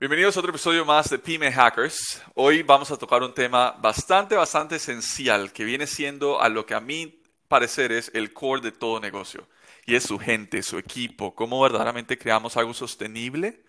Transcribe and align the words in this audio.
Bienvenidos 0.00 0.34
a 0.34 0.40
otro 0.40 0.48
episodio 0.48 0.86
más 0.86 1.10
de 1.10 1.18
Pyme 1.18 1.52
Hackers. 1.52 2.22
Hoy 2.34 2.62
vamos 2.62 2.90
a 2.90 2.96
tocar 2.96 3.22
un 3.22 3.34
tema 3.34 3.72
bastante, 3.72 4.34
bastante 4.34 4.76
esencial 4.76 5.52
que 5.52 5.62
viene 5.62 5.86
siendo 5.86 6.40
a 6.40 6.48
lo 6.48 6.64
que 6.64 6.72
a 6.72 6.80
mí 6.80 7.20
parecer 7.48 7.92
es 7.92 8.10
el 8.14 8.32
core 8.32 8.62
de 8.62 8.72
todo 8.72 8.98
negocio. 8.98 9.46
Y 9.84 9.96
es 9.96 10.04
su 10.04 10.18
gente, 10.18 10.62
su 10.62 10.78
equipo, 10.78 11.34
cómo 11.34 11.60
verdaderamente 11.60 12.16
creamos 12.16 12.56
algo 12.56 12.72
sostenible 12.72 13.62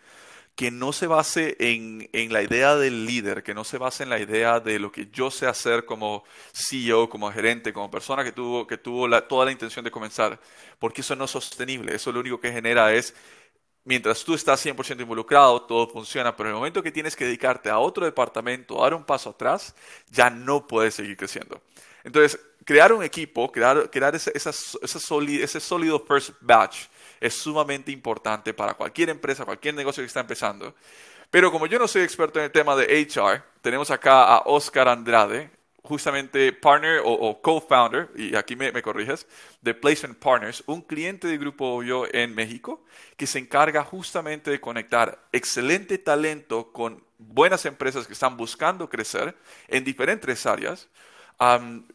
que 0.56 0.72
no 0.72 0.94
se 0.94 1.08
base 1.08 1.58
en, 1.60 2.10
en, 2.14 2.32
la 2.32 2.42
idea 2.42 2.78
del 2.78 3.06
líder, 3.06 3.44
que 3.44 3.54
no 3.54 3.66
se 3.66 3.78
base 3.78 4.04
en 4.04 4.10
la 4.10 4.20
idea 4.20 4.62
de 4.62 4.80
lo 4.80 4.90
que 4.90 5.10
yo 5.12 5.32
sé 5.32 5.48
hacer 5.48 5.84
como 5.84 6.24
CEO, 6.54 7.10
como 7.10 7.30
gerente, 7.32 7.74
como 7.74 7.92
persona 7.92 8.24
que 8.24 8.32
tuvo, 8.32 8.68
que 8.68 8.78
tuvo 8.78 9.10
toda 9.24 9.46
la 9.46 9.52
intención 9.52 9.84
de 9.84 9.92
comenzar, 9.92 10.40
porque 10.80 11.02
eso 11.02 11.14
no 11.18 11.26
es 11.26 11.32
sostenible. 11.32 11.94
Eso 11.94 12.12
lo 12.14 12.22
único 12.22 12.40
que 12.40 12.54
genera 12.54 12.94
es 12.94 13.16
mientras 13.84 14.24
tú 14.24 14.34
estás 14.34 14.64
100% 14.66 15.02
involucrado, 15.02 15.62
todo 15.64 15.88
funciona, 15.88 16.36
pero 16.36 16.50
en 16.50 16.56
el 16.56 16.60
momento 16.60 16.84
que 16.84 16.92
tienes 16.92 17.16
que 17.16 17.26
dedicarte 17.26 17.70
a 17.70 17.80
otro 17.80 18.06
departamento, 18.06 18.82
dar 18.82 18.94
un 18.94 19.04
paso 19.04 19.32
atrás, 19.32 19.76
ya 20.10 20.30
no 20.30 20.68
puedes 20.68 20.96
seguir 20.96 21.18
creciendo. 21.18 21.62
Entonces, 22.04 22.40
crear 22.66 22.94
un 22.94 23.04
equipo, 23.04 23.52
crear, 23.52 23.90
crear 23.90 24.16
ese, 24.16 24.32
ese 24.36 25.60
sólido 25.60 26.00
first 26.00 26.32
batch 26.42 26.86
es 27.20 27.36
sumamente 27.36 27.92
importante 27.92 28.54
para 28.54 28.74
cualquier 28.74 29.10
empresa, 29.10 29.46
cualquier 29.46 29.76
negocio 29.76 30.02
que 30.02 30.08
está 30.08 30.22
empezando. 30.22 30.74
Pero 31.30 31.52
como 31.52 31.68
yo 31.68 31.80
no 31.80 31.88
soy 31.88 32.02
experto 32.02 32.40
en 32.40 32.46
el 32.46 32.52
tema 32.52 32.76
de 32.76 33.08
HR, 33.08 33.44
tenemos 33.62 33.90
acá 33.92 34.24
a 34.24 34.40
Oscar 34.46 34.90
Andrade, 34.90 35.50
justamente 35.84 36.54
partner 36.54 37.02
o, 37.04 37.42
co-founder, 37.42 38.10
y 38.16 38.36
aquí 38.36 38.56
me, 38.56 38.82
corriges, 38.82 39.28
de 39.62 39.74
Placement 39.74 40.18
Partners, 40.20 40.64
un 40.68 40.82
cliente 40.82 41.28
de 41.28 41.38
Grupo 41.38 41.82
Yo 41.84 42.06
en 42.12 42.36
México 42.36 42.84
que 43.18 43.28
se 43.28 43.40
encarga 43.40 43.84
justamente 43.84 44.52
de 44.52 44.62
conectar 44.62 45.28
excelente 45.32 45.98
talento 45.98 46.72
con 46.72 47.04
buenas 47.18 47.66
empresas 47.66 48.08
que 48.08 48.14
están 48.14 48.38
buscando 48.38 48.90
crecer 48.90 49.36
en 49.68 49.84
diferentes 49.84 50.46
áreas. 50.46 50.88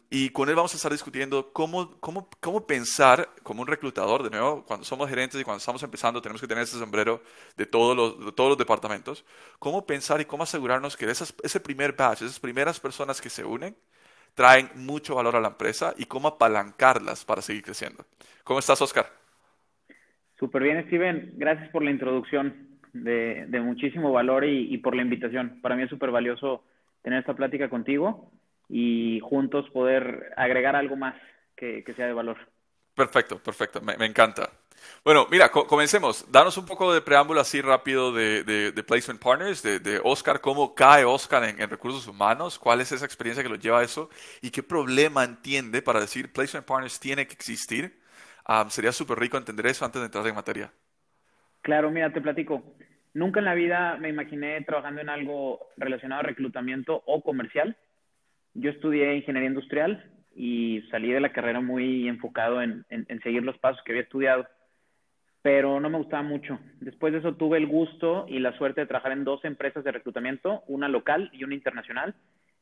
Y 0.09 0.29
con 0.31 0.49
él 0.49 0.55
vamos 0.55 0.73
a 0.73 0.77
estar 0.77 0.91
discutiendo 0.91 1.53
cómo, 1.53 1.97
cómo, 2.01 2.29
cómo 2.41 2.67
pensar 2.67 3.29
como 3.43 3.61
un 3.61 3.67
reclutador, 3.67 4.23
de 4.23 4.29
nuevo, 4.29 4.65
cuando 4.65 4.85
somos 4.85 5.09
gerentes 5.09 5.39
y 5.39 5.43
cuando 5.45 5.59
estamos 5.59 5.81
empezando 5.83 6.21
tenemos 6.21 6.41
que 6.41 6.47
tener 6.47 6.65
ese 6.65 6.77
sombrero 6.77 7.21
de 7.55 7.65
todos 7.65 7.95
los, 7.95 8.35
todos 8.35 8.49
los 8.49 8.57
departamentos, 8.57 9.23
cómo 9.57 9.85
pensar 9.85 10.19
y 10.19 10.25
cómo 10.25 10.43
asegurarnos 10.43 10.97
que 10.97 11.09
esas, 11.09 11.33
ese 11.43 11.61
primer 11.61 11.93
batch, 11.93 12.23
esas 12.23 12.39
primeras 12.39 12.77
personas 12.79 13.21
que 13.21 13.29
se 13.29 13.45
unen, 13.45 13.75
traen 14.37 14.69
mucho 14.75 15.15
valor 15.15 15.35
a 15.35 15.41
la 15.41 15.47
empresa 15.47 15.95
y 15.97 16.05
cómo 16.05 16.27
apalancarlas 16.27 17.25
para 17.25 17.41
seguir 17.41 17.63
creciendo. 17.63 18.05
¿Cómo 18.43 18.59
estás, 18.59 18.79
Oscar? 18.83 19.07
Súper 20.37 20.61
bien, 20.61 20.85
Steven. 20.85 21.33
Gracias 21.37 21.69
por 21.69 21.83
la 21.83 21.89
introducción 21.89 22.77
de, 22.93 23.47
de 23.47 23.59
muchísimo 23.61 24.11
valor 24.11 24.45
y, 24.45 24.71
y 24.71 24.77
por 24.77 24.95
la 24.95 25.01
invitación. 25.01 25.59
Para 25.63 25.75
mí 25.75 25.81
es 25.81 25.89
súper 25.89 26.11
valioso 26.11 26.63
tener 27.01 27.19
esta 27.19 27.33
plática 27.33 27.67
contigo 27.67 28.31
y 28.69 29.19
juntos 29.23 29.67
poder 29.71 30.33
agregar 30.37 30.75
algo 30.75 30.95
más 30.95 31.15
que, 31.55 31.83
sea 31.95 32.05
de 32.05 32.13
valor. 32.13 32.37
Perfecto, 32.93 33.39
perfecto, 33.39 33.81
me, 33.81 34.05
encanta. 34.05 34.51
Bueno, 35.03 35.27
mira, 35.29 35.49
comencemos. 35.49 36.25
Danos 36.31 36.57
un 36.57 36.65
poco 36.65 36.93
de 36.93 37.01
preámbulo 37.01 37.39
así 37.39 37.61
rápido 37.61 38.11
de, 38.11 38.43
de, 38.43 38.83
Placement 38.83 39.21
Partners, 39.21 39.63
de, 39.63 39.79
de, 39.79 39.99
Oscar, 40.03 40.41
cómo 40.41 40.75
cae 40.75 41.05
Oscar 41.05 41.43
en, 41.43 41.69
recursos 41.69 42.07
humanos, 42.07 42.59
cuál 42.59 42.81
es 42.81 42.91
esa 42.91 43.05
experiencia 43.05 43.43
que 43.43 43.49
lo 43.49 43.55
lleva 43.55 43.79
a 43.79 43.83
eso 43.83 44.09
y 44.41 44.51
qué 44.51 44.63
problema 44.63 45.23
entiende 45.23 45.81
para 45.81 45.99
decir 45.99 46.31
Placement 46.31 46.65
Partners 46.65 46.99
tiene 46.99 47.27
que 47.27 47.33
existir. 47.33 47.99
sería 48.69 48.91
súper 48.91 49.19
rico 49.19 49.37
entender 49.37 49.67
eso 49.67 49.85
antes 49.85 50.01
de 50.01 50.05
entrar 50.05 50.25
en 50.27 50.35
materia. 50.35 50.71
Claro, 51.61 51.91
mira, 51.91 52.11
te 52.11 52.21
platico. 52.21 52.75
Nunca 53.13 53.39
en 53.39 53.45
la 53.45 53.53
vida 53.53 53.97
me 53.97 54.09
imaginé 54.09 54.61
trabajando 54.61 55.01
en 55.01 55.09
algo 55.09 55.59
relacionado 55.77 56.21
a 56.21 56.23
reclutamiento 56.23 57.03
o 57.05 57.21
comercial 57.23 57.77
yo 58.57 58.71
estudié 58.71 59.15
ingeniería 59.15 59.49
industrial 59.49 60.03
y 60.35 60.81
salí 60.89 61.11
de 61.11 61.21
la 61.21 61.31
carrera 61.31 61.61
muy 61.61 62.07
enfocado 62.07 62.61
en, 62.61 62.85
seguir 63.23 63.43
los 63.43 63.57
pasos 63.59 63.81
que 63.83 63.91
había 63.91 64.03
estudiado, 64.03 64.47
pero 65.47 65.79
no 65.79 65.89
me 65.89 65.97
gustaba 65.97 66.23
mucho. 66.23 66.59
Después 66.81 67.13
de 67.13 67.19
eso 67.19 67.35
tuve 67.35 67.57
el 67.57 67.67
gusto 67.67 68.25
y 68.27 68.39
la 68.39 68.51
suerte 68.57 68.81
de 68.81 68.87
trabajar 68.87 69.13
en 69.13 69.23
dos 69.23 69.45
empresas 69.45 69.81
de 69.81 69.93
reclutamiento, 69.93 70.61
una 70.67 70.89
local 70.89 71.29
y 71.31 71.45
una 71.45 71.55
internacional, 71.55 72.15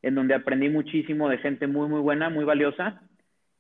en 0.04 0.14
donde 0.14 0.36
aprendí 0.36 0.70
muchísimo 0.70 1.28
de 1.28 1.40
gente 1.40 1.66
muy, 1.66 1.90
muy 1.90 2.00
buena, 2.00 2.30
muy 2.30 2.46
valiosa. 2.46 3.02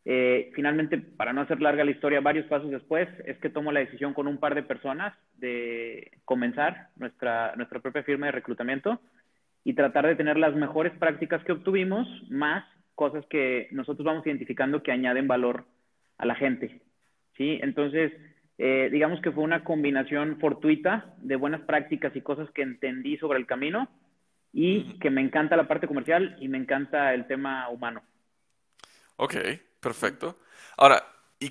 Eh, 0.05 0.51
finalmente, 0.53 0.99
para 0.99 1.33
no 1.33 1.41
hacer 1.41 1.59
larga 1.59 1.83
la 1.83 1.89
historia, 1.89 2.21
varios 2.21 2.45
pasos 2.45 2.69
después, 2.69 3.09
es 3.25 3.35
que 3.39 3.49
tomo 3.49 3.71
la 3.71 3.79
decisión 3.79 4.13
con 4.13 4.27
un 4.27 4.37
par 4.37 4.53
de 4.53 4.61
personas 4.61 5.17
de 5.37 6.11
comenzar 6.23 6.89
nuestra, 6.95 7.55
nuestra 7.55 7.79
propia 7.79 8.03
firma 8.03 8.27
de 8.27 8.33
reclutamiento 8.33 9.01
y 9.63 9.73
tratar 9.73 10.05
de 10.05 10.17
tener 10.17 10.37
las 10.37 10.53
mejores 10.53 10.93
prácticas 10.99 11.43
que 11.45 11.53
obtuvimos, 11.53 12.07
más 12.29 12.63
cosas 12.93 13.25
que 13.25 13.69
nosotros 13.71 14.05
vamos 14.05 14.27
identificando 14.27 14.83
que 14.83 14.91
añaden 14.91 15.27
valor 15.27 15.65
a 16.19 16.27
la 16.27 16.35
gente. 16.35 16.79
¿sí? 17.35 17.57
Entonces, 17.63 18.13
eh, 18.57 18.89
digamos 18.91 19.21
que 19.21 19.31
fue 19.31 19.43
una 19.43 19.63
combinación 19.63 20.39
fortuita 20.39 21.13
de 21.17 21.35
buenas 21.35 21.61
prácticas 21.61 22.15
y 22.15 22.21
cosas 22.21 22.49
que 22.51 22.61
entendí 22.61 23.17
sobre 23.17 23.39
el 23.39 23.45
camino 23.45 23.89
y 24.53 24.97
que 24.99 25.09
me 25.09 25.21
encanta 25.21 25.57
la 25.57 25.67
parte 25.67 25.87
comercial 25.87 26.37
y 26.39 26.47
me 26.47 26.57
encanta 26.57 27.13
el 27.13 27.27
tema 27.27 27.69
humano. 27.69 28.01
Ok, 29.17 29.35
perfecto. 29.81 30.37
Ahora, 30.77 31.03
¿y 31.39 31.49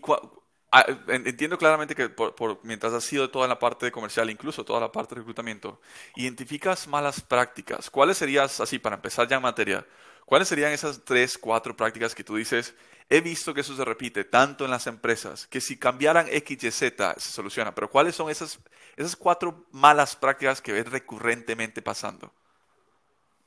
Ah, 0.76 0.84
entiendo 1.06 1.56
claramente 1.56 1.94
que 1.94 2.08
por, 2.08 2.58
mientras 2.64 2.92
has 2.92 3.04
sido 3.04 3.30
toda 3.30 3.46
la 3.46 3.60
parte 3.60 3.86
de 3.86 3.92
comercial, 3.92 4.28
incluso 4.28 4.64
toda 4.64 4.80
la 4.80 4.90
parte 4.90 5.14
de 5.14 5.20
reclutamiento, 5.20 5.80
identificas 6.16 6.88
malas 6.88 7.20
prácticas. 7.20 7.88
¿Cuáles 7.90 8.16
serían, 8.18 8.46
así 8.46 8.80
para 8.80 8.96
empezar 8.96 9.28
ya 9.28 9.36
en 9.36 9.42
materia, 9.42 9.86
cuáles 10.24 10.48
serían 10.48 10.72
esas 10.72 11.04
tres, 11.04 11.38
cuatro 11.38 11.76
prácticas 11.76 12.14
que 12.14 12.24
tú 12.24 12.36
dices, 12.36 12.76
he 13.08 13.20
visto 13.20 13.54
que 13.54 13.60
eso 13.60 13.74
se 13.74 13.84
repite 13.84 14.24
tanto 14.24 14.64
en 14.64 14.70
las 14.70 14.86
empresas, 14.86 15.46
que 15.46 15.60
si 15.60 15.78
cambiaran 15.78 16.26
X, 16.30 16.64
Y, 16.64 16.70
Z 16.70 17.14
se 17.16 17.30
soluciona, 17.30 17.74
pero 17.74 17.90
cuáles 17.90 18.14
son 18.14 18.30
esas, 18.30 18.62
esas 18.96 19.16
cuatro 19.16 19.66
malas 19.72 20.16
prácticas 20.16 20.62
que 20.62 20.72
ves 20.72 20.90
recurrentemente 20.90 21.82
pasando? 21.82 22.32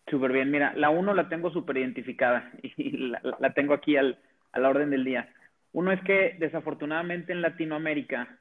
Súper 0.09 0.31
bien, 0.31 0.51
mira, 0.51 0.73
la 0.75 0.89
uno 0.89 1.13
la 1.13 1.27
tengo 1.27 1.51
súper 1.51 1.77
identificada 1.77 2.51
y 2.77 2.91
la, 2.97 3.53
tengo 3.53 3.73
aquí 3.73 3.97
al, 3.97 4.19
a 4.53 4.59
la 4.59 4.69
orden 4.69 4.89
del 4.89 5.03
día. 5.03 5.29
Uno 5.73 5.91
es 5.91 6.01
que 6.03 6.35
desafortunadamente 6.39 7.33
en 7.33 7.41
Latinoamérica, 7.41 8.37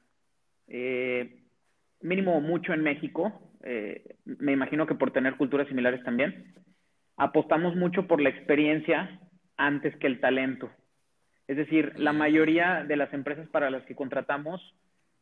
eh, 0.67 1.43
mínimo 2.01 2.39
mucho 2.39 2.73
en 2.73 2.83
México, 2.83 3.41
eh, 3.63 4.15
me 4.25 4.53
imagino 4.53 4.87
que 4.87 4.95
por 4.95 5.11
tener 5.11 5.35
culturas 5.35 5.67
similares 5.67 6.03
también, 6.03 6.53
apostamos 7.17 7.75
mucho 7.75 8.07
por 8.07 8.21
la 8.21 8.29
experiencia 8.29 9.19
antes 9.57 9.95
que 9.97 10.07
el 10.07 10.19
talento. 10.19 10.69
Es 11.47 11.57
decir, 11.57 11.93
la 11.97 12.13
mayoría 12.13 12.83
de 12.87 12.95
las 12.95 13.13
empresas 13.13 13.47
para 13.49 13.69
las 13.69 13.83
que 13.83 13.95
contratamos 13.95 14.61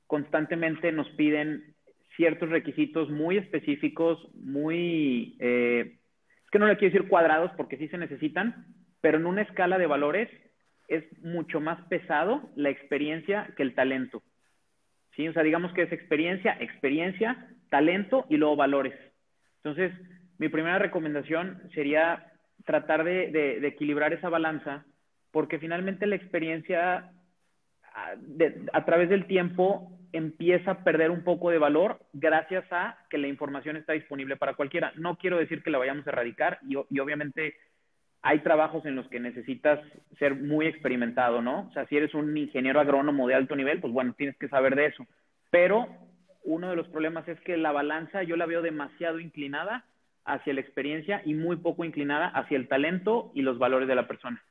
constantemente 0.08 0.92
nos 0.92 1.10
piden 1.12 1.76
ciertos 2.16 2.50
requisitos 2.50 3.10
muy 3.10 3.38
específicos, 3.38 4.20
muy, 4.36 5.36
eh, 5.40 5.98
es 6.44 6.50
que 6.52 6.60
no 6.60 6.68
le 6.68 6.78
quiero 6.78 6.94
decir 6.94 7.10
cuadrados 7.10 7.52
porque 7.58 7.78
sí 7.78 7.88
se 7.88 7.98
necesitan, 7.98 8.66
pero 9.02 9.18
en 9.18 9.26
una 9.26 9.42
escala 9.42 9.78
de 9.78 9.88
valores 9.88 10.30
es 10.88 11.04
mucho 11.24 11.60
más 11.60 11.82
pesado 11.88 12.50
la 12.56 12.70
experiencia 12.70 13.54
que 13.56 13.64
el 13.64 13.74
talento. 13.74 14.22
¿Sí? 15.16 15.28
O 15.28 15.34
sea, 15.34 15.44
digamos 15.44 15.74
que 15.74 15.84
es 15.84 15.92
experiencia, 15.92 16.58
experiencia, 16.60 17.48
talento 17.70 18.26
y 18.30 18.38
luego 18.38 18.56
valores. 18.56 18.94
Entonces, 19.64 19.92
mi 20.38 20.50
primera 20.50 20.80
recomendación 20.80 21.62
sería 21.74 22.32
tratar 22.66 23.04
de, 23.04 23.66
equilibrar 23.68 24.14
esa 24.14 24.30
balanza, 24.30 24.86
porque 25.32 25.60
finalmente 25.60 26.08
la 26.08 26.16
experiencia 26.16 27.12
a, 28.74 28.86
través 28.86 29.10
del 29.10 29.26
tiempo 29.28 29.92
empieza 30.12 30.72
a 30.72 30.84
perder 30.84 31.12
un 31.12 31.24
poco 31.24 31.50
de 31.50 31.58
valor 31.58 32.00
gracias 32.14 32.66
a 32.72 32.98
que 33.10 33.18
la 33.18 33.28
información 33.28 33.76
está 33.76 33.94
disponible 33.94 34.38
para 34.38 34.56
cualquiera. 34.56 34.94
No 34.96 35.18
quiero 35.18 35.38
decir 35.38 35.62
que 35.62 35.70
la 35.70 35.78
vayamos 35.78 36.08
a 36.08 36.10
erradicar 36.10 36.60
y, 36.68 36.76
y 36.90 37.00
obviamente 37.00 37.56
hay 38.22 38.40
trabajos 38.40 38.86
en 38.86 38.96
los 38.96 39.08
que 39.10 39.20
necesitas 39.20 39.80
ser 40.18 40.36
muy 40.36 40.66
experimentado, 40.66 41.42
¿no? 41.42 41.68
O 41.68 41.72
sea, 41.74 41.86
si 41.88 41.98
eres 41.98 42.14
un 42.14 42.36
ingeniero 42.36 42.80
agrónomo 42.80 43.28
de 43.28 43.36
alto 43.36 43.56
nivel, 43.56 43.80
pues 43.80 43.94
bueno, 43.94 44.16
tienes 44.18 44.36
que 44.38 44.48
saber 44.48 44.76
de 44.76 44.88
eso. 44.88 45.06
Pero 45.52 45.88
uno 46.44 46.70
de 46.70 46.76
los 46.76 46.88
problemas 46.88 47.28
es 47.28 47.40
que 47.42 47.58
la 47.58 47.72
balanza 47.72 48.24
yo 48.24 48.36
la 48.36 48.46
veo 48.46 48.62
demasiado 48.62 49.20
inclinada 49.20 49.86
hacia 50.26 50.54
la 50.54 50.62
experiencia 50.62 51.22
y 51.26 51.34
muy 51.34 51.58
poco 51.58 51.86
inclinada 51.86 52.28
hacia 52.28 52.58
el 52.58 52.68
talento 52.68 53.32
y 53.34 53.42
los 53.42 53.58
valores 53.58 53.88
de 53.88 53.96
la 53.96 54.08
persona. 54.08 54.44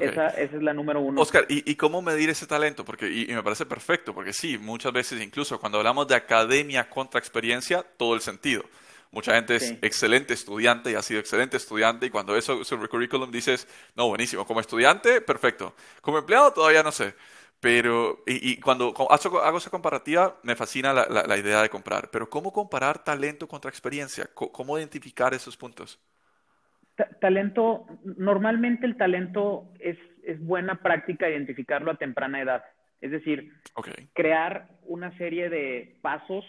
Esa, 0.00 0.28
es 0.28 0.52
la 0.52 0.74
número 0.74 1.00
uno. 1.00 1.20
Oscar, 1.20 1.46
¿y, 1.48 1.74
cómo 1.76 2.02
medir 2.02 2.28
ese 2.28 2.46
talento? 2.46 2.84
Porque, 2.84 3.08
y, 3.08 3.26
me 3.28 3.42
parece 3.42 3.64
perfecto, 3.64 4.12
porque 4.12 4.32
sí, 4.32 4.58
muchas 4.58 4.92
veces 4.92 5.22
incluso 5.22 5.58
cuando 5.58 5.78
hablamos 5.78 6.08
de 6.08 6.16
academia 6.16 6.90
contra 6.90 7.18
experiencia, 7.18 7.84
todo 7.96 8.14
el 8.14 8.20
sentido. 8.20 8.64
Mucha 9.12 9.34
gente 9.34 9.56
es 9.56 9.74
excelente 9.80 10.34
estudiante 10.34 10.90
y 10.90 10.94
ha 10.94 11.00
sido 11.00 11.20
excelente 11.20 11.56
estudiante 11.56 12.06
y 12.06 12.10
cuando 12.10 12.34
ves 12.34 12.44
su 12.44 12.88
currículum 12.90 13.30
dices, 13.30 13.66
no, 13.94 14.08
buenísimo, 14.08 14.44
como 14.44 14.60
estudiante, 14.60 15.20
perfecto. 15.20 15.74
Como 16.02 16.18
empleado 16.18 16.52
todavía 16.52 16.82
no 16.82 16.92
sé. 16.92 17.14
Pero, 17.60 18.22
y, 18.26 18.60
cuando 18.60 18.92
hago, 19.10 19.58
esa 19.58 19.70
comparativa, 19.70 20.38
me 20.42 20.54
fascina 20.54 20.92
la, 20.92 21.36
idea 21.38 21.62
de 21.62 21.70
comprar. 21.70 22.10
Pero, 22.10 22.28
¿cómo 22.28 22.52
comparar 22.52 23.02
talento 23.02 23.48
contra 23.48 23.70
experiencia? 23.70 24.28
¿Cómo, 24.34 24.78
identificar 24.78 25.32
esos 25.34 25.56
puntos? 25.56 26.00
talento, 27.20 27.86
normalmente 28.04 28.86
el 28.86 28.96
talento 28.96 29.68
es, 29.78 29.98
es, 30.24 30.42
buena 30.42 30.76
práctica 30.76 31.28
identificarlo 31.28 31.90
a 31.90 31.98
temprana 31.98 32.40
edad. 32.40 32.64
Es 33.02 33.10
decir, 33.10 33.52
crear 34.14 34.68
una 34.84 35.16
serie 35.18 35.50
de 35.50 35.98
pasos 36.00 36.44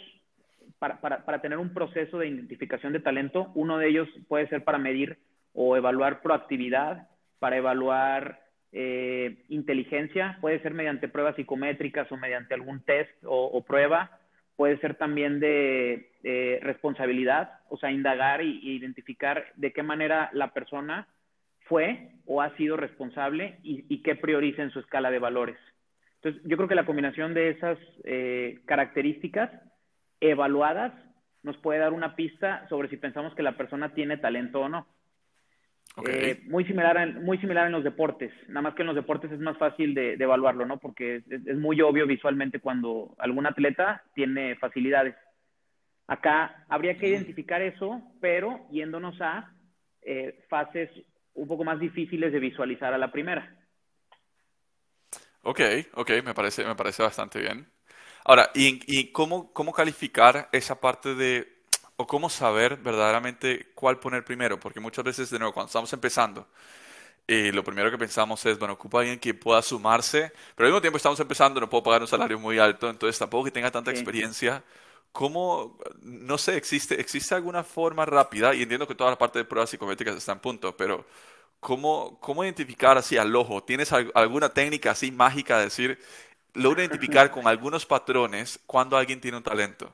para, 0.80 1.02
para, 1.02 1.26
para 1.26 1.42
tener 1.42 1.58
un 1.58 1.74
proceso 1.74 2.18
de 2.20 2.30
identificación 2.30 2.94
de 2.94 3.02
talento. 3.02 3.52
Uno 3.56 3.78
de 3.78 3.90
ellos 3.90 4.08
puede 4.30 4.48
ser 4.48 4.64
para 4.64 4.78
medir 4.78 5.20
o 5.54 5.76
evaluar 5.76 6.22
proactividad, 6.22 7.10
para 7.40 7.58
evaluar 7.58 8.47
eh, 8.72 9.44
inteligencia, 9.50 10.38
puede 10.42 10.60
ser 10.62 10.74
mediante 10.74 11.08
pruebas 11.08 11.36
psicométricas 11.36 12.12
o 12.12 12.18
mediante 12.18 12.54
algún 12.54 12.82
test 12.82 13.12
o, 13.24 13.64
prueba, 13.66 14.20
puede 14.56 14.78
ser 14.80 14.96
también 14.96 15.40
de, 15.40 16.60
responsabilidad, 16.62 17.60
o 17.70 17.78
sea, 17.78 17.92
indagar 17.92 18.42
e 18.42 18.46
identificar 18.46 19.46
de 19.56 19.72
qué 19.72 19.84
manera 19.84 20.30
la 20.34 20.54
persona 20.54 21.08
fue 21.68 22.12
o 22.26 22.42
ha 22.42 22.56
sido 22.58 22.78
responsable 22.78 23.60
y, 23.64 24.02
qué 24.02 24.16
prioriza 24.16 24.64
en 24.64 24.72
su 24.72 24.80
escala 24.80 25.12
de 25.12 25.20
valores. 25.20 25.58
Entonces, 26.16 26.42
yo 26.46 26.58
creo 26.58 26.68
que 26.68 26.76
la 26.76 26.86
combinación 26.86 27.34
de 27.34 27.50
esas 27.50 27.78
eh, 28.04 28.60
características 28.66 29.52
evaluadas 30.20 30.94
nos 31.44 31.58
puede 31.58 31.80
dar 31.80 31.94
una 31.94 32.16
pista 32.16 32.68
sobre 32.70 32.90
si 32.90 32.98
pensamos 32.98 33.36
que 33.36 33.44
la 33.44 33.56
persona 33.56 33.94
tiene 33.94 34.18
talento 34.18 34.62
o 34.62 34.70
no. 34.70 34.88
Eh, 36.06 36.42
muy, 36.46 36.64
similar 36.66 36.96
en, 36.98 37.24
muy 37.24 37.40
similar 37.40 37.66
en 37.66 37.72
los 37.72 37.84
deportes, 37.84 38.32
nada 38.48 38.62
más 38.62 38.76
que 38.76 38.84
en 38.84 38.88
los 38.88 38.96
deportes 38.96 39.32
es 39.32 39.40
más 39.40 39.58
fácil 39.58 39.96
de, 39.96 40.14
evaluarlo, 40.14 40.66
¿no? 40.66 40.78
Porque 40.78 41.24
es, 41.28 41.58
muy 41.58 41.82
obvio 41.82 42.06
visualmente 42.06 42.60
cuando 42.60 43.16
algún 43.18 43.48
atleta 43.48 44.04
tiene 44.14 44.56
facilidades. 44.58 45.16
Acá 46.06 46.66
habría 46.70 46.98
que 46.98 47.10
identificar 47.10 47.62
eso, 47.64 48.02
pero 48.22 48.68
yéndonos 48.70 49.20
a 49.22 49.52
eh, 50.04 50.46
fases 50.50 50.90
un 51.34 51.48
poco 51.48 51.64
más 51.64 51.80
difíciles 51.80 52.32
de 52.32 52.40
visualizar 52.40 52.94
a 52.94 52.98
la 52.98 53.12
primera. 53.12 53.56
Ok, 55.42 55.62
ok, 55.94 56.12
me 56.24 56.34
parece, 56.36 56.64
me 56.64 56.76
parece 56.76 57.02
bastante 57.02 57.40
bien. 57.40 57.68
Ahora, 58.24 58.52
¿y, 58.54 58.82
y 58.86 59.12
cómo, 59.12 59.52
cómo 59.52 59.74
calificar 59.74 60.48
esa 60.52 60.80
parte 60.80 61.16
de 61.16 61.57
o 61.98 62.08
cómo 62.08 62.30
saber 62.30 62.78
verdaderamente 62.78 63.72
cuál 63.76 64.00
poner 64.00 64.24
primero, 64.24 64.60
porque 64.60 64.80
muchas 64.80 65.04
veces, 65.04 65.30
de 65.30 65.40
nuevo, 65.40 65.54
cuando 65.54 65.68
estamos 65.68 65.92
empezando, 65.94 66.48
eh, 67.28 67.52
lo 67.54 67.64
primero 67.64 67.92
que 67.92 67.98
pensamos 67.98 68.46
es, 68.46 68.58
bueno, 68.60 68.76
ocupa 68.76 69.00
a 69.00 69.02
alguien 69.02 69.20
que 69.20 69.34
pueda 69.34 69.62
sumarse, 69.62 70.32
pero 70.56 70.68
al 70.68 70.72
mismo 70.72 70.82
tiempo 70.82 70.98
estamos 70.98 71.20
empezando, 71.20 71.60
no 71.60 71.70
puedo 71.70 71.84
pagar 71.84 72.02
un 72.02 72.08
salario 72.08 72.40
muy 72.40 72.60
alto, 72.60 72.90
entonces 72.90 73.20
tampoco 73.20 73.46
que 73.46 73.52
tenga 73.52 73.72
tanta 73.72 73.92
experiencia. 73.92 74.64
¿Cómo, 75.12 75.78
no 76.02 76.38
sé, 76.38 76.58
existe, 76.58 77.00
existe 77.02 77.34
alguna 77.36 77.64
forma 77.64 78.06
rápida, 78.06 78.54
y 78.54 78.62
entiendo 78.64 78.88
que 78.88 78.96
toda 78.96 79.10
la 79.12 79.18
parte 79.18 79.40
de 79.40 79.46
pruebas 79.46 79.70
psicométricas 79.72 80.16
está 80.16 80.34
en 80.34 80.40
punto, 80.40 80.78
pero 80.78 81.06
¿cómo, 81.60 82.20
cómo 82.22 82.44
identificar 82.44 82.98
así 82.98 83.18
al 83.18 83.36
ojo? 83.36 83.64
¿Tienes 83.64 83.92
alguna 83.92 84.50
técnica 84.50 84.92
así 84.92 85.12
mágica 85.12 85.58
de 85.58 85.66
decir, 85.66 86.00
logro 86.54 86.82
identificar 86.82 87.32
con 87.32 87.48
algunos 87.48 87.86
patrones 87.86 88.60
cuando 88.68 88.98
alguien 88.98 89.22
tiene 89.22 89.38
un 89.38 89.44
talento? 89.44 89.94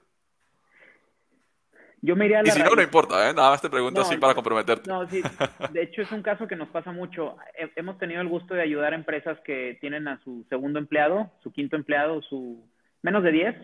Yo 2.06 2.18
me 2.18 2.26
iría 2.26 2.40
a 2.40 2.44
la 2.44 2.50
y 2.50 2.52
si 2.52 2.62
no, 2.62 2.76
no 2.76 2.82
importa, 2.82 3.30
¿eh? 3.30 3.34
nada 3.34 3.52
más 3.52 3.62
te 3.62 3.70
pregunto 3.70 4.02
así 4.02 4.18
para 4.18 4.36
comprometerte. 4.36 4.90
No, 4.90 5.08
sí, 5.08 5.24
de 5.72 5.84
hecho 5.84 6.02
es 6.02 6.12
un 6.12 6.22
caso 6.22 6.50
que 6.50 6.58
nos 6.58 6.68
pasa 6.68 6.92
mucho. 6.92 7.38
Hemos 7.78 7.98
tenido 7.98 8.20
el 8.20 8.28
gusto 8.28 8.54
de 8.56 8.62
ayudar 8.62 8.92
a 8.92 8.98
empresas 8.98 9.40
que 9.46 9.78
tienen 9.80 10.10
a 10.10 10.20
su 10.22 10.46
segundo 10.50 10.80
empleado, 10.80 11.32
su 11.42 11.54
quinto 11.54 11.78
empleado, 11.78 12.22
su 12.24 12.62
menos 13.04 13.24
de 13.24 13.32
10, 13.32 13.56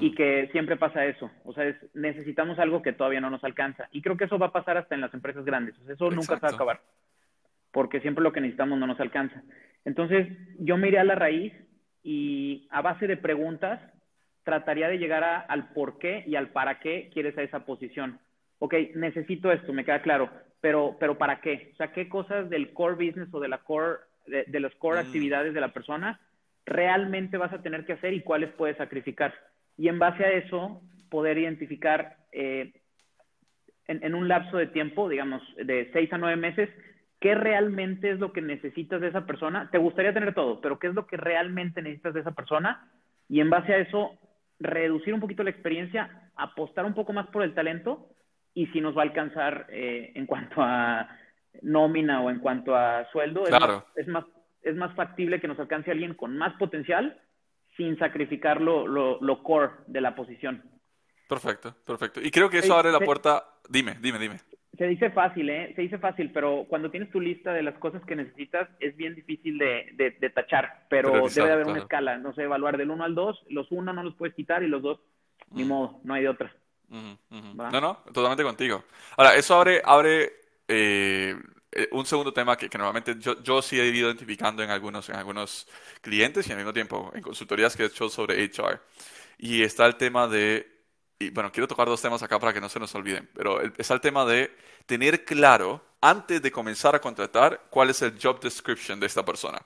y 0.00 0.10
mm. 0.10 0.14
que 0.16 0.48
siempre 0.50 0.76
pasa 0.76 1.06
eso. 1.06 1.30
O 1.44 1.52
sea, 1.52 1.72
necesitamos 1.94 2.58
algo 2.58 2.82
que 2.82 2.92
todavía 2.92 3.20
no 3.20 3.30
nos 3.30 3.44
alcanza. 3.44 3.88
Y 3.92 4.02
creo 4.02 4.16
que 4.16 4.24
eso 4.24 4.40
va 4.40 4.46
a 4.46 4.52
pasar 4.52 4.76
hasta 4.76 4.96
en 4.96 5.00
las 5.00 5.14
empresas 5.14 5.44
grandes. 5.44 5.76
eso 5.88 6.10
nunca 6.10 6.34
se 6.34 6.40
va 6.40 6.48
a 6.48 6.54
acabar, 6.54 6.80
porque 7.70 8.00
siempre 8.00 8.24
lo 8.24 8.32
que 8.32 8.40
necesitamos 8.40 8.76
no 8.80 8.88
nos 8.88 8.98
alcanza. 8.98 9.40
Entonces, 9.84 10.26
yo 10.58 10.76
me 10.78 10.88
iría 10.88 11.02
a 11.02 11.04
la 11.04 11.14
raíz 11.14 11.52
y 12.02 12.66
a 12.72 12.82
base 12.82 13.06
de 13.06 13.16
preguntas 13.16 13.80
trataría 14.48 14.88
de 14.88 14.96
llegar 14.96 15.44
al 15.46 15.68
por 15.74 15.98
qué 15.98 16.24
y 16.26 16.34
al 16.34 16.48
para 16.48 16.80
qué 16.80 17.10
quieres 17.12 17.36
a 17.36 17.42
esa 17.42 17.66
posición. 17.66 18.18
Ok, 18.60 18.72
necesito 18.94 19.52
esto, 19.52 19.74
me 19.74 19.84
queda 19.84 20.00
claro, 20.00 20.30
pero, 20.62 20.96
pero 20.98 21.18
¿para 21.18 21.42
qué? 21.42 21.68
O 21.74 21.76
sea, 21.76 21.92
¿qué 21.92 22.08
cosas 22.08 22.48
del 22.48 22.72
core 22.72 22.94
business 22.94 23.28
o 23.32 23.40
de 23.40 23.48
la 23.48 23.58
core, 23.58 23.98
de, 24.26 24.60
las 24.60 24.74
core 24.76 25.02
mm. 25.02 25.06
actividades 25.06 25.52
de 25.52 25.60
la 25.60 25.74
persona 25.74 26.18
realmente 26.64 27.36
vas 27.36 27.52
a 27.52 27.60
tener 27.60 27.84
que 27.84 27.92
hacer 27.92 28.14
y 28.14 28.22
cuáles 28.22 28.50
puedes 28.52 28.78
sacrificar? 28.78 29.34
Y 29.76 29.88
en 29.88 29.98
base 29.98 30.24
a 30.24 30.32
eso, 30.32 30.80
poder 31.10 31.36
identificar 31.36 32.16
eh, 32.32 32.72
en, 33.86 34.02
en, 34.02 34.14
un 34.14 34.28
lapso 34.28 34.56
de 34.56 34.68
tiempo, 34.68 35.10
digamos, 35.10 35.42
de 35.62 35.90
seis 35.92 36.10
a 36.10 36.16
nueve 36.16 36.36
meses, 36.36 36.70
qué 37.20 37.34
realmente 37.34 38.12
es 38.12 38.18
lo 38.18 38.32
que 38.32 38.40
necesitas 38.40 39.02
de 39.02 39.08
esa 39.08 39.26
persona. 39.26 39.68
Te 39.70 39.76
gustaría 39.76 40.14
tener 40.14 40.32
todo, 40.32 40.62
pero 40.62 40.78
qué 40.78 40.86
es 40.86 40.94
lo 40.94 41.06
que 41.06 41.18
realmente 41.18 41.82
necesitas 41.82 42.14
de 42.14 42.20
esa 42.20 42.32
persona. 42.32 42.88
Y 43.28 43.40
en 43.40 43.50
base 43.50 43.74
a 43.74 43.78
eso, 43.78 44.18
reducir 44.60 45.14
un 45.14 45.20
poquito 45.20 45.42
la 45.42 45.50
experiencia, 45.50 46.30
apostar 46.36 46.84
un 46.84 46.94
poco 46.94 47.12
más 47.12 47.26
por 47.28 47.42
el 47.42 47.54
talento 47.54 48.08
y 48.54 48.66
si 48.68 48.80
nos 48.80 48.96
va 48.96 49.02
a 49.02 49.04
alcanzar 49.04 49.66
eh, 49.70 50.12
en 50.14 50.26
cuanto 50.26 50.62
a 50.62 51.08
nómina 51.62 52.20
o 52.20 52.30
en 52.30 52.40
cuanto 52.40 52.74
a 52.74 53.06
sueldo, 53.10 53.44
es, 53.46 54.08
más, 54.08 54.24
es, 54.62 54.76
más, 54.76 54.94
factible 54.94 55.40
que 55.40 55.48
nos 55.48 55.58
alcance 55.58 55.90
alguien 55.90 56.14
con 56.14 56.36
más 56.36 56.54
potencial 56.54 57.20
sin 57.76 57.98
sacrificar 57.98 58.60
lo, 58.60 58.86
lo, 58.86 59.42
core 59.42 59.72
de 59.86 60.00
la 60.00 60.14
posición. 60.14 60.62
Perfecto, 61.28 61.76
perfecto. 61.84 62.20
Y 62.20 62.30
creo 62.30 62.50
que 62.50 62.58
eso 62.58 62.74
abre 62.74 62.90
la 62.90 63.00
puerta. 63.00 63.44
Dime, 63.68 63.96
dime, 64.00 64.18
dime. 64.18 64.40
Se 64.78 64.86
dice 64.86 65.10
fácil, 65.10 65.50
¿eh? 65.50 65.72
Se 65.74 65.82
dice 65.82 65.98
fácil, 65.98 66.30
pero 66.32 66.64
cuando 66.68 66.88
tienes 66.88 67.10
tu 67.10 67.20
lista 67.20 67.52
de 67.52 67.64
las 67.64 67.76
cosas 67.78 68.00
que 68.04 68.14
necesitas, 68.14 68.68
es 68.78 68.96
bien 68.96 69.16
difícil 69.16 69.58
de, 69.58 69.92
de, 69.96 70.30
tachar. 70.30 70.86
Pero 70.88 71.28
debe 71.28 71.50
haber 71.50 71.66
una 71.66 71.80
escala, 71.80 72.16
no 72.16 72.32
sé, 72.32 72.44
evaluar 72.44 72.78
del 72.78 72.92
1 72.92 73.02
al 73.02 73.14
2. 73.16 73.46
Los 73.50 73.72
1 73.72 73.92
no 73.92 74.02
los 74.04 74.14
puedes 74.14 74.36
quitar 74.36 74.62
y 74.62 74.68
los 74.68 74.80
2, 74.80 75.00
ni 75.50 75.64
modo, 75.64 76.00
no 76.04 76.14
hay 76.14 76.22
de 76.22 76.28
otra. 76.28 76.54
No, 76.88 77.80
no, 77.80 77.98
totalmente 78.14 78.44
contigo. 78.44 78.84
Ahora, 79.16 79.34
eso 79.34 79.56
abre, 79.56 79.82
abre 79.84 80.32
eh, 80.68 81.34
eh, 81.72 81.88
un 81.90 82.06
segundo 82.06 82.32
tema 82.32 82.56
que, 82.56 82.68
que 82.68 82.78
normalmente 82.78 83.16
yo, 83.18 83.42
yo, 83.42 83.60
sí 83.60 83.80
he 83.80 83.86
ido 83.88 84.06
identificando 84.06 84.62
en 84.62 84.70
algunos, 84.70 85.08
en 85.08 85.16
algunos 85.16 85.66
clientes 86.00 86.46
y 86.46 86.52
al 86.52 86.56
mismo 86.58 86.72
tiempo 86.72 87.10
en 87.14 87.22
consultorías 87.22 87.76
que 87.76 87.82
he 87.82 87.86
hecho 87.86 88.08
sobre 88.08 88.44
HR. 88.44 88.80
Y 89.38 89.62
está 89.62 89.86
el 89.86 89.96
tema 89.96 90.28
de 90.28 90.77
y 91.18 91.30
bueno, 91.30 91.50
quiero 91.50 91.66
tocar 91.66 91.88
dos 91.88 92.00
temas 92.00 92.22
acá 92.22 92.38
para 92.38 92.52
que 92.52 92.60
no 92.60 92.68
se 92.68 92.78
nos 92.78 92.94
olviden, 92.94 93.28
pero 93.34 93.60
está 93.76 93.94
el 93.94 94.00
tema 94.00 94.24
de 94.24 94.54
tener 94.86 95.24
claro, 95.24 95.82
antes 96.00 96.40
de 96.40 96.52
comenzar 96.52 96.94
a 96.94 97.00
contratar, 97.00 97.66
cuál 97.70 97.90
es 97.90 98.02
el 98.02 98.16
job 98.22 98.40
description 98.40 99.00
de 99.00 99.06
esta 99.06 99.24
persona. 99.24 99.60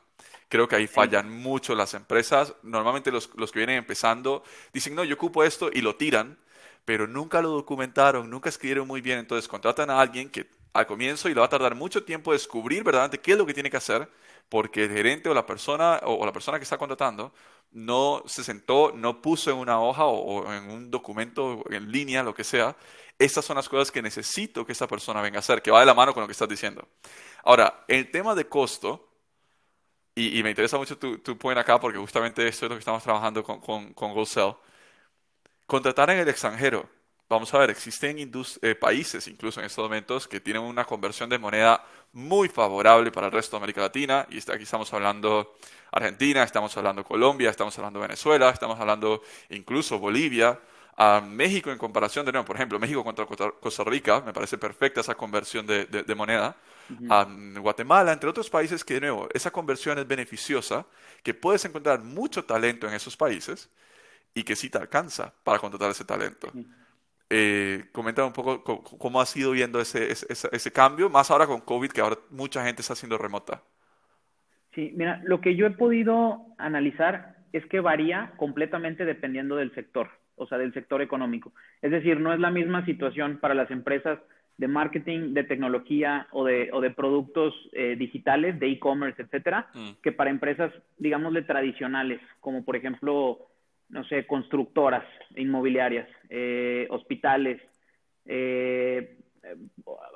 Creo 0.49 0.67
que 0.67 0.77
ahí 0.77 0.87
fallan 0.87 1.31
mucho 1.31 1.75
las 1.75 1.95
empresas. 1.95 2.55
Normalmente 2.63 3.11
los, 3.11 3.31
los 3.37 3.53
que 3.53 3.61
vienen 3.61 3.77
empezando 3.77 4.43
dicen, 4.73 4.95
no, 4.95 5.05
yo 5.05 5.15
ocupo 5.15 5.45
esto 5.45 5.71
y 5.73 5.81
lo 5.81 5.97
tiran, 5.97 6.39
pero 6.85 7.07
nunca 7.07 7.41
lo 7.41 7.51
documentaron, 7.51 8.29
nunca 8.29 8.49
escribieron 8.49 8.87
muy 8.87 9.01
bien. 9.01 9.19
Entonces 9.19 9.49
contratan 9.49 9.89
a 9.91 10.01
alguien 10.01 10.31
que 10.31 10.47
al 10.73 10.87
comienzo 10.87 11.29
y 11.29 11.35
le 11.35 11.41
va 11.41 11.47
a 11.47 11.51
tardar 11.51 11.75
mucho 11.75 12.05
tiempo 12.05 12.33
descubrir 12.33 12.83
verdaderamente 12.83 13.21
qué 13.21 13.33
es 13.33 13.39
lo 13.39 13.47
que 13.47 13.55
tiene 13.55 13.71
que 13.71 13.77
hacer 13.77 14.09
porque 14.53 14.85
el 14.85 14.91
gerente 14.91 15.31
o 15.31 15.35
la 15.35 15.47
persona 15.47 15.99
o, 16.03 16.27
la 16.27 16.33
persona 16.33 16.59
que 16.59 16.65
está 16.65 16.77
contratando 16.77 17.33
no 17.71 18.23
se 18.27 18.45
sentó, 18.45 18.93
no 18.95 19.23
puso 19.23 19.51
en 19.51 19.57
una 19.57 19.81
hoja 19.81 20.05
o, 20.05 20.53
en 20.53 20.69
un 20.69 20.91
documento 20.91 21.65
en 21.71 21.91
línea, 21.91 22.23
lo 22.23 22.35
que 22.35 22.45
sea, 22.45 22.77
estas 23.19 23.47
son 23.47 23.57
las 23.57 23.67
cosas 23.67 23.91
que 23.91 24.03
necesito 24.03 24.67
que 24.67 24.73
esa 24.73 24.87
persona 24.87 25.23
venga 25.23 25.39
a 25.39 25.41
hacer, 25.41 25.63
que 25.63 25.71
va 25.71 25.81
de 25.81 25.87
la 25.87 25.95
mano 25.95 26.13
con 26.13 26.21
lo 26.21 26.27
que 26.27 26.33
estás 26.33 26.51
diciendo. 26.51 26.87
Ahora, 27.45 27.87
el 27.89 28.11
tema 28.11 28.35
de 28.35 28.47
costo, 28.47 29.09
y, 30.15 30.43
me 30.43 30.51
interesa 30.51 30.77
mucho 30.77 30.99
tu, 30.99 31.17
tu 31.21 31.39
point 31.39 31.59
acá 31.59 31.81
porque 31.81 31.97
justamente 31.97 32.47
esto 32.47 32.67
es 32.67 32.69
lo 32.69 32.77
que 32.77 32.81
estamos 32.81 33.03
trabajando 33.03 33.43
con, 33.43 33.59
con, 33.59 33.95
con 33.95 34.13
GoSell, 34.13 34.55
contratar 35.67 36.11
en 36.11 36.19
el 36.19 36.29
extranjero 36.29 36.87
vamos 37.33 37.53
a 37.55 37.59
ver, 37.59 37.71
existen 37.71 38.19
eh, 38.61 38.75
países 38.75 39.27
incluso 39.27 39.61
en 39.61 39.67
estos 39.67 39.83
momentos 39.83 40.29
que 40.29 40.39
tienen 40.41 40.63
una 40.63 40.85
conversión 40.85 41.31
de 41.31 41.39
moneda 41.39 41.83
muy 42.13 42.49
favorable 42.49 43.11
para 43.11 43.27
el 43.27 43.33
resto 43.33 43.57
de 43.57 43.59
América 43.59 43.81
Latina, 43.81 44.27
y 44.31 44.39
aquí 44.39 44.65
estamos 44.65 44.93
hablando 44.93 45.57
Argentina, 45.91 46.43
estamos 46.43 46.77
hablando 46.77 47.05
Colombia, 47.05 47.51
estamos 47.51 47.77
hablando 47.79 48.01
Venezuela, 48.01 48.51
estamos 48.51 48.79
hablando 48.79 49.23
incluso 49.51 49.99
Bolivia, 49.99 50.61
México 51.25 51.71
en 51.71 51.79
comparación 51.79 52.27
de 52.27 52.33
nuevo, 52.33 52.45
por 52.45 52.57
ejemplo, 52.57 52.79
México 52.79 53.03
contra 53.03 53.27
Costa 53.27 53.85
Rica, 53.85 54.21
me 54.21 54.33
parece 54.33 54.59
perfecta 54.59 55.01
esa 55.01 55.15
conversión 55.15 55.67
de, 55.67 56.15
moneda, 56.15 56.57
Guatemala, 57.57 58.13
entre 58.13 58.29
otros 58.29 58.51
países 58.51 58.85
que 58.85 58.95
de 58.95 59.01
nuevo, 59.01 59.29
esa 59.33 59.51
conversión 59.51 59.99
es 59.99 60.07
beneficiosa, 60.07 60.87
que 61.23 61.35
puedes 61.35 61.65
encontrar 61.65 62.01
mucho 62.01 62.45
talento 62.45 62.87
en 62.87 62.95
esos 62.95 63.17
países 63.17 63.71
y 64.35 64.45
que 64.45 64.55
sí 64.55 64.69
te 64.69 64.79
alcanza 64.79 65.33
para 65.43 65.59
contratar 65.59 65.91
ese 65.91 66.05
talento. 66.05 66.53
Eh, 67.35 67.85
comenta 67.93 68.27
un 68.27 68.33
poco 68.35 68.63
cómo 68.63 69.19
has 69.19 69.35
ido 69.35 69.53
viendo 69.53 69.81
ese, 69.81 70.13
ese, 70.13 70.71
cambio, 70.71 71.09
más 71.09 71.31
ahora 71.31 71.47
con 71.47 71.63
COVID, 71.63 71.91
que 71.91 72.03
ahora 72.03 72.19
mucha 72.29 72.63
gente 72.63 72.83
está 72.83 72.93
haciendo 72.93 73.17
remota. 73.17 73.63
Sí, 74.75 74.93
mira, 74.95 75.23
lo 75.25 75.41
que 75.41 75.57
yo 75.57 75.67
he 75.67 75.71
podido 75.71 76.43
analizar 76.59 77.37
es 77.55 77.65
que 77.67 77.81
varía 77.81 78.33
completamente 78.37 79.07
dependiendo 79.07 79.57
del 79.57 79.75
sector, 79.75 80.11
o 80.37 80.47
sea, 80.47 80.59
del 80.59 80.75
sector 80.75 81.01
económico. 81.01 81.55
Es 81.81 81.91
decir, 81.91 82.21
no 82.21 82.35
es 82.35 82.41
la 82.41 82.51
misma 82.51 82.85
situación 82.85 83.39
para 83.39 83.55
las 83.55 83.71
empresas 83.71 84.19
de 84.59 84.69
marketing, 84.69 85.33
de 85.33 85.45
tecnología 85.45 86.29
o 86.33 86.45
de, 86.45 86.69
o 86.71 86.83
de 86.83 86.91
productos 86.91 87.55
eh, 87.73 87.97
digitales, 87.99 88.61
de 88.61 88.69
e-commerce, 88.73 89.23
etcétera, 89.23 89.69
mm. 89.73 89.91
que 90.03 90.13
para 90.13 90.29
empresas, 90.29 90.71
digámosle, 90.99 91.43
tradicionales, 91.43 92.21
como 92.41 92.63
por 92.63 92.77
ejemplo 92.77 93.49
no 93.93 94.05
sé, 94.05 94.27
constructoras 94.27 95.05
inmobiliarias, 95.37 96.09
eh, 96.31 96.87
hospitales, 96.91 97.61
eh, 98.25 99.19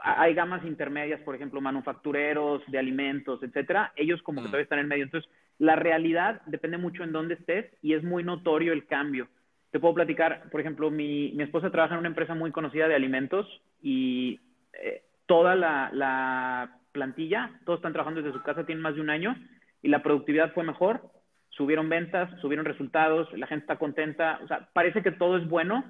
hay 0.02 0.34
gamas 0.34 0.64
intermedias, 0.64 1.20
por 1.20 1.34
ejemplo, 1.34 1.60
manufactureros 1.60 2.62
de 2.68 2.78
alimentos, 2.78 3.42
etcétera, 3.42 3.92
ellos 3.96 4.22
como 4.22 4.40
que 4.40 4.48
mm. 4.48 4.50
todavía 4.50 4.62
están 4.62 4.78
en 4.78 4.84
el 4.84 4.88
medio. 4.88 5.04
Entonces, 5.04 5.30
la 5.58 5.76
realidad 5.76 6.40
depende 6.46 6.78
mucho 6.78 7.04
en 7.04 7.12
dónde 7.12 7.34
estés 7.34 7.66
y 7.82 7.94
es 7.94 8.02
muy 8.02 8.24
notorio 8.24 8.72
el 8.72 8.86
cambio. 8.86 9.28
Te 9.72 9.80
puedo 9.80 9.94
platicar, 9.94 10.48
por 10.50 10.60
ejemplo, 10.60 10.90
mi, 10.90 11.32
mi 11.32 11.42
esposa 11.42 11.70
trabaja 11.70 11.94
en 11.94 12.00
una 12.00 12.08
empresa 12.08 12.34
muy 12.34 12.52
conocida 12.52 12.88
de 12.88 12.94
alimentos 12.94 13.46
y 13.82 14.40
eh, 14.72 15.02
toda 15.26 15.54
la, 15.54 15.90
la 15.92 16.78
plantilla, 16.92 17.50
todos 17.66 17.80
están 17.80 17.92
trabajando 17.92 18.22
desde 18.22 18.36
su 18.38 18.42
casa, 18.42 18.64
tienen 18.64 18.82
más 18.82 18.94
de 18.94 19.02
un 19.02 19.10
año 19.10 19.36
y 19.82 19.88
la 19.88 20.02
productividad 20.02 20.54
fue 20.54 20.64
mejor 20.64 21.10
subieron 21.56 21.88
ventas, 21.88 22.30
subieron 22.40 22.66
resultados, 22.66 23.32
la 23.32 23.46
gente 23.46 23.62
está 23.62 23.76
contenta, 23.76 24.38
o 24.44 24.48
sea, 24.48 24.68
parece 24.72 25.02
que 25.02 25.10
todo 25.10 25.38
es 25.38 25.48
bueno, 25.48 25.84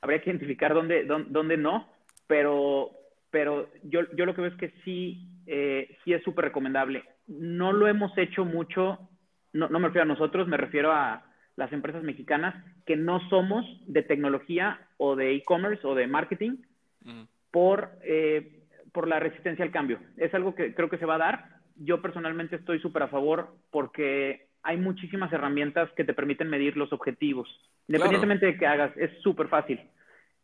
habría 0.00 0.20
que 0.20 0.30
identificar 0.30 0.74
dónde, 0.74 1.04
dónde, 1.04 1.56
no, 1.56 1.88
pero, 2.26 2.90
pero 3.30 3.68
yo, 3.84 4.00
yo 4.16 4.26
lo 4.26 4.34
que 4.34 4.40
veo 4.40 4.50
es 4.50 4.56
que 4.56 4.72
sí, 4.84 5.28
eh, 5.46 5.96
sí 6.04 6.12
es 6.12 6.22
súper 6.24 6.46
recomendable. 6.46 7.04
No 7.28 7.72
lo 7.72 7.86
hemos 7.86 8.16
hecho 8.18 8.44
mucho, 8.44 8.98
no, 9.52 9.68
no 9.68 9.78
me 9.78 9.88
refiero 9.88 10.02
a 10.02 10.14
nosotros, 10.14 10.48
me 10.48 10.56
refiero 10.56 10.92
a 10.92 11.24
las 11.54 11.72
empresas 11.72 12.02
mexicanas 12.02 12.54
que 12.84 12.96
no 12.96 13.20
somos 13.28 13.64
de 13.86 14.02
tecnología 14.02 14.80
o 14.96 15.14
de 15.14 15.34
e-commerce 15.34 15.86
o 15.86 15.94
de 15.94 16.08
marketing 16.08 16.56
por, 17.52 17.90
eh, 18.02 18.64
por 18.92 19.06
la 19.06 19.20
resistencia 19.20 19.64
al 19.64 19.70
cambio. 19.70 20.00
Es 20.16 20.34
algo 20.34 20.54
que 20.54 20.74
creo 20.74 20.88
que 20.88 20.98
se 20.98 21.06
va 21.06 21.14
a 21.14 21.18
dar. 21.18 21.44
Yo 21.76 22.02
personalmente 22.02 22.56
estoy 22.56 22.80
súper 22.80 23.04
a 23.04 23.08
favor 23.08 23.54
porque 23.70 24.48
hay 24.62 24.76
muchísimas 24.76 25.32
herramientas 25.32 25.90
que 25.92 26.04
te 26.04 26.14
permiten 26.14 26.48
medir 26.48 26.76
los 26.76 26.92
objetivos. 26.92 27.48
Independientemente 27.88 28.46
de 28.46 28.56
que 28.56 28.66
hagas, 28.66 28.96
es 28.96 29.10
súper 29.22 29.48
fácil. 29.48 29.80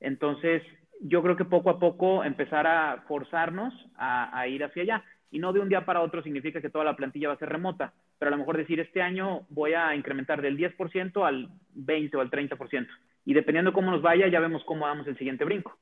Entonces, 0.00 0.62
yo 1.00 1.22
creo 1.22 1.36
que 1.36 1.44
poco 1.44 1.70
a 1.70 1.78
poco 1.78 2.24
empezar 2.24 2.66
a 2.66 3.04
forzarnos 3.06 3.72
a, 3.96 4.46
ir 4.48 4.64
hacia 4.64 4.82
allá. 4.82 5.04
Y 5.30 5.38
no 5.38 5.52
de 5.52 5.60
un 5.60 5.68
día 5.68 5.84
para 5.84 6.00
otro 6.00 6.22
significa 6.22 6.60
que 6.60 6.70
toda 6.70 6.84
la 6.84 6.96
plantilla 6.96 7.28
va 7.28 7.34
a 7.34 7.38
ser 7.38 7.50
remota, 7.50 7.92
pero 8.18 8.28
a 8.28 8.32
lo 8.32 8.38
mejor 8.38 8.56
decir, 8.56 8.80
este 8.80 9.02
año 9.02 9.42
voy 9.50 9.74
a 9.74 9.94
incrementar 9.94 10.40
del 10.40 10.56
10% 10.56 11.26
al 11.26 11.50
20 11.74 12.16
o 12.16 12.20
al 12.20 12.30
30%. 12.30 12.88
Y 13.26 13.34
dependiendo 13.34 13.72
cómo 13.72 13.90
nos 13.90 14.00
vaya, 14.00 14.26
ya 14.28 14.40
vemos 14.40 14.64
cómo 14.64 14.86
damos 14.86 15.06
el 15.06 15.18
siguiente 15.18 15.44
brinco. 15.44 15.76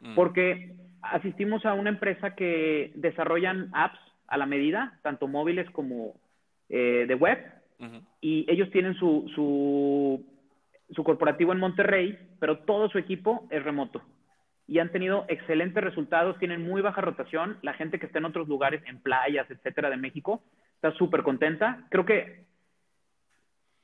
Mm. 0.00 0.14
Porque 0.14 0.76
asistimos 1.02 1.66
a 1.66 1.74
una 1.74 1.90
empresa 1.90 2.36
que 2.36 2.92
desarrollan 2.94 3.70
apps 3.74 3.98
a 4.28 4.38
la 4.38 4.46
medida, 4.46 4.98
tanto 5.02 5.26
móviles 5.26 5.68
como 5.70 6.14
eh, 6.68 7.04
de 7.08 7.14
web, 7.16 7.38
y 8.20 8.46
ellos 8.50 8.70
tienen 8.70 8.94
su, 8.94 9.30
su, 9.34 10.24
su 10.94 11.04
corporativo 11.04 11.52
en 11.52 11.58
Monterrey, 11.58 12.18
pero 12.38 12.58
todo 12.58 12.88
su 12.88 12.98
equipo 12.98 13.46
es 13.50 13.62
remoto. 13.62 14.02
Y 14.66 14.78
han 14.78 14.92
tenido 14.92 15.24
excelentes 15.28 15.82
resultados, 15.82 16.38
tienen 16.38 16.62
muy 16.62 16.82
baja 16.82 17.00
rotación. 17.00 17.58
La 17.62 17.74
gente 17.74 17.98
que 17.98 18.06
está 18.06 18.18
en 18.18 18.26
otros 18.26 18.48
lugares, 18.48 18.82
en 18.86 19.00
playas, 19.00 19.50
etcétera, 19.50 19.90
de 19.90 19.96
México, 19.96 20.42
está 20.76 20.92
súper 20.92 21.22
contenta. 21.22 21.86
Creo 21.90 22.04
que 22.04 22.44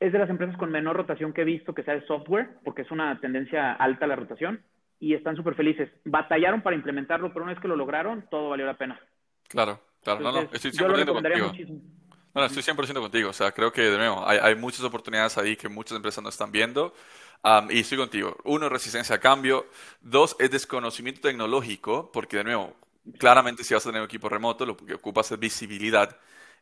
es 0.01 0.13
de 0.13 0.19
las 0.19 0.31
empresas 0.31 0.57
con 0.57 0.71
menor 0.71 0.97
rotación 0.97 1.33
que 1.33 1.43
he 1.43 1.45
visto 1.45 1.75
que 1.75 1.83
sea 1.83 1.95
de 1.95 2.07
software, 2.07 2.51
porque 2.65 2.83
es 2.83 2.91
una 2.91 3.19
tendencia 3.21 3.73
alta 3.73 4.07
la 4.07 4.17
rotación, 4.17 4.63
y 5.01 5.15
están 5.15 5.37
súper 5.37 5.55
felices. 5.55 5.91
Batallaron 6.05 6.63
para 6.63 6.77
implementarlo, 6.77 7.33
pero 7.33 7.45
una 7.45 7.53
vez 7.53 7.61
que 7.61 7.69
lo 7.69 7.77
lograron, 7.77 8.25
todo 8.31 8.51
valió 8.51 8.65
la 8.65 8.79
pena. 8.79 9.01
Claro, 9.49 9.81
claro, 10.03 10.21
no, 10.21 10.33
no, 10.33 10.41
estoy 10.53 10.71
yo 10.71 10.89
lo 10.89 10.97
recomendaría 10.97 11.45
muchísimo. 11.45 11.81
No, 12.39 12.45
estoy 12.45 12.63
100% 12.63 13.01
contigo. 13.01 13.31
O 13.31 13.33
sea, 13.33 13.51
creo 13.51 13.73
que, 13.73 13.83
de 13.83 13.99
nuevo, 13.99 14.27
hay, 14.27 14.39
hay, 14.39 14.55
muchas 14.55 14.83
oportunidades 14.85 15.37
ahí 15.39 15.57
que 15.57 15.69
muchas 15.69 15.97
empresas 15.97 16.23
no 16.23 16.31
están 16.31 16.53
viendo. 16.53 16.95
y 17.71 17.81
estoy 17.81 17.99
contigo. 17.99 18.37
Uno, 18.45 18.69
resistencia 18.69 19.17
a 19.17 19.19
cambio. 19.19 19.67
Dos, 20.01 20.37
es 20.39 20.49
desconocimiento 20.49 21.21
tecnológico, 21.21 22.13
porque, 22.13 22.37
de 22.39 22.45
nuevo, 22.45 22.77
claramente 23.19 23.65
si 23.65 23.75
vas 23.75 23.85
a 23.85 23.89
tener 23.89 24.03
un 24.03 24.07
equipo 24.07 24.29
remoto, 24.29 24.65
lo 24.65 24.77
que 24.77 24.95
ocupas 24.95 25.33
es 25.33 25.39
visibilidad. 25.41 26.17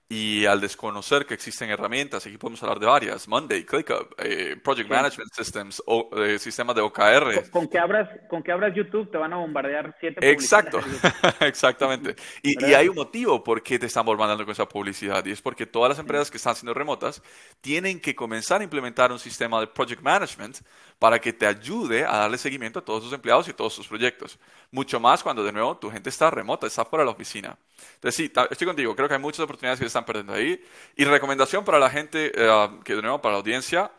Y 0.08 0.46
al 0.46 0.60
desconocer 0.60 1.26
que 1.26 1.34
existen 1.34 1.68
herramientas, 1.68 2.24
aquí 2.24 2.38
podemos 2.38 2.62
hablar 2.62 2.78
de 2.78 2.86
varias, 2.86 3.26
Monday, 3.26 3.64
ClickUp, 3.64 4.14
eh, 4.18 4.56
Project 4.62 4.88
Management 4.88 5.32
Systems, 5.32 5.82
o, 5.84 6.08
eh, 6.16 6.38
sistemas 6.38 6.76
de 6.76 6.82
OKR. 6.82 7.50
Con, 7.50 7.66
que 7.66 7.76
abras, 7.76 8.08
con 8.28 8.40
que 8.40 8.52
abras 8.52 8.72
YouTube 8.72 9.10
te 9.10 9.18
van 9.18 9.32
a 9.32 9.36
bombardear 9.38 9.96
siete 9.98 10.30
Exacto, 10.30 10.78
exactamente. 11.40 12.14
Y, 12.40 12.64
y, 12.64 12.74
hay 12.74 12.88
un 12.88 12.94
motivo 12.94 13.42
por 13.42 13.64
qué 13.64 13.80
te 13.80 13.86
están 13.86 14.06
bombardeando 14.06 14.44
con 14.44 14.52
esa 14.52 14.68
publicidad, 14.68 15.24
y 15.26 15.32
es 15.32 15.42
porque 15.42 15.66
todas 15.66 15.88
las 15.88 15.98
empresas 15.98 16.30
que 16.30 16.36
están 16.36 16.54
siendo 16.54 16.72
remotas 16.72 17.20
tienen 17.60 18.00
que 18.00 18.14
comenzar 18.14 18.60
a 18.60 18.64
implementar 18.64 19.10
un 19.10 19.18
sistema 19.18 19.58
de 19.58 19.66
Project 19.66 20.02
Management 20.02 20.58
para 21.00 21.18
que 21.18 21.32
te 21.32 21.46
ayude 21.46 22.04
a 22.04 22.18
darle 22.18 22.38
seguimiento 22.38 22.78
a 22.78 22.84
todos 22.84 23.02
sus 23.02 23.12
empleados 23.12 23.48
y 23.48 23.52
todos 23.52 23.74
sus 23.74 23.88
proyectos. 23.88 24.38
Mucho 24.70 25.00
más 25.00 25.22
cuando, 25.22 25.42
de 25.42 25.52
nuevo, 25.52 25.76
tu 25.76 25.90
gente 25.90 26.10
está 26.10 26.30
remota, 26.30 26.66
está 26.66 26.84
fuera 26.84 27.02
de 27.02 27.06
la 27.06 27.12
oficina. 27.12 27.58
Entonces, 27.94 28.14
sí, 28.14 28.32
estoy 28.50 28.66
contigo. 28.66 28.96
Creo 28.96 29.08
que 29.08 29.14
hay 29.14 29.20
muchas 29.20 29.40
oportunidades 29.40 29.78
que 29.78 29.86
están 29.96 30.04
perdiendo 30.04 30.34
ahí. 30.34 30.62
Y 30.96 31.04
recomendación 31.04 31.64
para 31.64 31.78
la 31.78 31.88
gente, 31.88 32.32
eh, 32.34 32.68
que 32.84 32.94
de 32.94 33.02
nuevo, 33.02 33.20
para 33.20 33.32
la 33.32 33.38
audiencia, 33.38 33.90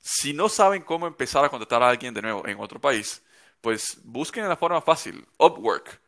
si 0.00 0.32
no 0.32 0.48
saben 0.48 0.82
cómo 0.82 1.06
empezar 1.06 1.44
a 1.44 1.48
contratar 1.48 1.82
a 1.82 1.88
alguien 1.88 2.14
de 2.14 2.22
nuevo 2.22 2.46
en 2.46 2.58
otro 2.58 2.80
país, 2.80 3.22
pues 3.60 3.98
busquen 4.04 4.48
la 4.48 4.56
forma 4.56 4.80
fácil. 4.80 5.26
Upwork, 5.38 6.00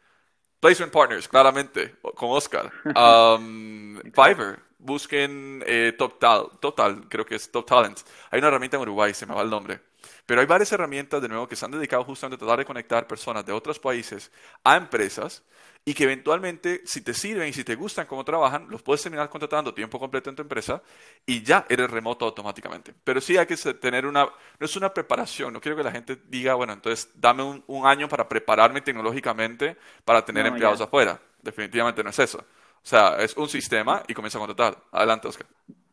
Placement 0.61 0.93
Partners, 0.93 1.28
claramente, 1.28 1.97
con 2.14 2.31
Oscar. 2.31 2.73
Um, 2.97 4.00
Fiverr, 4.12 4.61
busquen 4.78 5.62
eh, 5.66 5.95
Total, 5.97 6.49
Total, 6.61 7.09
creo 7.09 7.25
que 7.25 7.35
es 7.35 7.50
Top 7.50 7.66
Talent. 7.66 8.00
Hay 8.31 8.38
una 8.38 8.49
herramienta 8.49 8.76
en 8.76 8.83
Uruguay, 8.83 9.12
se 9.12 9.26
me 9.26 9.35
va 9.35 9.43
el 9.43 9.50
nombre. 9.50 9.81
Pero 10.25 10.40
hay 10.40 10.47
varias 10.47 10.73
herramientas, 10.73 11.23
de 11.23 11.28
nuevo, 11.28 11.47
que 11.47 11.57
se 11.57 11.64
han 11.64 11.71
dedicado 11.71 12.05
justamente 12.05 12.37
a 12.37 12.38
tratar 12.38 12.59
de 12.59 12.64
conectar 12.64 13.07
personas 13.07 13.45
de 13.45 13.52
otros 13.52 13.78
países 13.78 14.31
a 14.64 14.76
empresas 14.76 15.43
y 15.88 15.95
que 15.95 16.02
eventualmente, 16.02 16.81
si 16.85 17.00
te 17.00 17.14
sirven 17.14 17.49
y 17.49 17.52
si 17.52 17.62
te 17.62 17.76
gustan 17.76 18.07
cómo 18.07 18.25
trabajan, 18.25 18.66
los 18.69 18.83
puedes 18.83 19.05
terminar 19.05 19.28
contratando 19.28 19.73
tiempo 19.73 20.00
completo 20.00 20.28
en 20.28 20.35
tu 20.35 20.43
empresa 20.43 20.83
y 21.25 21.45
ya 21.45 21.64
eres 21.69 21.88
remoto 21.88 22.25
automáticamente. 22.25 22.93
Pero 23.05 23.21
sí 23.21 23.37
hay 23.37 23.47
que 23.47 23.55
tener 23.75 24.05
una, 24.05 24.25
no 24.25 24.66
es 24.66 24.76
una 24.76 24.93
preparación, 24.93 25.52
no 25.52 25.61
quiero 25.61 25.76
que 25.76 25.85
la 25.85 25.93
gente 25.93 26.16
diga, 26.28 26.55
bueno, 26.55 26.73
entonces 26.73 27.12
dame 27.14 27.62
un, 27.69 27.87
año 27.87 28.09
para 28.09 28.28
prepararme 28.28 28.81
tecnológicamente 28.81 29.76
para 30.05 30.25
tener 30.25 30.45
empleados 30.47 30.81
afuera. 30.81 31.21
Definitivamente 31.40 32.02
no 32.02 32.11
es 32.11 32.19
eso. 32.19 32.38
O 32.38 32.88
sea, 32.88 33.19
es 33.21 33.37
un 33.37 33.49
sistema 33.49 34.02
y 34.09 34.14
comienza 34.14 34.38
a 34.38 34.45
contratar. 34.45 34.76
Adelante, 34.90 35.28
Oscar. 35.28 35.47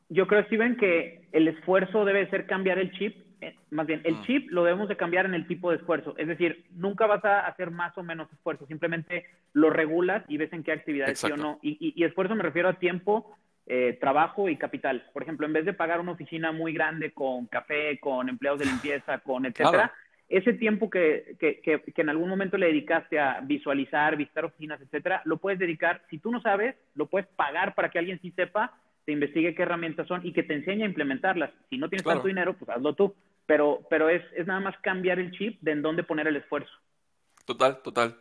Yo 0.10 0.26
creo, 0.26 0.44
Steven, 0.46 0.76
que 0.76 1.28
el 1.34 1.48
esfuerzo 1.50 2.04
debe 2.04 2.28
ser 2.32 2.48
cambiar 2.48 2.80
el 2.80 2.92
chip 2.94 3.16
más 3.72 3.88
bien, 3.88 4.02
el 4.04 4.16
mm. 4.16 4.22
chip 4.24 4.52
lo 4.52 4.64
debemos 4.64 4.90
de 4.90 4.98
cambiar 4.98 5.26
en 5.26 5.34
el 5.34 5.48
tipo 5.48 5.70
de 5.70 5.78
esfuerzo. 5.78 6.16
Es 6.18 6.28
decir, 6.28 6.66
nunca 6.72 7.08
vas 7.08 7.24
a 7.26 7.48
hacer 7.48 7.72
más 7.72 7.98
o 7.98 8.04
menos 8.04 8.32
esfuerzo, 8.32 8.66
simplemente 8.68 9.26
lo 9.54 9.70
regulas 9.70 10.24
y 10.28 10.38
ves 10.38 10.52
en 10.54 10.64
qué 10.64 10.72
actividades 10.72 11.20
sí 11.20 11.32
o 11.32 11.38
no. 11.38 11.60
Y, 11.62 11.94
y, 11.96 12.04
esfuerzo 12.04 12.36
me 12.36 12.44
refiero 12.44 12.70
a 12.70 12.80
tiempo, 12.80 13.36
eh, 13.66 13.98
trabajo 14.00 14.50
y 14.50 14.58
capital. 14.58 15.06
Por 15.14 15.24
ejemplo, 15.24 15.48
en 15.48 15.54
vez 15.54 15.66
de 15.66 15.74
pagar 15.74 16.00
una 16.00 16.12
oficina 16.12 16.52
muy 16.52 16.74
grande 16.74 17.12
con 17.12 17.46
café, 17.48 18.00
con 18.00 18.30
empleados 18.30 18.60
de 18.60 18.66
limpieza, 18.66 19.18
con 19.24 19.46
etcétera, 19.46 19.94
ese 20.30 20.54
tiempo 20.54 20.90
que, 20.90 21.36
que, 21.40 21.62
que, 21.62 22.02
en 22.02 22.10
algún 22.10 22.30
momento 22.30 22.58
le 22.58 22.68
dedicaste 22.68 23.20
a 23.20 23.40
visualizar, 23.42 24.16
visitar 24.16 24.46
oficinas, 24.46 24.82
etcétera, 24.82 25.22
lo 25.26 25.38
puedes 25.38 25.60
dedicar, 25.60 26.02
si 26.10 26.18
tú 26.18 26.32
no 26.32 26.42
sabes, 26.42 26.76
lo 26.96 27.06
puedes 27.06 27.28
pagar 27.28 27.76
para 27.76 27.90
que 27.90 28.00
alguien 28.00 28.20
sí 28.22 28.32
sepa, 28.32 28.74
te 29.06 29.12
investigue 29.12 29.54
qué 29.54 29.64
herramientas 29.64 30.08
son 30.08 30.26
y 30.26 30.32
que 30.32 30.44
te 30.44 30.56
enseñe 30.56 30.84
a 30.84 30.88
implementarlas. 30.88 31.52
Si 31.70 31.78
no 31.78 31.90
tienes 31.90 32.06
tanto 32.06 32.28
dinero, 32.28 32.54
pues 32.54 32.70
hazlo 32.70 32.94
tú. 32.94 33.14
Pero, 33.46 33.86
pero 33.90 34.10
es, 34.10 34.24
es 34.36 34.48
nada 34.48 34.60
más 34.60 34.76
cambiar 34.82 35.20
el 35.20 35.32
chip 35.32 35.62
de 35.62 35.72
en 35.72 35.82
dónde 35.82 36.04
poner 36.04 36.28
el 36.28 36.38
esfuerzo. 36.38 36.72
Total, 37.46 37.82
total. 37.82 38.18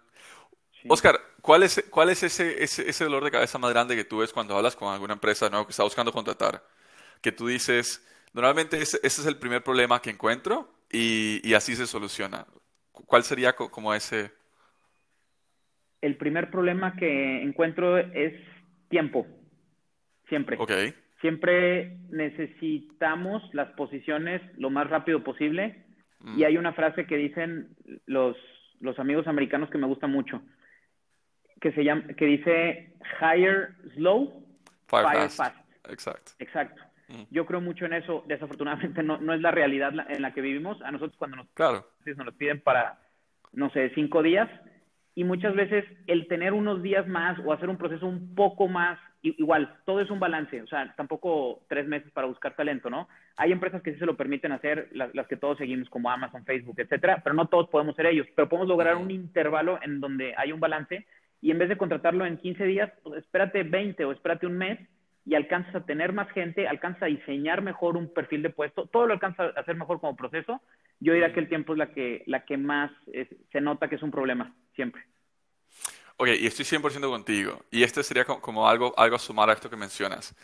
Oscar, 0.89 1.21
¿cuál 1.41 1.63
es, 1.63 1.85
cuál 1.91 2.11
es 2.11 2.23
ese, 2.23 2.63
ese, 2.63 2.89
ese, 2.89 3.05
dolor 3.05 3.23
de 3.23 3.31
cabeza 3.31 3.59
más 3.59 3.71
grande 3.71 3.95
que 3.95 4.05
tú 4.05 4.19
ves 4.19 4.33
cuando 4.33 4.57
hablas 4.57 4.75
con 4.75 4.93
alguna 4.93 5.15
empresa 5.15 5.49
¿no? 5.49 5.65
que 5.65 5.71
está 5.71 5.85
buscando 5.85 6.13
contratar? 6.13 6.63
Que 7.21 7.31
tú 7.31 7.47
dices, 7.47 8.05
normalmente 8.33 8.79
ese, 8.79 8.99
ese 9.03 9.21
es 9.21 9.27
el 9.27 9.37
primer 9.37 9.63
problema 9.63 10.03
que 10.03 10.11
encuentro 10.11 10.69
y, 10.91 11.55
así 11.55 11.75
se 11.77 11.87
soluciona. 11.87 12.47
¿Cuál 12.93 13.25
sería 13.25 13.55
como 13.55 13.95
ese? 13.95 14.31
El 16.01 16.17
primer 16.17 16.51
problema 16.51 16.97
que 16.97 17.43
encuentro 17.43 17.97
es 17.97 18.35
tiempo, 18.89 19.27
siempre. 20.29 20.57
Ok. 20.59 20.73
Siempre 21.23 21.97
necesitamos 22.11 23.43
las 23.55 23.71
posiciones 23.71 24.43
lo 24.59 24.69
más 24.69 24.91
rápido 24.91 25.25
posible 25.25 25.85
y 26.37 26.43
mm. 26.43 26.45
hay 26.45 26.57
una 26.59 26.75
frase 26.75 27.07
que 27.07 27.17
dicen 27.17 27.75
los, 28.07 28.37
los 28.81 28.99
amigos 28.99 29.27
americanos 29.27 29.71
que 29.71 29.79
me 29.79 29.87
gusta 29.87 30.07
mucho, 30.07 30.43
que, 31.61 31.73
se 31.73 31.85
llama, 31.85 32.09
que 32.19 32.27
dice 32.27 32.95
hire 33.21 33.69
slow, 33.95 34.45
fire, 34.89 35.31
fast. 35.31 35.57
Exacto. 35.89 36.33
Exacto. 36.39 36.83
Yo 37.31 37.47
creo 37.47 37.61
mucho 37.61 37.85
en 37.87 37.93
eso. 37.93 38.25
Desafortunadamente 38.27 39.03
no, 39.03 39.19
no 39.19 39.35
es 39.35 39.41
la 39.41 39.51
realidad 39.51 39.93
en 40.09 40.23
la 40.23 40.33
que 40.33 40.41
vivimos. 40.41 40.81
A 40.83 40.91
nosotros 40.91 41.17
cuando 41.19 41.37
nos, 41.37 41.49
claro. 41.51 41.87
nos 42.05 42.35
piden 42.35 42.61
para, 42.61 42.99
no 43.53 43.71
sé, 43.71 43.91
cinco 43.95 44.23
días, 44.23 44.49
y 45.15 45.25
muchas 45.25 45.55
veces 45.55 45.85
el 46.07 46.27
tener 46.27 46.53
unos 46.53 46.83
días 46.83 47.07
más 47.07 47.39
o 47.45 47.53
hacer 47.53 47.69
un 47.69 47.77
proceso 47.77 48.07
un 48.07 48.35
poco 48.35 48.67
más, 48.67 48.99
igual, 49.23 49.77
todo 49.85 50.01
es 50.01 50.11
un 50.11 50.21
balance, 50.21 50.61
o 50.61 50.67
sea, 50.67 50.93
tampoco 50.97 51.63
tres 51.69 51.87
meses 51.87 52.11
para 52.13 52.27
buscar 52.27 52.57
talento, 52.57 52.91
¿no? 52.91 53.09
Hay 53.37 53.53
empresas 53.53 53.83
que 53.83 53.93
sí 53.93 53.99
se 53.99 54.07
lo 54.07 54.17
permiten 54.17 54.53
hacer, 54.53 54.89
las, 54.93 55.15
las 55.15 55.27
que 55.27 55.37
todos 55.37 55.59
seguimos 55.59 55.89
como 55.89 56.11
Amazon, 56.11 56.45
Facebook, 56.45 56.79
etcétera, 56.79 57.21
pero 57.23 57.35
no 57.35 57.47
todos 57.47 57.69
podemos 57.69 57.95
ser 57.97 58.07
ellos, 58.07 58.27
pero 58.35 58.49
podemos 58.49 58.69
lograr 58.69 58.97
un 58.97 59.11
intervalo 59.11 59.79
en 59.83 60.01
donde 60.01 60.35
hay 60.37 60.53
un 60.53 60.61
balance 60.61 61.07
y 61.41 61.51
en 61.51 61.59
vez 61.59 61.69
de 61.69 61.77
contratarlo 61.77 62.27
en 62.27 62.39
15 62.39 62.65
días, 62.65 62.93
pues 63.03 63.19
espérate 63.19 63.63
20 63.63 64.05
o 64.05 64.13
espérate 64.13 64.47
un 64.47 64.59
mes 64.59 64.79
y 65.25 65.35
alcanzas 65.35 65.75
a 65.75 65.85
tener 65.85 66.13
más 66.13 66.31
gente, 66.33 66.67
alcanzas 66.67 67.05
a 67.05 67.07
diseñar 67.07 67.63
mejor 67.63 67.97
un 67.97 68.13
perfil 68.13 68.43
de 68.43 68.51
puesto, 68.51 68.87
todo 68.87 69.07
lo 69.07 69.15
alcanzas 69.15 69.57
a 69.57 69.61
hacer 69.61 69.77
mejor 69.77 70.01
como 70.01 70.17
proceso, 70.17 70.61
yo 71.01 71.13
diría 71.13 71.33
que 71.33 71.41
el 71.41 71.49
tiempo 71.49 71.73
es 71.73 71.79
la 71.79 71.89
que, 71.89 72.23
la 72.27 72.45
que 72.45 72.57
más 72.57 72.91
se 73.51 73.61
nota 73.61 73.89
que 73.89 73.97
es 73.97 74.03
un 74.03 74.11
problema, 74.11 74.55
siempre. 74.75 75.03
Ok, 76.17 76.29
y 76.41 76.47
estoy 76.47 76.65
100% 76.65 77.09
contigo. 77.11 77.65
Y 77.71 77.83
este 77.83 78.03
sería 78.03 78.25
como 78.25 78.69
algo, 78.69 78.95
algo 78.97 79.17
a 79.17 79.19
sumar 79.19 79.51
a 79.51 79.55
esto 79.55 79.69
que 79.69 79.77
mencionas. 79.77 80.35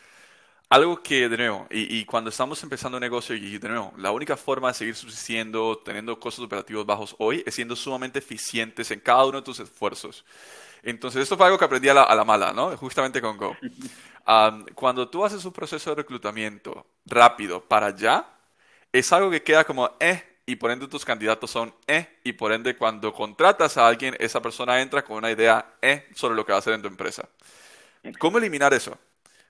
Algo 0.70 1.02
que, 1.02 1.28
de 1.28 1.36
nuevo, 1.38 1.66
y, 1.70 1.98
y, 1.98 2.04
cuando 2.04 2.28
estamos 2.28 2.62
empezando 2.62 2.98
un 2.98 3.00
negocio, 3.00 3.34
y 3.34 3.56
de 3.58 3.68
nuevo, 3.68 3.94
la 3.96 4.10
única 4.10 4.36
forma 4.36 4.68
de 4.68 4.74
seguir 4.74 4.94
subsistiendo, 4.94 5.78
teniendo 5.82 6.20
costos 6.20 6.44
operativos 6.44 6.84
bajos 6.84 7.16
hoy, 7.18 7.42
es 7.46 7.54
siendo 7.54 7.74
sumamente 7.74 8.18
eficientes 8.18 8.90
en 8.90 9.00
cada 9.00 9.24
uno 9.24 9.38
de 9.38 9.44
tus 9.44 9.60
esfuerzos. 9.60 10.26
Entonces, 10.82 11.22
esto 11.22 11.38
fue 11.38 11.46
algo 11.46 11.58
que 11.58 11.64
aprendí 11.64 11.88
a 11.88 11.94
la, 11.94 12.02
a 12.02 12.14
la 12.14 12.24
mala, 12.24 12.52
¿no? 12.52 12.76
Justamente 12.76 13.20
con 13.20 13.38
Go. 13.38 13.56
cuando 14.74 15.08
tú 15.08 15.24
haces 15.24 15.42
un 15.44 15.52
proceso 15.52 15.90
de 15.90 15.96
reclutamiento 15.96 16.86
rápido 17.06 17.62
para 17.64 17.86
allá, 17.86 18.26
es 18.92 19.12
algo 19.12 19.30
que 19.30 19.42
queda 19.42 19.64
como 19.64 19.90
eh, 20.00 20.27
y 20.48 20.56
por 20.56 20.70
ende 20.70 20.88
tus 20.88 21.04
candidatos 21.04 21.50
son 21.50 21.74
eh, 21.86 22.20
y 22.24 22.32
por 22.32 22.52
ende 22.52 22.74
cuando 22.74 23.12
contratas 23.12 23.76
a 23.76 23.86
alguien, 23.86 24.16
esa 24.18 24.40
persona 24.40 24.80
entra 24.80 25.04
con 25.04 25.18
una 25.18 25.30
idea 25.30 25.74
eh 25.82 26.08
sobre 26.14 26.36
lo 26.36 26.46
que 26.46 26.52
va 26.52 26.56
a 26.56 26.60
hacer 26.60 26.72
en 26.72 26.80
tu 26.80 26.88
empresa. 26.88 27.28
¿Cómo 28.18 28.38
eliminar 28.38 28.72
eso? 28.72 28.96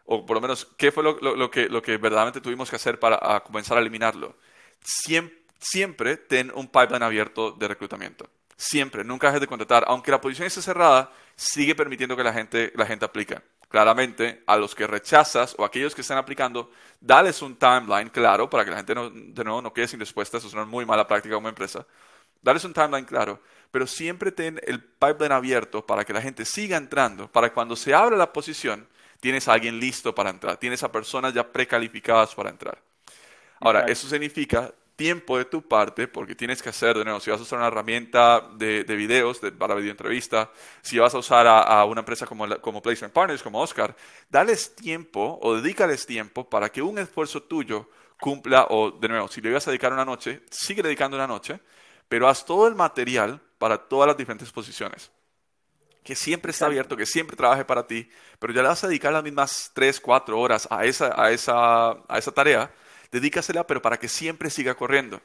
O 0.07 0.27
por 0.27 0.35
lo 0.35 0.40
menos, 0.40 0.66
¿qué 0.77 0.90
fue 0.90 1.05
lo, 1.05 1.51
que, 1.53 1.68
verdaderamente 1.99 2.40
tuvimos 2.40 2.68
que 2.68 2.75
hacer 2.75 2.99
para 2.99 3.38
comenzar 3.44 3.79
a 3.79 3.81
eliminarlo? 3.81 4.35
Siempre, 4.81 5.38
siempre 5.61 6.16
ten 6.16 6.51
un 6.53 6.66
pipeline 6.66 7.05
abierto 7.05 7.53
de 7.53 7.68
reclutamiento. 7.68 8.29
Siempre, 8.57 9.05
nunca 9.05 9.29
dejes 9.29 9.42
de 9.42 9.46
contratar. 9.46 9.85
Aunque 9.87 10.11
la 10.11 10.20
posición 10.20 10.49
esté 10.49 10.62
cerrada, 10.62 11.12
sigue 11.37 11.77
permitiendo 11.77 12.16
que 12.16 12.25
la 12.25 12.33
gente, 12.33 12.73
la 12.75 12.87
gente 12.87 13.05
aplique. 13.05 13.38
Claramente, 13.68 14.42
a 14.46 14.57
los 14.57 14.74
que 14.74 14.87
rechazas 14.87 15.54
o 15.59 15.62
a 15.62 15.66
aquellos 15.66 15.94
que 15.94 16.00
están 16.00 16.16
aplicando, 16.16 16.70
dales 17.00 17.42
un 17.42 17.54
timeline 17.57 18.09
claro 18.09 18.48
para 18.48 18.64
que 18.64 18.70
la 18.70 18.78
gente 18.78 18.94
no, 18.94 19.11
de 19.11 19.44
nuevo 19.44 19.61
no 19.61 19.72
quede 19.72 19.88
sin 19.88 20.00
respuesta. 20.00 20.38
Eso 20.38 20.48
es 20.48 20.54
una 20.54 20.64
muy 20.64 20.87
mala 20.87 21.07
práctica 21.07 21.35
como 21.35 21.48
empresa. 21.48 21.87
Dales 22.40 22.64
un 22.64 22.72
timeline 22.72 23.04
claro, 23.04 23.40
pero 23.70 23.87
siempre 23.87 24.33
ten 24.33 24.61
el 24.66 24.83
pipeline 24.83 25.33
abierto 25.33 25.85
para 25.85 26.04
que 26.04 26.12
la 26.12 26.22
gente 26.22 26.44
siga 26.44 26.76
entrando, 26.76 27.31
para 27.31 27.52
cuando 27.52 27.76
se 27.76 27.92
abra 27.92 28.16
la 28.16 28.33
posición, 28.33 28.88
tienes 29.20 29.48
a 29.48 29.52
alguien 29.52 29.78
listo 29.78 30.14
para 30.14 30.31
entrar, 30.31 30.57
tienes 30.57 30.83
a 30.83 30.90
personas 30.90 31.35
ya 31.35 31.52
precalificadas 31.52 32.35
para 32.35 32.50
entrar. 32.50 32.78
Ahora, 33.61 33.87
eso 33.87 34.09
significa 34.09 34.72
tiempo 34.99 35.39
de 35.39 35.45
tu 35.45 35.63
parte, 35.63 36.09
porque 36.09 36.35
tienes 36.35 36.61
que 36.61 36.71
hacer, 36.71 36.99
de 36.99 37.05
nuevo, 37.05 37.21
si 37.21 37.31
vas 37.31 37.39
a 37.39 37.45
usar 37.45 37.61
una 37.61 37.69
herramienta 37.69 38.41
de, 38.57 38.83
de 38.83 38.97
videos 38.97 39.41
de, 39.41 39.53
para 39.53 39.77
videoentrevista, 39.77 40.51
si 40.83 40.99
vas 40.99 41.15
a 41.15 41.19
usar 41.19 41.47
a, 41.47 41.85
una 41.85 42.01
empresa 42.01 42.27
como, 42.27 42.49
como 42.61 42.83
Placement 42.83 43.15
Partners, 43.15 43.41
como 43.41 43.61
Oscar, 43.61 43.95
dales 44.29 44.75
tiempo 44.75 45.39
o 45.41 45.55
dedícales 45.55 46.05
tiempo 46.05 46.51
para 46.51 46.69
que 46.71 46.83
un 46.83 46.99
esfuerzo 46.99 47.45
tuyo 47.45 47.89
cumpla, 48.19 48.67
o 48.71 48.91
de 48.91 49.07
nuevo, 49.07 49.29
si 49.29 49.41
le 49.41 49.51
ibas 49.51 49.69
a 49.69 49.71
dedicar 49.71 49.93
una 49.93 50.05
noche, 50.05 50.43
sigue 50.51 50.83
dedicando 50.83 51.17
una 51.17 51.29
noche, 51.29 51.61
pero 52.09 52.29
haz 52.29 52.45
todo 52.45 52.67
el 52.67 52.75
material 52.75 53.41
para 53.59 53.79
todas 53.79 54.09
las 54.09 54.17
diferentes 54.17 54.51
posiciones. 54.51 55.13
Que 56.03 56.17
siempre 56.17 56.51
está 56.51 56.67
abierto, 56.67 56.97
que 56.97 57.07
siempre 57.07 57.37
trabaje 57.37 57.65
para 57.65 57.87
ti, 57.87 58.11
pero 58.41 58.53
ya 58.53 58.63
le 58.63 58.69
vas 58.69 58.83
a 58.83 58.89
dedicar 58.89 59.13
las 59.13 59.23
mismas 59.23 59.71
3, 59.75 60.01
4 60.01 60.41
horas 60.41 60.67
a 60.73 60.85
esa, 60.85 61.15
a 61.23 61.31
esa, 61.31 61.91
a 61.91 62.19
esa 62.19 62.33
tarea 62.33 62.69
dedícasela, 63.11 63.66
pero 63.66 63.83
para 63.83 63.99
que 63.99 64.09
siempre 64.09 64.51
siga 64.51 64.75
corriendo. 64.75 65.21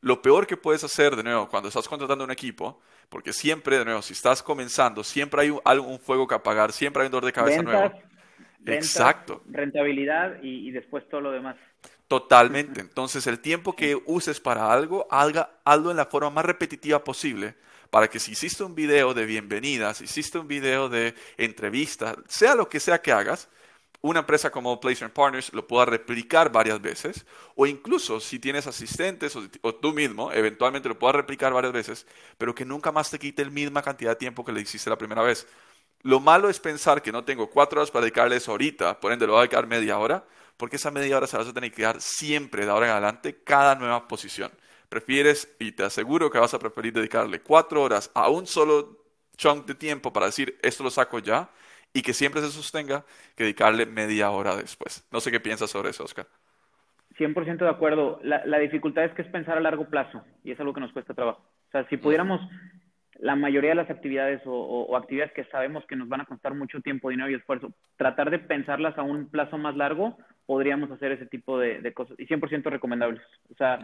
Lo 0.00 0.22
peor 0.22 0.46
que 0.46 0.56
puedes 0.56 0.84
hacer, 0.84 1.16
de 1.16 1.22
nuevo, 1.22 1.48
cuando 1.48 1.68
estás 1.68 1.88
contratando 1.88 2.24
un 2.24 2.30
equipo, 2.30 2.80
porque 3.08 3.32
siempre, 3.32 3.78
de 3.78 3.84
nuevo, 3.84 4.02
si 4.02 4.12
estás 4.12 4.42
comenzando, 4.42 5.02
siempre 5.02 5.40
hay 5.64 5.78
un, 5.78 5.98
fuego 5.98 6.26
que 6.26 6.34
apagar, 6.34 6.72
siempre 6.72 7.02
hay 7.02 7.06
un 7.06 7.12
dolor 7.12 7.26
de 7.26 7.32
cabeza 7.32 7.62
nuevo. 7.62 7.92
Exacto. 8.66 9.42
Rentabilidad 9.48 10.42
y, 10.42 10.70
después 10.70 11.08
todo 11.08 11.20
lo 11.20 11.32
demás. 11.32 11.56
Totalmente. 12.06 12.80
Entonces, 12.80 13.26
el 13.26 13.40
tiempo 13.40 13.74
que 13.74 14.00
uses 14.06 14.40
para 14.40 14.72
algo, 14.72 15.06
haga, 15.10 15.50
hazlo 15.64 15.90
en 15.90 15.96
la 15.96 16.06
forma 16.06 16.30
más 16.30 16.44
repetitiva 16.44 17.02
posible 17.02 17.54
para 17.90 18.08
que 18.08 18.18
si 18.18 18.32
hiciste 18.32 18.62
un 18.64 18.74
video 18.74 19.14
de 19.14 19.24
bienvenida, 19.24 19.94
si 19.94 20.04
hiciste 20.04 20.38
un 20.38 20.48
video 20.48 20.88
de 20.88 21.14
entrevista, 21.36 22.16
sea 22.28 22.54
lo 22.54 22.68
que 22.68 22.80
sea 22.80 23.00
que 23.00 23.12
hagas, 23.12 23.48
una 24.00 24.20
empresa 24.20 24.50
como 24.50 24.80
Placement 24.80 25.12
Partners 25.12 25.52
lo 25.52 25.66
pueda 25.66 25.84
replicar 25.84 26.52
varias 26.52 26.80
veces, 26.80 27.26
o 27.56 27.66
incluso 27.66 28.20
si 28.20 28.38
tienes 28.38 28.66
asistentes 28.66 29.34
o, 29.36 29.74
tú 29.74 29.92
mismo, 29.92 30.32
eventualmente 30.32 30.88
lo 30.88 30.98
puedas 30.98 31.16
replicar 31.16 31.52
varias 31.52 31.72
veces, 31.72 32.06
pero 32.36 32.54
que 32.54 32.64
nunca 32.64 32.92
más 32.92 33.10
te 33.10 33.18
quite 33.18 33.44
la 33.44 33.50
misma 33.50 33.82
cantidad 33.82 34.10
de 34.10 34.16
tiempo 34.16 34.44
que 34.44 34.52
le 34.52 34.60
hiciste 34.60 34.90
la 34.90 34.98
primera 34.98 35.22
vez. 35.22 35.46
Lo 36.02 36.20
malo 36.20 36.48
es 36.48 36.60
pensar 36.60 37.02
que 37.02 37.10
no 37.10 37.24
tengo 37.24 37.50
cuatro 37.50 37.80
horas 37.80 37.90
para 37.90 38.04
dedicarles 38.04 38.48
ahorita, 38.48 39.00
por 39.00 39.12
ende 39.12 39.26
lo 39.26 39.32
voy 39.32 39.40
a 39.40 39.42
dedicar 39.42 39.66
media 39.66 39.98
hora, 39.98 40.24
porque 40.56 40.76
esa 40.76 40.90
media 40.92 41.16
hora 41.16 41.26
se 41.26 41.36
vas 41.36 41.48
a 41.48 41.52
tener 41.52 41.72
que 41.72 41.82
dar 41.82 42.00
siempre 42.00 42.64
de 42.64 42.70
ahora 42.70 42.86
en 42.86 42.92
adelante 42.92 43.42
cada 43.42 43.74
nueva 43.74 44.06
posición. 44.06 44.52
Prefieres, 44.88 45.48
y 45.58 45.72
te 45.72 45.82
aseguro 45.82 46.30
que 46.30 46.38
vas 46.38 46.54
a 46.54 46.58
preferir 46.58 46.92
dedicarle 46.92 47.42
cuatro 47.42 47.82
horas 47.82 48.10
a 48.14 48.28
un 48.28 48.46
solo 48.46 49.04
chunk 49.36 49.66
de 49.66 49.74
tiempo 49.74 50.12
para 50.12 50.26
decir 50.26 50.58
esto 50.62 50.84
lo 50.84 50.90
saco 50.90 51.18
ya, 51.18 51.50
y 51.92 52.02
que 52.02 52.12
siempre 52.12 52.40
se 52.40 52.50
sostenga 52.50 53.04
que 53.36 53.44
dedicarle 53.44 53.86
media 53.86 54.30
hora 54.30 54.56
después. 54.56 55.06
No 55.12 55.20
sé 55.20 55.30
qué 55.30 55.40
piensas 55.40 55.70
sobre 55.70 55.90
eso, 55.90 56.04
Oscar. 56.04 56.26
100% 57.18 57.58
de 57.58 57.68
acuerdo. 57.68 58.20
La, 58.22 58.58
dificultad 58.58 59.04
es 59.04 59.12
que 59.12 59.22
es 59.22 59.28
pensar 59.28 59.58
a 59.58 59.60
largo 59.60 59.88
plazo 59.88 60.22
y 60.44 60.52
es 60.52 60.60
algo 60.60 60.72
que 60.72 60.80
nos 60.80 60.92
cuesta 60.92 61.14
trabajo. 61.14 61.42
O 61.68 61.70
sea, 61.72 61.86
si 61.88 61.96
pudiéramos 61.96 62.40
la 63.18 63.34
mayoría 63.34 63.70
de 63.70 63.76
las 63.76 63.90
actividades 63.90 64.40
o, 64.44 64.96
actividades 64.96 65.32
que 65.32 65.44
sabemos 65.46 65.84
que 65.86 65.96
nos 65.96 66.08
van 66.08 66.20
a 66.20 66.26
costar 66.26 66.54
mucho 66.54 66.80
tiempo, 66.80 67.10
dinero 67.10 67.30
y 67.30 67.34
esfuerzo, 67.34 67.72
tratar 67.96 68.30
de 68.30 68.38
pensarlas 68.38 68.96
a 68.96 69.02
un 69.02 69.28
plazo 69.28 69.58
más 69.58 69.76
largo, 69.76 70.16
podríamos 70.46 70.90
hacer 70.92 71.12
ese 71.12 71.26
tipo 71.26 71.58
de, 71.58 71.92
cosas 71.92 72.18
y 72.18 72.26
100% 72.26 72.70
recomendables. 72.70 73.22
O 73.50 73.54
sea, 73.56 73.80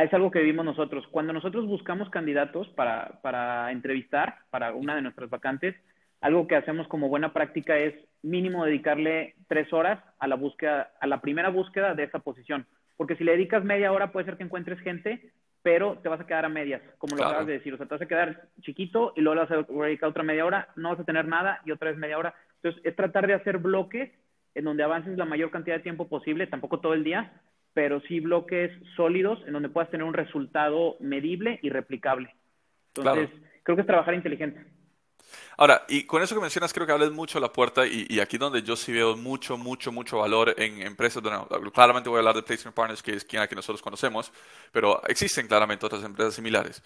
es 0.00 0.12
algo 0.12 0.32
que 0.32 0.40
vivimos 0.40 0.64
nosotros. 0.64 1.06
Cuando 1.12 1.32
nosotros 1.32 1.66
buscamos 1.66 2.10
candidatos 2.10 2.68
para, 2.70 3.20
para 3.22 3.70
entrevistar 3.70 4.38
para 4.50 4.72
una 4.72 4.96
de 4.96 5.02
nuestras 5.02 5.30
vacantes, 5.30 5.76
algo 6.20 6.46
que 6.46 6.56
hacemos 6.56 6.88
como 6.88 7.08
buena 7.08 7.32
práctica 7.32 7.78
es 7.78 7.94
mínimo 8.22 8.64
dedicarle 8.64 9.34
tres 9.46 9.72
horas 9.72 10.02
a 10.18 10.26
la 10.26 10.34
búsqueda, 10.34 10.92
a 11.00 11.06
la 11.06 11.20
primera 11.20 11.50
búsqueda 11.50 11.94
de 11.94 12.04
esa 12.04 12.18
posición. 12.18 12.66
Porque 12.96 13.16
si 13.16 13.24
le 13.24 13.32
dedicas 13.32 13.64
media 13.64 13.92
hora, 13.92 14.10
puede 14.10 14.26
ser 14.26 14.36
que 14.36 14.42
encuentres 14.42 14.80
gente, 14.80 15.32
pero 15.62 15.98
te 15.98 16.08
vas 16.08 16.20
a 16.20 16.26
quedar 16.26 16.44
a 16.44 16.48
medias, 16.48 16.82
como 16.98 17.16
lo 17.16 17.24
acabas 17.24 17.46
de 17.46 17.54
decir. 17.54 17.72
O 17.72 17.76
sea, 17.76 17.86
te 17.86 17.94
vas 17.94 18.02
a 18.02 18.06
quedar 18.06 18.48
chiquito 18.62 19.12
y 19.16 19.20
luego 19.20 19.36
le 19.36 19.46
vas 19.46 19.68
a 19.68 19.84
dedicar 19.84 20.08
otra 20.08 20.24
media 20.24 20.44
hora, 20.44 20.68
no 20.76 20.90
vas 20.90 21.00
a 21.00 21.04
tener 21.04 21.26
nada 21.28 21.60
y 21.64 21.70
otra 21.70 21.90
vez 21.90 21.98
media 21.98 22.18
hora. 22.18 22.34
Entonces, 22.56 22.82
es 22.84 22.96
tratar 22.96 23.26
de 23.26 23.34
hacer 23.34 23.58
bloques 23.58 24.10
en 24.54 24.64
donde 24.64 24.82
avances 24.82 25.16
la 25.16 25.24
mayor 25.24 25.50
cantidad 25.50 25.76
de 25.76 25.82
tiempo 25.82 26.08
posible, 26.08 26.48
tampoco 26.48 26.80
todo 26.80 26.94
el 26.94 27.04
día, 27.04 27.40
pero 27.74 28.00
sí 28.00 28.18
bloques 28.18 28.72
sólidos 28.96 29.40
en 29.46 29.52
donde 29.52 29.68
puedas 29.68 29.90
tener 29.90 30.04
un 30.04 30.14
resultado 30.14 30.96
medible 30.98 31.60
y 31.62 31.70
replicable. 31.70 32.34
Entonces, 32.96 33.30
creo 33.62 33.76
que 33.76 33.82
es 33.82 33.86
trabajar 33.86 34.14
inteligente. 34.14 34.64
Ahora, 35.56 35.84
y 35.88 36.04
con 36.04 36.22
eso 36.22 36.34
que 36.34 36.40
mencionas, 36.40 36.72
creo 36.72 36.86
que 36.86 36.92
hables 36.92 37.10
mucho 37.10 37.40
la 37.40 37.52
puerta 37.52 37.86
y, 37.86 38.20
aquí 38.20 38.38
donde 38.38 38.62
yo 38.62 38.76
sí 38.76 38.92
veo 38.92 39.16
mucho, 39.16 39.56
mucho, 39.56 39.90
mucho 39.92 40.18
valor 40.18 40.54
en 40.56 40.82
empresas, 40.82 41.22
claramente 41.72 42.08
voy 42.08 42.18
a 42.18 42.20
hablar 42.20 42.34
de 42.36 42.42
Placement 42.42 42.74
Partners, 42.74 43.02
que 43.02 43.14
es 43.14 43.24
quien 43.24 43.42
a 43.42 43.46
nosotros 43.46 43.82
conocemos, 43.82 44.32
pero 44.72 45.02
existen 45.06 45.48
claramente 45.48 45.84
otras 45.84 46.04
empresas 46.04 46.34
similares. 46.34 46.82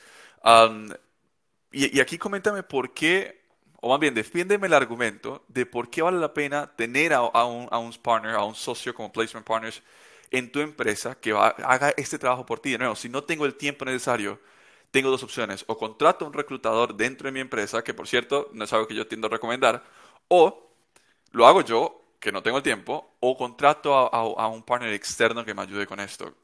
y, 1.72 2.00
aquí 2.00 2.18
coméntame 2.18 2.62
por 2.62 2.92
qué, 2.94 3.42
o 3.80 3.90
más 3.90 4.00
bien, 4.00 4.14
defiéndeme 4.14 4.66
el 4.66 4.74
argumento 4.74 5.44
de 5.48 5.66
por 5.66 5.90
qué 5.90 6.02
vale 6.02 6.18
la 6.18 6.32
pena 6.32 6.74
tener 6.76 7.12
a, 7.12 7.22
un, 7.22 7.68
a 7.70 7.78
un 7.78 7.92
partner, 7.94 8.36
a 8.36 8.44
un 8.44 8.54
socio 8.54 8.94
como 8.94 9.12
Placement 9.12 9.46
Partners 9.46 9.82
en 10.30 10.50
tu 10.50 10.60
empresa 10.60 11.14
que 11.14 11.32
haga 11.32 11.92
este 11.96 12.18
trabajo 12.18 12.44
por 12.46 12.58
ti. 12.58 12.72
De 12.72 12.78
nuevo, 12.78 12.96
si 12.96 13.08
no 13.08 13.22
tengo 13.22 13.44
el 13.44 13.54
tiempo 13.54 13.84
necesario, 13.84 14.40
tengo 14.92 15.10
dos 15.10 15.24
opciones. 15.24 15.64
O 15.66 15.76
contrato 15.76 16.24
a 16.24 16.28
un 16.28 16.34
reclutador 16.34 16.94
dentro 16.94 17.26
de 17.26 17.32
mi 17.32 17.40
empresa, 17.40 17.82
que 17.82 17.94
por 17.94 18.06
cierto 18.06 18.50
no 18.52 18.64
es 18.64 18.72
algo 18.72 18.86
que 18.86 18.94
yo 18.94 19.08
tiendo 19.08 19.26
a 19.26 19.30
recomendar, 19.30 19.82
o 20.28 20.70
lo 21.32 21.46
hago 21.46 21.62
yo, 21.62 22.02
que 22.20 22.30
no 22.30 22.42
tengo 22.42 22.58
el 22.58 22.62
tiempo, 22.62 23.16
o 23.20 23.36
contrato 23.36 23.94
a, 23.96 24.48
un 24.48 24.62
partner 24.62 24.92
externo 24.92 25.44
que 25.44 25.54
me 25.54 25.62
ayude 25.62 25.86
con 25.86 25.98
esto. 25.98 26.34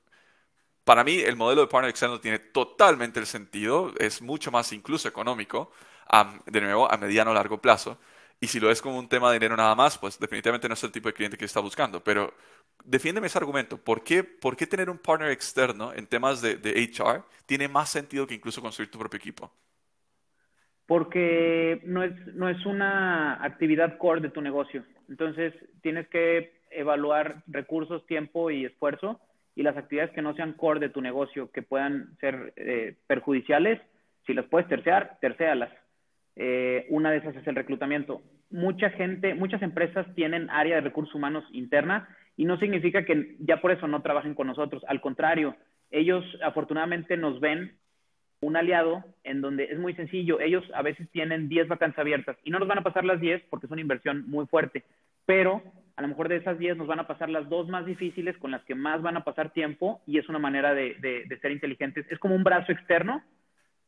Para 0.85 1.05
mí, 1.05 1.19
el 1.19 1.37
modelo 1.37 1.63
de 1.63 1.67
partner 1.69 1.91
externo 1.91 2.21
tiene 2.21 2.39
totalmente 2.39 3.21
el 3.21 3.27
sentido, 3.27 3.93
es 3.99 4.23
mucho 4.23 4.51
más 4.51 4.73
incluso 4.73 5.09
económico, 5.09 5.71
de 6.47 6.61
nuevo, 6.61 6.91
a 6.91 6.97
mediano 6.97 7.31
o 7.31 7.35
largo 7.35 7.59
plazo. 7.61 7.99
Y 8.41 8.47
si 8.47 8.61
lo 8.61 8.71
es 8.71 8.81
como 8.81 8.99
un 8.99 9.09
tema 9.09 9.29
de 9.29 9.39
dinero 9.39 9.57
nada 9.57 9.75
más, 9.75 9.99
pues 9.99 10.19
definitivamente 10.19 10.69
no 10.69 10.75
es 10.75 10.85
el 10.85 10.93
tipo 10.93 11.09
de 11.09 11.15
cliente 11.15 11.37
que 11.37 11.45
está 11.45 11.61
buscando. 11.61 12.03
Pero 12.03 12.33
defiéndeme 12.85 13.27
ese 13.27 13.39
argumento. 13.39 13.79
¿Por 13.79 14.05
qué, 14.05 14.23
por 14.23 14.57
qué 14.57 14.67
tener 14.67 14.89
un 14.91 14.99
partner 14.99 15.31
externo 15.31 15.93
en 15.93 16.07
temas 16.07 16.41
de, 16.41 16.55
HR 16.55 17.25
tiene 17.47 17.69
más 17.69 17.91
sentido 17.91 18.27
que 18.27 18.35
incluso 18.35 18.63
construir 18.63 18.91
tu 18.91 18.99
propio 18.99 19.19
equipo? 19.19 19.53
Porque 20.87 21.81
no 21.85 22.03
es, 22.03 22.13
no 22.35 22.49
es 22.49 22.65
una 22.65 23.45
actividad 23.45 23.99
core 23.99 24.21
de 24.21 24.31
tu 24.31 24.41
negocio. 24.41 24.85
Entonces, 25.09 25.53
tienes 25.83 26.09
que 26.09 26.63
evaluar 26.71 27.43
recursos, 27.47 28.07
tiempo 28.07 28.51
y 28.51 28.65
esfuerzo 28.65 29.21
y 29.55 29.63
las 29.63 29.77
actividades 29.77 30.15
que 30.15 30.23
no 30.23 30.35
sean 30.35 30.53
core 30.53 30.79
de 30.79 30.89
tu 30.89 31.01
negocio, 31.01 31.51
que 31.51 31.63
puedan 31.63 32.17
ser 32.21 32.53
eh, 32.57 32.95
perjudiciales, 33.09 33.81
si 34.25 34.33
las 34.33 34.47
puedes 34.47 34.69
terciar, 34.69 35.19
tercéalas. 35.21 35.73
Eh, 36.41 36.87
una 36.89 37.11
de 37.11 37.19
esas 37.19 37.35
es 37.35 37.47
el 37.49 37.57
reclutamiento. 37.57 38.23
Mucha 38.51 38.91
gente, 38.91 39.35
muchas 39.35 39.61
empresas 39.61 40.07
tienen 40.15 40.49
área 40.51 40.77
de 40.77 40.83
recursos 40.83 41.15
humanos 41.15 41.45
interna 41.53 42.09
y 42.37 42.45
no 42.45 42.59
significa 42.59 43.05
que 43.05 43.35
ya 43.41 43.61
por 43.61 43.73
eso 43.73 43.89
no 43.89 44.03
trabajen 44.03 44.35
con 44.35 44.47
nosotros. 44.47 44.85
Al 44.87 45.01
contrario, 45.01 45.57
ellos 45.91 46.25
afortunadamente 46.43 47.17
nos 47.17 47.41
ven 47.41 47.73
un 48.41 48.57
aliado 48.57 49.05
en 49.25 49.41
donde 49.41 49.65
es 49.65 49.79
muy 49.81 49.95
sencillo. 49.95 50.39
Ellos 50.39 50.63
a 50.73 50.83
veces 50.83 51.11
tienen 51.11 51.49
10 51.49 51.67
vacantes 51.67 51.99
abiertas 51.99 52.37
y 52.45 52.51
no 52.51 52.61
nos 52.61 52.69
van 52.69 52.79
a 52.79 52.85
pasar 52.85 53.05
las 53.05 53.21
10 53.21 53.43
porque 53.51 53.67
es 53.67 53.73
una 53.73 53.81
inversión 53.81 54.25
muy 54.29 54.47
fuerte, 54.47 54.85
pero 55.27 55.61
a 55.97 56.03
lo 56.03 56.07
mejor 56.07 56.29
de 56.29 56.37
esas 56.37 56.57
10 56.57 56.77
nos 56.77 56.87
van 56.87 57.01
a 57.01 57.09
pasar 57.09 57.29
las 57.29 57.49
dos 57.49 57.69
más 57.69 57.85
difíciles 57.85 58.39
con 58.39 58.53
las 58.53 58.63
que 58.63 58.77
más 58.77 59.03
van 59.03 59.17
a 59.17 59.25
pasar 59.25 59.51
tiempo 59.51 60.01
y 60.07 60.19
es 60.19 60.29
una 60.29 60.39
manera 60.39 60.73
de, 60.73 60.95
de 61.01 61.39
ser 61.41 61.51
inteligentes. 61.51 62.07
Es 62.09 62.21
como 62.21 62.37
un 62.37 62.45
brazo 62.45 62.71
externo 62.71 63.25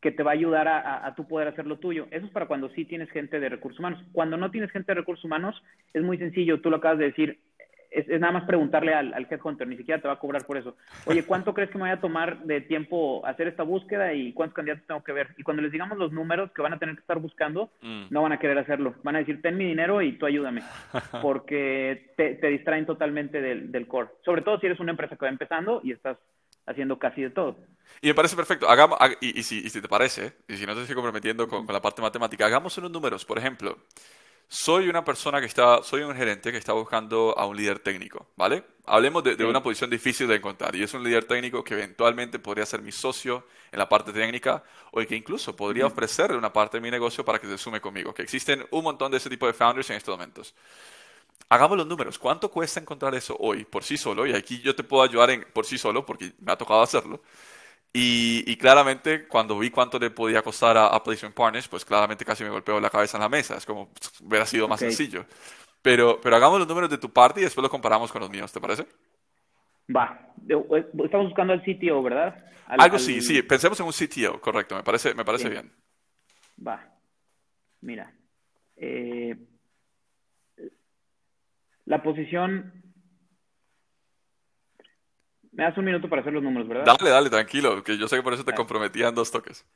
que 0.00 0.10
te 0.10 0.22
va 0.22 0.30
a 0.30 0.34
ayudar 0.34 0.66
a, 0.66 1.06
a, 1.06 1.14
tú 1.14 1.28
poder 1.28 1.48
hacer 1.48 1.66
lo 1.66 1.78
tuyo. 1.78 2.06
Eso 2.10 2.26
es 2.26 2.32
para 2.32 2.46
cuando 2.46 2.70
sí 2.70 2.84
tienes 2.84 3.10
gente 3.10 3.38
de 3.38 3.48
recursos 3.48 3.78
humanos. 3.78 4.02
Cuando 4.12 4.36
no 4.36 4.50
tienes 4.50 4.70
gente 4.70 4.92
de 4.92 5.00
recursos 5.00 5.24
humanos, 5.24 5.62
es 5.92 6.02
muy 6.02 6.16
sencillo, 6.16 6.60
tú 6.60 6.70
lo 6.70 6.76
acabas 6.76 6.98
de 6.98 7.06
decir, 7.06 7.38
es, 7.90 8.08
nada 8.20 8.32
más 8.32 8.44
preguntarle 8.44 8.94
al, 8.94 9.12
al 9.12 9.26
headhunter, 9.28 9.66
ni 9.66 9.76
siquiera 9.76 10.00
te 10.00 10.08
va 10.08 10.14
a 10.14 10.18
cobrar 10.18 10.44
por 10.44 10.56
eso. 10.56 10.76
Oye, 11.06 11.24
¿cuánto 11.24 11.54
crees 11.54 11.70
que 11.70 11.78
me 11.78 11.82
vaya 11.82 11.94
a 11.94 12.00
tomar 12.00 12.42
de 12.44 12.60
tiempo 12.60 13.24
hacer 13.26 13.48
esta 13.48 13.62
búsqueda 13.62 14.14
y 14.14 14.32
cuántos 14.32 14.54
candidatos 14.54 14.86
tengo 14.86 15.02
que 15.02 15.12
ver? 15.12 15.28
Y 15.36 15.42
cuando 15.42 15.62
les 15.62 15.72
digamos 15.72 15.98
los 15.98 16.12
números 16.12 16.50
que 16.52 16.62
van 16.62 16.72
a 16.72 16.78
tener 16.78 16.94
que 16.94 17.00
estar 17.00 17.18
buscando, 17.18 17.70
mm. 17.82 18.04
no 18.10 18.22
van 18.22 18.32
a 18.32 18.38
querer 18.38 18.58
hacerlo. 18.58 18.94
Van 19.02 19.16
a 19.16 19.20
decir, 19.20 19.42
ten 19.42 19.56
mi 19.56 19.64
dinero 19.64 20.00
y 20.02 20.12
tú 20.12 20.26
ayúdame, 20.26 20.62
porque 21.22 22.12
te, 22.16 22.36
te 22.36 22.46
distraen 22.48 22.86
totalmente 22.86 23.40
del, 23.40 23.72
del 23.72 23.86
core. 23.86 24.08
Sobre 24.24 24.42
todo 24.42 24.58
si 24.60 24.66
eres 24.66 24.80
una 24.80 24.92
empresa 24.92 25.16
que 25.16 25.24
va 25.24 25.30
empezando 25.30 25.80
y 25.82 25.92
estás 25.92 26.16
haciendo 26.70 26.98
casi 26.98 27.22
de 27.22 27.30
todo. 27.30 27.56
Y 28.00 28.08
me 28.08 28.14
parece 28.14 28.36
perfecto. 28.36 28.68
Hagamos, 28.68 28.98
y, 29.20 29.42
si, 29.42 29.68
te 29.70 29.88
parece, 29.88 30.32
y 30.48 30.56
si 30.56 30.64
no 30.64 30.74
te 30.74 30.82
estoy 30.82 30.94
comprometiendo 30.94 31.46
con, 31.48 31.66
la 31.66 31.82
parte 31.82 32.00
matemática, 32.00 32.46
hagamos 32.46 32.76
unos 32.78 32.90
números. 32.90 33.24
Por 33.24 33.38
ejemplo, 33.38 33.78
soy 34.48 34.88
una 34.88 35.04
persona 35.04 35.38
que 35.40 35.46
está, 35.46 35.82
soy 35.82 36.02
un 36.02 36.14
gerente 36.14 36.50
que 36.50 36.58
está 36.58 36.72
buscando 36.72 37.34
a 37.36 37.46
un 37.46 37.56
líder 37.56 37.78
técnico, 37.80 38.28
¿vale? 38.36 38.64
Hablemos 38.86 39.22
de, 39.22 39.44
una 39.44 39.62
posición 39.62 39.90
difícil 39.90 40.26
de 40.26 40.36
encontrar 40.36 40.74
y 40.74 40.82
es 40.82 40.94
un 40.94 41.04
líder 41.04 41.24
técnico 41.24 41.62
que 41.62 41.74
eventualmente 41.74 42.38
podría 42.38 42.66
ser 42.66 42.82
mi 42.82 42.90
socio 42.90 43.46
en 43.70 43.78
la 43.78 43.88
parte 43.88 44.12
técnica 44.12 44.64
o 44.92 45.00
que 45.00 45.14
incluso 45.14 45.54
podría 45.54 45.86
ofrecerle 45.86 46.36
una 46.36 46.52
parte 46.52 46.78
de 46.78 46.80
mi 46.80 46.90
negocio 46.90 47.24
para 47.24 47.38
que 47.38 47.46
se 47.46 47.58
sume 47.58 47.80
conmigo, 47.80 48.12
que 48.12 48.22
existen 48.22 48.66
un 48.70 48.82
montón 48.82 49.12
de 49.12 49.18
ese 49.18 49.30
tipo 49.30 49.46
de 49.46 49.52
founders 49.52 49.90
en 49.90 49.96
estos 49.96 50.16
momentos 50.16 50.54
hagamos 51.48 51.78
los 51.78 51.86
números. 51.86 52.18
¿Cuánto 52.18 52.50
cuesta 52.50 52.80
encontrar 52.80 53.14
eso 53.14 53.36
hoy 53.38 53.64
por 53.64 53.82
sí 53.82 53.96
solo? 53.96 54.26
Y 54.26 54.32
aquí 54.32 54.60
yo 54.60 54.74
te 54.74 54.84
puedo 54.84 55.02
ayudar 55.02 55.30
en, 55.30 55.44
por 55.52 55.66
sí 55.66 55.78
solo 55.78 56.04
porque 56.04 56.32
me 56.40 56.52
ha 56.52 56.56
tocado 56.56 56.82
hacerlo. 56.82 57.22
Y, 57.92 58.56
claramente 58.56 59.26
cuando 59.26 59.58
vi 59.58 59.70
cuánto 59.70 59.98
le 59.98 60.10
podía 60.10 60.42
costar 60.42 60.76
a, 60.76 60.86
a, 60.86 61.02
Placement 61.02 61.34
Partners, 61.34 61.66
pues 61.66 61.84
claramente 61.84 62.24
casi 62.24 62.44
me 62.44 62.50
golpeó 62.50 62.78
la 62.78 62.88
cabeza 62.88 63.16
en 63.16 63.22
la 63.22 63.28
mesa. 63.28 63.56
Es 63.56 63.66
como, 63.66 63.90
hubiera 64.22 64.46
sido 64.46 64.68
más 64.68 64.78
sencillo. 64.78 65.26
Pero, 65.82 66.20
pero 66.20 66.36
hagamos 66.36 66.58
los 66.58 66.68
números 66.68 66.90
de 66.90 66.98
tu 66.98 67.10
parte 67.10 67.40
y 67.40 67.44
después 67.44 67.62
lo 67.62 67.70
comparamos 67.70 68.12
con 68.12 68.20
los 68.20 68.30
míos, 68.30 68.52
¿te 68.52 68.60
parece? 68.60 68.86
Va. 69.94 70.32
Eh, 70.48 70.86
estamos 71.04 71.26
buscando 71.26 71.52
al 71.52 71.62
CTO, 71.62 72.02
¿verdad? 72.02 72.44
Algo 72.66 72.98
sí, 72.98 73.20
sí. 73.20 73.42
Pensemos 73.42 73.80
en 73.80 73.86
un 73.86 73.92
CTO, 73.92 74.40
correcto. 74.40 74.76
Me 74.76 74.82
parece, 74.82 75.14
me 75.14 75.24
parece 75.24 75.48
bien. 75.48 75.72
Va. 76.64 76.86
Mira. 77.80 78.12
Eh, 78.76 79.36
la 81.90 82.00
posición. 82.00 82.72
Me 85.50 85.64
das 85.64 85.76
un 85.76 85.84
minuto 85.84 86.08
para 86.08 86.20
hacer 86.22 86.32
los 86.32 86.42
números, 86.42 86.68
¿verdad? 86.68 86.84
Dale, 86.84 87.10
dale, 87.10 87.28
tranquilo, 87.28 87.82
que 87.82 87.98
yo 87.98 88.06
sé 88.06 88.16
que 88.16 88.22
por 88.22 88.32
eso 88.32 88.44
te 88.44 88.54
comprometía 88.54 89.08
en 89.08 89.14
dos 89.16 89.32
toques. 89.32 89.66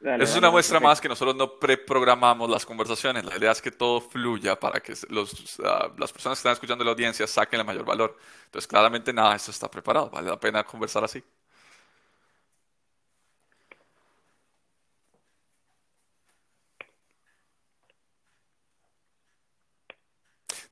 Eso 0.00 0.24
es 0.24 0.36
una 0.36 0.50
muestra 0.50 0.80
más 0.80 1.00
que 1.00 1.08
nosotros 1.08 1.36
no 1.36 1.58
preprogramamos 1.58 2.50
las 2.50 2.66
conversaciones. 2.66 3.24
La 3.24 3.36
idea 3.36 3.52
es 3.52 3.62
que 3.62 3.70
todo 3.70 4.00
fluya 4.00 4.58
para 4.58 4.80
que 4.80 4.94
los, 5.08 5.58
ah, 5.64 5.88
las 5.96 6.12
personas 6.12 6.36
que 6.36 6.40
están 6.40 6.52
escuchando 6.52 6.84
la 6.84 6.90
audiencia 6.90 7.26
saquen 7.28 7.60
el 7.60 7.66
mayor 7.66 7.84
valor. 7.84 8.18
Entonces, 8.46 8.66
claramente 8.66 9.12
nada, 9.12 9.36
eso 9.36 9.52
está 9.52 9.70
preparado. 9.70 10.10
Vale 10.10 10.28
la 10.28 10.40
pena 10.40 10.64
conversar 10.64 11.04
así. 11.04 11.22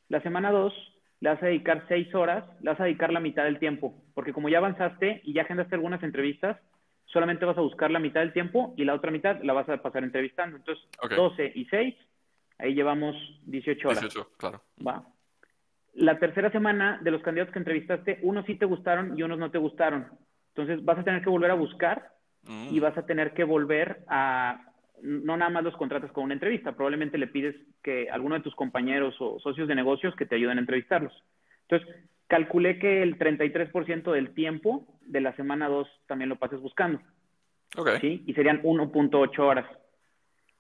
La 0.10 0.22
semana 0.22 0.52
dos 0.52 0.74
le 1.24 1.30
vas 1.30 1.42
a 1.42 1.46
dedicar 1.46 1.86
seis 1.88 2.14
horas, 2.14 2.44
le 2.60 2.70
vas 2.70 2.80
a 2.82 2.84
dedicar 2.84 3.14
la 3.14 3.22
mitad 3.22 3.46
del 3.46 3.58
tiempo, 3.58 3.96
porque 4.14 4.34
como 4.34 4.50
ya 4.50 4.58
avanzaste 4.58 5.22
y 5.24 5.32
ya 5.32 5.44
agendaste 5.44 5.74
algunas 5.74 6.04
entrevistas, 6.04 6.58
solamente 7.06 7.46
vas 7.46 7.58
a 7.58 7.62
buscar 7.62 7.92
la 7.92 8.00
mitad 8.00 8.20
del 8.20 8.34
tiempo 8.34 8.74
y 8.76 8.84
la 8.84 8.94
otra 8.94 9.10
mitad 9.10 9.42
la 9.42 9.54
vas 9.54 9.70
a 9.70 9.82
pasar 9.82 10.04
entrevistando. 10.04 10.58
Entonces, 10.58 10.84
12 11.16 11.54
y 11.56 11.64
6, 11.64 11.96
ahí 12.58 12.74
llevamos 12.74 13.16
18 13.46 13.88
horas. 13.88 14.02
18, 14.02 14.32
claro. 14.36 14.64
Va. 14.86 15.06
La 15.94 16.20
tercera 16.20 16.52
semana 16.52 17.00
de 17.02 17.12
los 17.12 17.22
candidatos 17.22 17.54
que 17.54 17.60
entrevistaste, 17.60 18.20
unos 18.22 18.46
sí 18.46 18.56
te 18.56 18.66
gustaron 18.66 19.18
y 19.18 19.24
unos 19.24 19.40
no 19.40 19.50
te 19.50 19.60
gustaron. 19.60 20.10
Entonces, 20.50 20.84
vas 20.84 21.00
a 21.00 21.04
tener 21.06 21.24
que 21.24 21.30
volver 21.30 21.52
a 21.52 21.56
buscar 21.56 22.12
y 22.46 22.80
mm. 22.80 22.82
vas 22.82 22.98
a 22.98 23.06
tener 23.06 23.34
que 23.34 23.46
volver 23.46 24.04
a 24.10 24.73
no 25.02 25.38
nada 25.38 25.50
más 25.50 25.64
los 25.64 25.76
contratas 25.76 26.12
con 26.12 26.26
una 26.26 26.34
entrevista, 26.34 26.74
probablemente 26.74 27.18
le 27.18 27.28
pides 27.28 27.56
que 27.82 28.10
alguno 28.10 28.36
de 28.36 28.42
tus 28.42 28.56
compañeros 28.56 29.16
o 29.20 29.40
socios 29.40 29.68
de 29.68 29.76
negocios 29.76 30.16
que 30.16 30.26
te 30.26 30.36
ayuden 30.36 30.58
a 30.58 30.62
entrevistarlos. 30.62 31.14
Entonces, 31.68 32.06
calculé 32.28 32.80
que 32.80 33.02
el 33.02 33.18
33% 33.18 34.12
del 34.12 34.34
tiempo 34.34 34.88
de 35.02 35.22
la 35.22 35.36
semana 35.36 35.68
2 35.68 35.88
también 36.08 36.30
lo 36.30 36.38
pases 36.38 36.60
buscando. 36.62 37.02
Okay. 37.76 38.00
¿sí? 38.00 38.24
Y 38.28 38.34
serían 38.34 38.62
1.8 38.62 39.40
horas. 39.40 39.66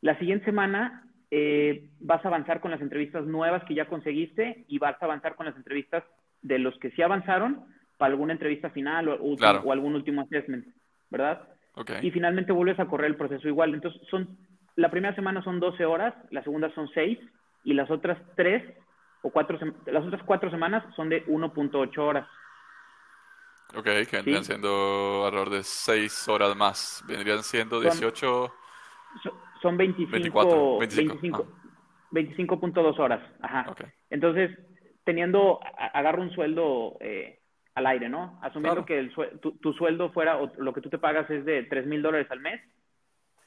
La 0.02 0.17
siguiente 0.19 0.46
semana 0.46 1.06
eh, 1.32 1.89
vas 2.00 2.24
a 2.26 2.28
avanzar 2.28 2.60
con 2.60 2.72
las 2.72 2.82
entrevistas 2.82 3.26
nuevas 3.26 3.63
que 3.63 3.76
ya 3.76 3.86
conseguiste 3.86 4.65
y 4.67 4.80
vas 4.80 5.02
a 5.02 5.06
avanzar 5.06 5.36
con 5.36 5.46
las 5.46 5.56
entrevistas 5.56 6.04
de 6.41 6.60
los 6.60 6.78
que 6.80 6.91
sí 6.91 7.02
avanzaron 7.02 7.65
para 7.98 8.12
alguna 8.12 8.34
entrevista 8.34 8.69
final 8.72 9.08
o, 9.08 9.15
o 9.15 9.72
algún 9.72 9.96
último 9.96 10.22
assessment, 10.22 10.67
¿verdad? 11.10 11.48
Y 12.02 12.12
finalmente 12.12 12.52
vuelves 12.52 12.80
a 12.80 12.86
correr 12.86 13.08
el 13.08 13.16
proceso 13.16 13.48
igual. 13.48 13.74
Entonces, 13.74 14.02
son, 14.10 14.38
la 14.76 14.92
primera 14.92 15.16
semana 15.16 15.44
son 15.44 15.60
12 15.60 15.86
horas, 15.86 16.14
la 16.30 16.44
segunda 16.44 16.74
son 16.76 16.88
6 16.94 17.18
y 17.64 17.74
las 17.74 17.90
otras 17.90 18.20
3 18.36 18.64
o 19.24 19.32
4, 19.32 19.60
las 19.88 20.06
otras 20.06 20.22
4 20.24 20.52
semanas 20.52 20.84
son 20.96 21.10
de 21.10 21.26
1.8 21.26 21.98
horas. 21.98 22.28
Ok, 23.76 23.86
que 23.86 24.18
vendrían 24.18 24.44
siendo 24.44 25.24
alrededor 25.26 25.50
de 25.50 25.64
6 25.64 26.28
horas 26.28 26.56
más. 26.56 27.04
Vendrían 27.08 27.42
siendo 27.42 27.80
18. 27.80 28.54
Son, 29.62 29.78
25. 29.78 30.12
24, 30.12 30.80
25. 30.80 31.48
25.2 32.12 33.00
horas. 33.00 33.22
Ajá. 33.42 33.74
Entonces, 34.12 34.52
teniendo, 35.04 35.60
agarro 35.94 36.22
un 36.22 36.32
sueldo 36.32 36.98
eh, 37.00 37.40
al 37.76 37.88
aire, 37.88 38.10
¿no? 38.10 38.40
Asumiendo 38.42 38.86
que 38.86 39.00
el, 39.00 39.12
tu, 39.12 39.74
sueldo 39.74 40.12
fuera, 40.12 40.38
o 40.38 40.52
lo 40.58 40.74
que 40.74 40.82
tú 40.82 40.90
te 40.90 41.00
pagas 41.00 41.30
es 41.30 41.44
de 41.46 41.64
3 41.64 41.88
mil 41.88 42.02
dólares 42.02 42.28
al 42.30 42.40
mes, 42.40 42.62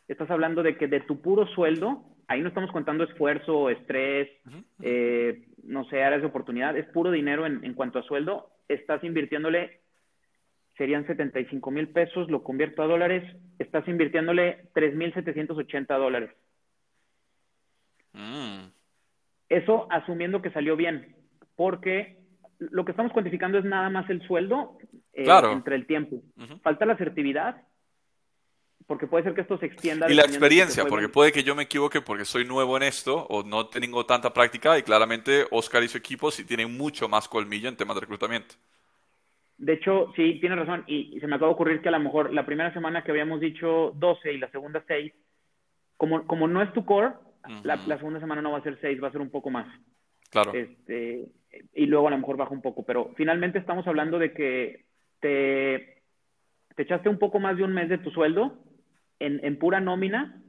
estás 0.08 0.30
hablando 0.30 0.62
de 0.62 0.76
que 0.76 0.88
de 0.88 1.00
tu 1.00 1.20
puro 1.20 1.46
sueldo, 1.48 2.04
ahí 2.26 2.40
no 2.40 2.48
estamos 2.48 2.70
contando 2.72 3.04
esfuerzo, 3.04 3.70
estrés, 3.70 4.28
eh, 4.82 5.46
no 5.62 5.84
sé, 5.84 6.02
áreas 6.02 6.22
de 6.22 6.28
oportunidad, 6.28 6.76
es 6.76 6.86
puro 6.88 7.10
dinero 7.10 7.46
en, 7.46 7.64
en 7.64 7.74
cuanto 7.74 7.98
a 7.98 8.02
sueldo, 8.02 8.50
estás 8.68 9.02
invirtiéndole, 9.04 9.80
serían 10.76 11.06
75 11.06 11.70
mil 11.70 11.88
pesos, 11.88 12.28
lo 12.28 12.42
convierto 12.42 12.82
a 12.82 12.86
dólares, 12.86 13.24
estás 13.58 13.86
invirtiéndole 13.86 14.68
3 14.74 14.94
mil 14.94 15.14
780 15.14 15.96
dólares. 15.96 16.30
Mm. 18.12 18.70
Eso 19.48 19.86
asumiendo 19.90 20.42
que 20.42 20.50
salió 20.50 20.74
bien, 20.76 21.14
porque 21.54 22.15
lo 22.58 22.84
que 22.84 22.92
estamos 22.92 23.12
cuantificando 23.12 23.58
es 23.58 23.64
nada 23.64 23.90
más 23.90 24.08
el 24.10 24.26
sueldo 24.26 24.78
eh, 25.12 25.26
entre 25.52 25.76
el 25.76 25.86
tiempo. 25.86 26.22
Falta 26.62 26.86
la 26.86 26.94
asertividad, 26.94 27.62
porque 28.86 29.06
puede 29.06 29.24
ser 29.24 29.34
que 29.34 29.40
esto 29.40 29.58
se 29.58 29.66
extienda. 29.66 30.10
Y 30.10 30.14
la 30.14 30.22
experiencia, 30.22 30.84
porque 30.86 31.08
puede 31.08 31.32
que 31.32 31.42
yo 31.42 31.54
me 31.54 31.64
equivoque 31.64 32.00
porque 32.00 32.24
soy 32.24 32.44
nuevo 32.44 32.76
en 32.76 32.84
esto 32.84 33.26
o 33.28 33.42
no 33.42 33.66
tengo 33.66 34.06
tanta 34.06 34.32
práctica 34.32 34.78
y 34.78 34.82
claramente 34.82 35.46
Oscar 35.50 35.82
y 35.82 35.88
su 35.88 35.98
equipo 35.98 36.30
sí 36.30 36.44
tienen 36.44 36.76
mucho 36.76 37.08
más 37.08 37.28
colmillo 37.28 37.68
en 37.68 37.76
temas 37.76 37.96
de 37.96 38.02
reclutamiento. 38.02 38.54
De 39.58 39.72
hecho, 39.72 40.12
sí, 40.14 40.38
tiene 40.40 40.56
razón. 40.56 40.84
Y, 40.86 41.18
se 41.18 41.26
me 41.26 41.36
acaba 41.36 41.48
de 41.48 41.54
ocurrir 41.54 41.80
que 41.80 41.88
a 41.88 41.92
lo 41.92 42.00
mejor 42.00 42.32
la 42.32 42.44
primera 42.44 42.72
semana 42.72 43.02
que 43.02 43.10
habíamos 43.10 43.40
dicho 43.40 43.92
12 43.96 44.34
y 44.34 44.38
la 44.38 44.50
segunda 44.50 44.84
6, 44.86 45.12
como, 45.96 46.26
como 46.26 46.46
no 46.46 46.62
es 46.62 46.72
tu 46.72 46.84
core, 46.84 47.14
la, 47.62 47.76
la, 47.76 47.96
segunda 47.96 48.20
semana 48.20 48.42
no 48.42 48.50
va 48.50 48.58
a 48.58 48.62
ser 48.62 48.76
6, 48.80 49.02
va 49.02 49.08
a 49.08 49.12
ser 49.12 49.20
un 49.20 49.30
poco 49.30 49.50
más. 49.50 49.66
Claro. 50.36 50.52
Este, 50.52 51.28
y 51.72 51.86
luego 51.86 52.08
a 52.08 52.10
lo 52.10 52.18
mejor 52.18 52.36
baja 52.36 52.52
un 52.52 52.60
poco, 52.60 52.84
pero 52.84 53.14
finalmente 53.16 53.58
estamos 53.58 53.86
hablando 53.86 54.18
de 54.18 54.34
que 54.34 54.84
te, 55.20 56.02
te 56.74 56.82
echaste 56.82 57.08
un 57.08 57.18
poco 57.18 57.40
más 57.40 57.56
de 57.56 57.64
un 57.64 57.72
mes 57.72 57.88
de 57.88 57.96
tu 57.96 58.10
sueldo 58.10 58.58
en, 59.18 59.42
en 59.42 59.58
pura 59.58 59.80
nómina, 59.80 60.42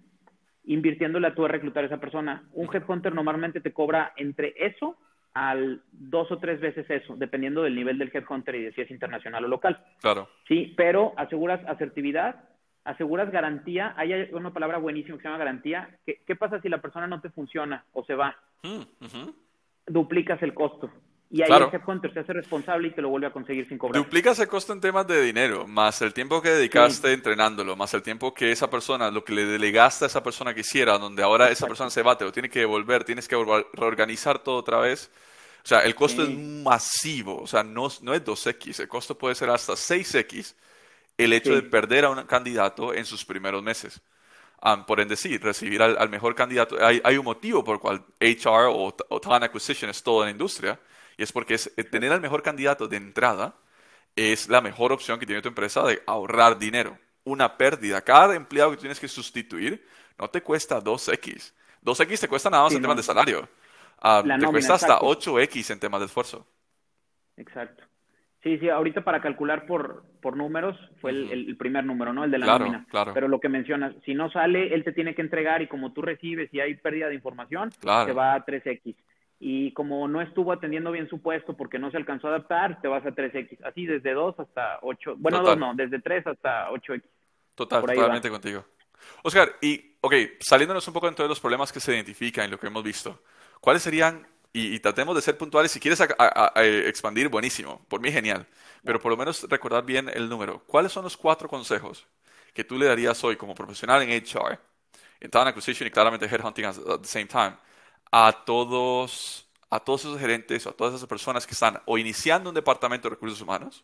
invirtiéndole 0.65 1.27
a 1.27 1.35
tú 1.35 1.45
a 1.45 1.47
reclutar 1.47 1.85
a 1.85 1.87
esa 1.87 2.01
persona. 2.01 2.49
Un 2.51 2.67
headhunter 2.73 3.15
normalmente 3.15 3.61
te 3.61 3.71
cobra 3.71 4.11
entre 4.17 4.55
eso 4.57 4.97
al 5.33 5.81
dos 5.93 6.29
o 6.33 6.37
tres 6.37 6.59
veces 6.59 6.89
eso, 6.89 7.15
dependiendo 7.15 7.63
del 7.63 7.75
nivel 7.75 7.97
del 7.97 8.11
headhunter 8.13 8.55
y 8.55 8.63
de 8.63 8.73
si 8.73 8.81
es 8.81 8.91
internacional 8.91 9.45
o 9.45 9.47
local. 9.47 9.85
Claro. 10.01 10.27
Sí, 10.49 10.73
pero 10.75 11.13
aseguras 11.15 11.65
asertividad, 11.65 12.43
aseguras 12.83 13.31
garantía. 13.31 13.93
Hay 13.95 14.11
una 14.33 14.51
palabra 14.51 14.79
buenísima 14.79 15.15
que 15.15 15.21
se 15.21 15.29
llama 15.29 15.37
garantía. 15.37 15.97
¿Qué, 16.05 16.19
qué 16.27 16.35
pasa 16.35 16.59
si 16.59 16.67
la 16.67 16.81
persona 16.81 17.07
no 17.07 17.21
te 17.21 17.29
funciona 17.29 17.85
o 17.93 18.03
se 18.03 18.15
va? 18.15 18.35
Mm, 18.63 18.81
duplicas 19.87 20.41
el 20.43 20.53
costo. 20.53 20.91
Y 21.29 21.41
ahí 21.41 21.49
ese 21.51 21.75
headhunter 21.75 22.13
se 22.13 22.21
hace 22.21 22.31
responsable 22.31 22.87
y 22.87 22.91
te 22.91 23.01
lo 23.01 23.09
vuelve 23.09 23.27
a 23.27 23.31
conseguir 23.31 23.67
sin 23.67 23.77
cobrar. 23.77 24.01
Duplicas 24.01 24.39
el 24.39 24.47
costo 24.47 24.71
en 24.71 24.79
temas 24.79 25.05
de 25.07 25.21
dinero, 25.21 25.67
más 25.67 26.01
el 26.01 26.13
tiempo 26.13 26.41
que 26.41 26.51
dedicaste 26.51 27.11
entrenándolo, 27.11 27.75
más 27.75 27.93
el 27.93 28.01
tiempo 28.01 28.33
que 28.33 28.51
esa 28.53 28.69
persona, 28.69 29.11
lo 29.11 29.25
que 29.25 29.33
le 29.33 29.45
delegaste 29.45 30.05
a 30.05 30.07
esa 30.07 30.23
persona 30.23 30.53
que 30.53 30.61
hiciera, 30.61 30.97
donde 30.97 31.23
ahora 31.23 31.49
esa 31.51 31.67
persona 31.67 31.89
se 31.89 32.01
va, 32.01 32.17
te 32.17 32.23
lo 32.23 32.31
tiene 32.31 32.49
que 32.49 32.59
devolver, 32.59 33.03
tienes 33.03 33.27
que 33.27 33.35
reorganizar 33.73 34.39
todo 34.39 34.55
otra 34.55 34.79
vez. 34.79 35.11
O 35.65 35.67
sea, 35.67 35.79
el 35.79 35.95
costo 35.95 36.23
es 36.23 36.29
masivo, 36.29 37.41
o 37.41 37.47
sea, 37.47 37.61
no, 37.61 37.89
no 38.01 38.13
es 38.13 38.23
2X, 38.23 38.79
el 38.79 38.87
costo 38.87 39.17
puede 39.17 39.35
ser 39.35 39.49
hasta 39.49 39.73
6X 39.73 40.55
el 41.17 41.33
hecho 41.33 41.53
de 41.53 41.63
perder 41.63 42.05
a 42.05 42.09
un 42.09 42.23
candidato 42.23 42.93
en 42.93 43.03
sus 43.03 43.25
primeros 43.25 43.61
meses 43.61 44.01
por 44.85 44.99
ende, 44.99 45.15
sí, 45.15 45.37
recibir 45.37 45.81
al, 45.81 46.09
mejor 46.09 46.35
candidato. 46.35 46.83
Hay, 46.83 47.01
hay, 47.03 47.17
un 47.17 47.25
motivo 47.25 47.63
por 47.63 47.75
el 47.75 47.79
cual 47.79 48.05
HR 48.19 48.69
o, 48.69 48.93
Talent 49.21 49.43
Acquisition 49.43 49.89
es 49.89 50.01
toda 50.03 50.25
la 50.25 50.31
industria, 50.31 50.79
y 51.15 51.23
es 51.23 51.31
porque 51.31 51.55
es, 51.55 51.71
eh, 51.77 51.83
tener 51.83 52.11
al 52.11 52.21
mejor 52.21 52.41
candidato 52.43 52.87
de 52.87 52.97
entrada 52.97 53.55
es 54.17 54.49
la 54.49 54.61
mejor 54.61 54.91
opción 54.91 55.19
que 55.19 55.25
tiene 55.25 55.41
tu 55.41 55.47
empresa 55.47 55.83
de 55.83 56.01
ahorrar 56.07 56.57
dinero. 56.57 56.97
Una 57.23 57.55
pérdida. 57.55 58.01
Cada 58.01 58.35
empleado 58.35 58.71
que 58.71 58.77
tienes 58.77 58.99
que 58.99 59.07
sustituir 59.07 59.85
no 60.17 60.29
te 60.29 60.41
cuesta 60.41 60.81
2X. 60.81 61.53
2X 61.83 62.19
te 62.21 62.27
cuesta 62.27 62.49
nada 62.49 62.63
más 62.63 62.73
en 62.73 62.81
temas 62.81 62.97
de 62.97 63.03
salario. 63.03 63.47
te 64.01 64.45
cuesta 64.47 64.73
hasta 64.73 64.99
8X 64.99 65.71
en 65.71 65.79
temas 65.79 65.99
de 65.99 66.07
esfuerzo. 66.07 66.47
Exacto. 67.35 67.83
Sí, 68.43 68.59
sí, 68.59 68.69
ahorita 68.69 69.03
para 69.03 69.21
calcular 69.21 69.65
por, 69.65 70.03
por 70.21 70.37
números 70.37 70.77
fue 71.01 71.11
el, 71.11 71.57
primer 71.57 71.83
número, 71.83 72.13
¿no? 72.13 72.23
El 72.23 72.31
de 72.31 72.37
la 72.37 72.57
nómina. 72.57 72.85
Claro. 72.89 73.13
Pero 73.13 73.27
lo 73.27 73.39
que 73.39 73.49
mencionas, 73.49 73.95
si 74.05 74.13
no 74.13 74.29
sale, 74.29 74.73
él 74.73 74.83
te 74.83 74.93
tiene 74.93 75.15
que 75.15 75.21
entregar 75.21 75.61
y 75.61 75.67
como 75.67 75.91
tú 75.91 76.01
recibes 76.01 76.53
y 76.53 76.59
hay 76.59 76.75
pérdida 76.75 77.07
de 77.07 77.15
información, 77.15 77.71
te 77.81 78.13
va 78.13 78.35
a 78.35 78.45
3X. 78.45 78.95
Y 79.39 79.71
como 79.73 80.07
no 80.07 80.21
estuvo 80.21 80.51
atendiendo 80.51 80.91
bien 80.91 81.09
su 81.09 81.21
puesto 81.21 81.57
porque 81.57 81.79
no 81.79 81.91
se 81.91 81.97
alcanzó 81.97 82.27
a 82.27 82.31
adaptar, 82.31 82.79
te 82.81 82.87
vas 82.87 83.05
a 83.05 83.09
3X. 83.09 83.59
Así 83.65 83.85
desde 83.85 84.13
2 84.13 84.39
hasta 84.39 84.79
8. 84.81 85.15
Bueno, 85.17 85.41
2 85.41 85.57
no, 85.57 85.73
desde 85.75 85.99
3 85.99 86.27
hasta 86.27 86.69
8X. 86.69 87.03
Total, 87.55 87.81
totalmente 87.81 88.29
contigo. 88.29 88.65
Oscar, 89.23 89.49
y, 89.61 89.95
ok, 90.01 90.13
saliéndonos 90.39 90.87
un 90.87 90.93
poco 90.93 91.07
dentro 91.07 91.25
de 91.25 91.29
los 91.29 91.39
problemas 91.39 91.71
que 91.71 91.79
se 91.79 91.93
identifican 91.93 92.45
en 92.45 92.51
lo 92.51 92.59
que 92.59 92.67
hemos 92.67 92.83
visto, 92.83 93.21
¿cuáles 93.61 93.81
serían 93.81 94.27
y, 94.57 94.79
tratemos 94.79 95.15
de 95.15 95.21
ser 95.21 95.37
puntuales. 95.37 95.71
Si 95.71 95.79
quieres 95.79 95.99
expandir, 96.55 97.29
buenísimo. 97.29 97.85
Por 97.87 98.01
mí, 98.01 98.11
genial. 98.11 98.47
Pero 98.83 98.99
por 98.99 99.11
lo 99.11 99.17
menos 99.17 99.45
recordar 99.49 99.85
bien 99.85 100.09
el 100.13 100.29
número. 100.29 100.63
¿Cuáles 100.65 100.91
son 100.91 101.03
los 101.03 101.17
cuatro 101.17 101.47
consejos 101.47 102.05
que 102.53 102.63
tú 102.63 102.77
le 102.77 102.87
darías 102.87 103.23
hoy 103.23 103.35
como 103.35 103.53
profesional 103.53 104.01
en 104.01 104.09
HR, 104.09 104.59
en 105.19 105.29
Talent 105.29 105.49
Acquisition 105.49 105.87
y 105.87 105.91
claramente 105.91 106.25
Headhunting 106.25 106.65
at 106.65 106.75
the 107.01 107.07
same 107.07 107.27
time, 107.27 107.55
a 108.11 108.31
todos, 108.45 109.47
a 109.69 109.79
todos 109.79 110.01
esos 110.01 110.19
gerentes 110.19 110.65
o 110.65 110.69
a 110.69 110.73
todas 110.73 110.95
esas 110.95 111.07
personas 111.07 111.45
que 111.45 111.53
están 111.53 111.79
o 111.85 111.97
iniciando 111.97 112.49
un 112.49 112.55
departamento 112.55 113.09
de 113.09 113.15
recursos 113.15 113.41
humanos 113.41 113.83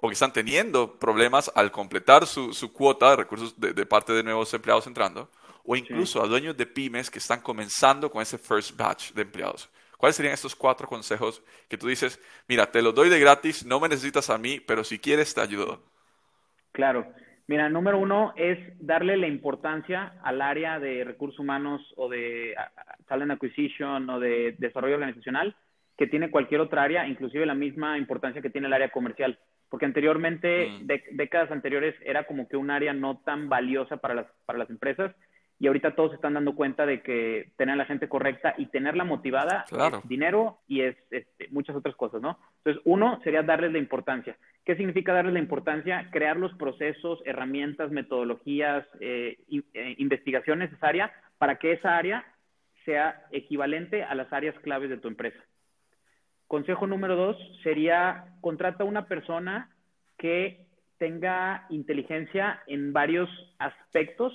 o 0.00 0.08
que 0.08 0.14
están 0.14 0.32
teniendo 0.32 0.98
problemas 0.98 1.50
al 1.54 1.70
completar 1.70 2.26
su, 2.26 2.72
cuota 2.72 3.10
de 3.10 3.16
recursos 3.16 3.54
de, 3.58 3.86
parte 3.86 4.12
de 4.12 4.22
nuevos 4.22 4.52
empleados 4.54 4.86
entrando, 4.86 5.30
o 5.64 5.76
incluso 5.76 6.22
a 6.22 6.26
dueños 6.26 6.56
de 6.56 6.66
pymes 6.66 7.10
que 7.10 7.18
están 7.18 7.40
comenzando 7.40 8.10
con 8.10 8.22
ese 8.22 8.38
first 8.38 8.76
batch 8.76 9.12
de 9.12 9.22
empleados. 9.22 9.68
¿Cuáles 9.98 10.14
serían 10.14 10.32
estos 10.32 10.54
cuatro 10.54 10.86
consejos 10.86 11.42
que 11.68 11.76
tú 11.76 11.88
dices, 11.88 12.20
mira, 12.48 12.70
te 12.70 12.82
los 12.82 12.94
doy 12.94 13.10
de 13.10 13.18
gratis, 13.18 13.66
no 13.66 13.80
me 13.80 13.88
necesitas 13.88 14.30
a 14.30 14.38
mí, 14.38 14.60
pero 14.60 14.84
si 14.84 14.98
quieres 14.98 15.34
te 15.34 15.40
ayudo? 15.40 15.82
Claro. 16.72 17.12
Mira, 17.48 17.68
número 17.68 17.98
uno 17.98 18.32
es 18.36 18.58
darle 18.78 19.16
la 19.16 19.26
importancia 19.26 20.14
al 20.22 20.40
área 20.40 20.78
de 20.78 21.02
recursos 21.02 21.40
humanos 21.40 21.82
o 21.96 22.08
de 22.08 22.54
talent 23.08 23.32
acquisition 23.32 24.08
o 24.08 24.20
de 24.20 24.54
desarrollo 24.58 24.94
organizacional 24.94 25.56
que 25.96 26.06
tiene 26.06 26.30
cualquier 26.30 26.60
otra 26.60 26.84
área, 26.84 27.08
inclusive 27.08 27.44
la 27.44 27.54
misma 27.54 27.98
importancia 27.98 28.40
que 28.40 28.50
tiene 28.50 28.68
el 28.68 28.74
área 28.74 28.90
comercial. 28.90 29.40
Porque 29.68 29.84
anteriormente, 29.84 30.68
mm. 30.68 30.86
décadas 31.16 31.50
anteriores, 31.50 31.96
era 32.04 32.24
como 32.24 32.46
que 32.48 32.56
un 32.56 32.70
área 32.70 32.92
no 32.92 33.18
tan 33.24 33.48
valiosa 33.48 33.96
para 33.96 34.14
las, 34.14 34.26
para 34.46 34.60
las 34.60 34.70
empresas 34.70 35.12
y 35.60 35.66
ahorita 35.66 35.94
todos 35.94 36.10
se 36.10 36.16
están 36.16 36.34
dando 36.34 36.54
cuenta 36.54 36.86
de 36.86 37.02
que 37.02 37.50
tener 37.56 37.74
a 37.74 37.76
la 37.76 37.84
gente 37.84 38.08
correcta 38.08 38.54
y 38.58 38.66
tenerla 38.66 39.04
motivada 39.04 39.64
es 39.70 40.08
dinero 40.08 40.58
y 40.68 40.82
es 40.82 40.96
este, 41.10 41.48
muchas 41.50 41.74
otras 41.74 41.96
cosas, 41.96 42.22
¿no? 42.22 42.38
Entonces, 42.58 42.82
uno 42.84 43.20
sería 43.24 43.42
darles 43.42 43.72
la 43.72 43.78
importancia. 43.78 44.36
¿Qué 44.64 44.76
significa 44.76 45.12
darles 45.12 45.32
la 45.32 45.40
importancia? 45.40 46.08
Crear 46.12 46.36
los 46.36 46.54
procesos, 46.54 47.20
herramientas, 47.24 47.90
metodologías, 47.90 48.86
eh, 49.00 49.38
eh, 49.50 49.94
investigación 49.98 50.60
necesaria 50.60 51.12
para 51.38 51.56
que 51.56 51.72
esa 51.72 51.96
área 51.96 52.24
sea 52.84 53.26
equivalente 53.32 54.04
a 54.04 54.14
las 54.14 54.32
áreas 54.32 54.58
claves 54.60 54.90
de 54.90 54.98
tu 54.98 55.08
empresa. 55.08 55.38
Consejo 56.46 56.86
número 56.86 57.16
dos 57.16 57.36
sería 57.62 58.26
contrata 58.40 58.84
a 58.84 58.86
una 58.86 59.06
persona 59.06 59.70
que 60.16 60.66
tenga 60.98 61.66
inteligencia 61.68 62.62
en 62.66 62.92
varios 62.92 63.28
aspectos 63.58 64.32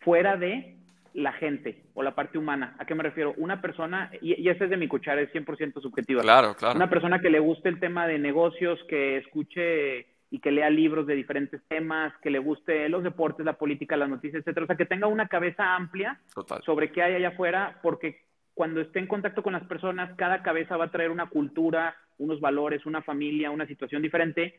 fuera 0.00 0.36
de 0.36 0.76
la 1.14 1.32
gente 1.32 1.82
o 1.94 2.02
la 2.02 2.14
parte 2.14 2.38
humana. 2.38 2.76
¿A 2.78 2.84
qué 2.84 2.94
me 2.94 3.02
refiero? 3.02 3.34
Una 3.38 3.60
persona, 3.60 4.10
y, 4.20 4.40
y 4.40 4.48
este 4.48 4.64
es 4.64 4.70
de 4.70 4.76
mi 4.76 4.88
cuchara, 4.88 5.20
es 5.20 5.32
100% 5.32 5.80
subjetiva. 5.80 6.22
Claro, 6.22 6.54
claro. 6.54 6.76
Una 6.76 6.90
persona 6.90 7.20
que 7.20 7.30
le 7.30 7.40
guste 7.40 7.68
el 7.68 7.80
tema 7.80 8.06
de 8.06 8.18
negocios, 8.18 8.78
que 8.88 9.18
escuche 9.18 10.06
y 10.30 10.40
que 10.40 10.50
lea 10.50 10.68
libros 10.70 11.06
de 11.06 11.14
diferentes 11.14 11.62
temas, 11.68 12.12
que 12.22 12.30
le 12.30 12.38
guste 12.38 12.88
los 12.88 13.02
deportes, 13.02 13.46
la 13.46 13.54
política, 13.54 13.96
las 13.96 14.10
noticias, 14.10 14.40
etcétera. 14.40 14.64
O 14.64 14.66
sea, 14.66 14.76
que 14.76 14.84
tenga 14.86 15.06
una 15.06 15.26
cabeza 15.28 15.74
amplia 15.74 16.20
sobre 16.64 16.92
qué 16.92 17.02
hay 17.02 17.14
allá 17.14 17.28
afuera, 17.28 17.78
porque 17.82 18.20
cuando 18.54 18.80
esté 18.80 18.98
en 18.98 19.06
contacto 19.06 19.42
con 19.42 19.54
las 19.54 19.64
personas, 19.64 20.14
cada 20.16 20.42
cabeza 20.42 20.76
va 20.76 20.86
a 20.86 20.90
traer 20.90 21.10
una 21.10 21.28
cultura, 21.28 21.96
unos 22.18 22.40
valores, 22.40 22.84
una 22.86 23.02
familia, 23.02 23.50
una 23.50 23.66
situación 23.66 24.02
diferente, 24.02 24.54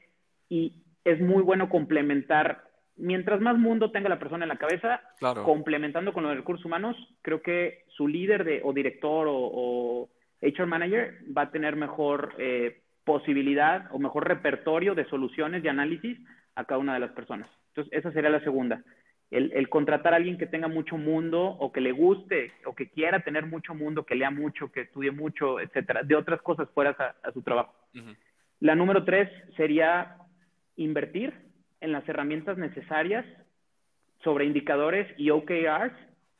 y 0.49 0.73
es 1.03 1.21
muy 1.21 1.43
bueno 1.43 1.69
complementar 1.69 2.68
mientras 2.99 3.41
más 3.41 3.57
mundo 3.57 3.91
tenga 3.91 4.09
la 4.09 4.19
persona 4.19 4.45
en 4.45 4.49
la 4.49 4.57
cabeza, 4.57 5.01
complementando 5.43 6.13
con 6.13 6.23
los 6.23 6.35
recursos 6.35 6.65
humanos, 6.65 6.95
creo 7.21 7.41
que 7.41 7.85
su 7.87 8.07
líder 8.07 8.43
de, 8.43 8.61
o 8.63 8.73
director 8.73 9.27
o, 9.29 10.09
HR 10.41 10.67
manager 10.67 11.17
va 11.37 11.43
a 11.43 11.51
tener 11.51 11.75
mejor 11.75 12.33
eh, 12.37 12.81
posibilidad 13.03 13.87
o 13.91 13.99
mejor 13.99 14.25
repertorio 14.25 14.95
de 14.95 15.03
soluciones 15.09 15.63
y 15.63 15.67
análisis 15.67 16.17
a 16.55 16.63
cada 16.63 16.79
una 16.79 16.93
de 16.93 17.01
las 17.01 17.11
personas. 17.11 17.49
Entonces, 17.69 17.91
esa 17.91 18.13
sería 18.13 18.29
la 18.29 18.39
segunda. 18.41 18.81
El, 19.31 19.69
contratar 19.69 20.13
a 20.13 20.15
alguien 20.15 20.37
que 20.37 20.47
tenga 20.47 20.67
mucho 20.67 20.97
mundo 20.97 21.41
o 21.43 21.71
que 21.71 21.81
le 21.81 21.91
guste 21.91 22.51
o 22.65 22.73
que 22.73 22.89
quiera 22.89 23.19
tener 23.19 23.45
mucho 23.45 23.75
mundo, 23.75 24.05
que 24.05 24.15
lea 24.15 24.31
mucho, 24.31 24.71
que 24.71 24.81
estudie 24.81 25.11
mucho, 25.11 25.59
etcétera, 25.59 26.01
de 26.03 26.15
otras 26.15 26.41
cosas 26.41 26.69
fuera 26.73 26.95
a, 27.21 27.31
su 27.31 27.41
trabajo. 27.41 27.75
La 28.59 28.75
número 28.75 29.03
tres 29.03 29.29
sería 29.55 30.15
invertir 30.77 31.48
en 31.81 31.91
las 31.91 32.07
herramientas 32.07 32.57
necesarias 32.57 33.25
sobre 34.23 34.45
indicadores 34.45 35.07
y 35.17 35.29
OKRs 35.29 35.93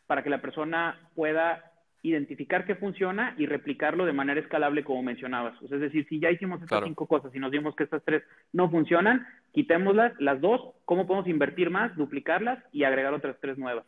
para 0.08 0.24
que 0.24 0.30
la 0.30 0.42
persona 0.42 1.10
pueda 1.16 1.70
identificar 2.02 2.66
qué 2.66 2.76
funciona 2.76 3.36
y 3.38 3.46
replicarlo 3.46 4.06
de 4.06 4.14
manera 4.14 4.40
escalable 4.40 4.84
como 4.84 5.04
mencionabas. 5.04 5.62
es 5.62 5.70
decir, 5.70 6.08
si 6.08 6.20
ya 6.20 6.32
hicimos 6.32 6.62
estas 6.62 6.84
cinco 6.86 7.08
cosas 7.08 7.34
y 7.36 7.40
nos 7.40 7.52
dimos 7.52 7.76
que 7.76 7.84
estas 7.84 8.04
tres 8.06 8.24
no 8.54 8.70
funcionan, 8.70 9.28
quitémoslas, 9.54 10.14
las 10.20 10.40
dos, 10.40 10.76
¿cómo 10.86 11.06
podemos 11.06 11.28
invertir 11.28 11.70
más, 11.70 11.96
duplicarlas 11.98 12.64
y 12.72 12.84
agregar 12.84 13.14
otras 13.14 13.38
tres 13.42 13.58
nuevas? 13.58 13.86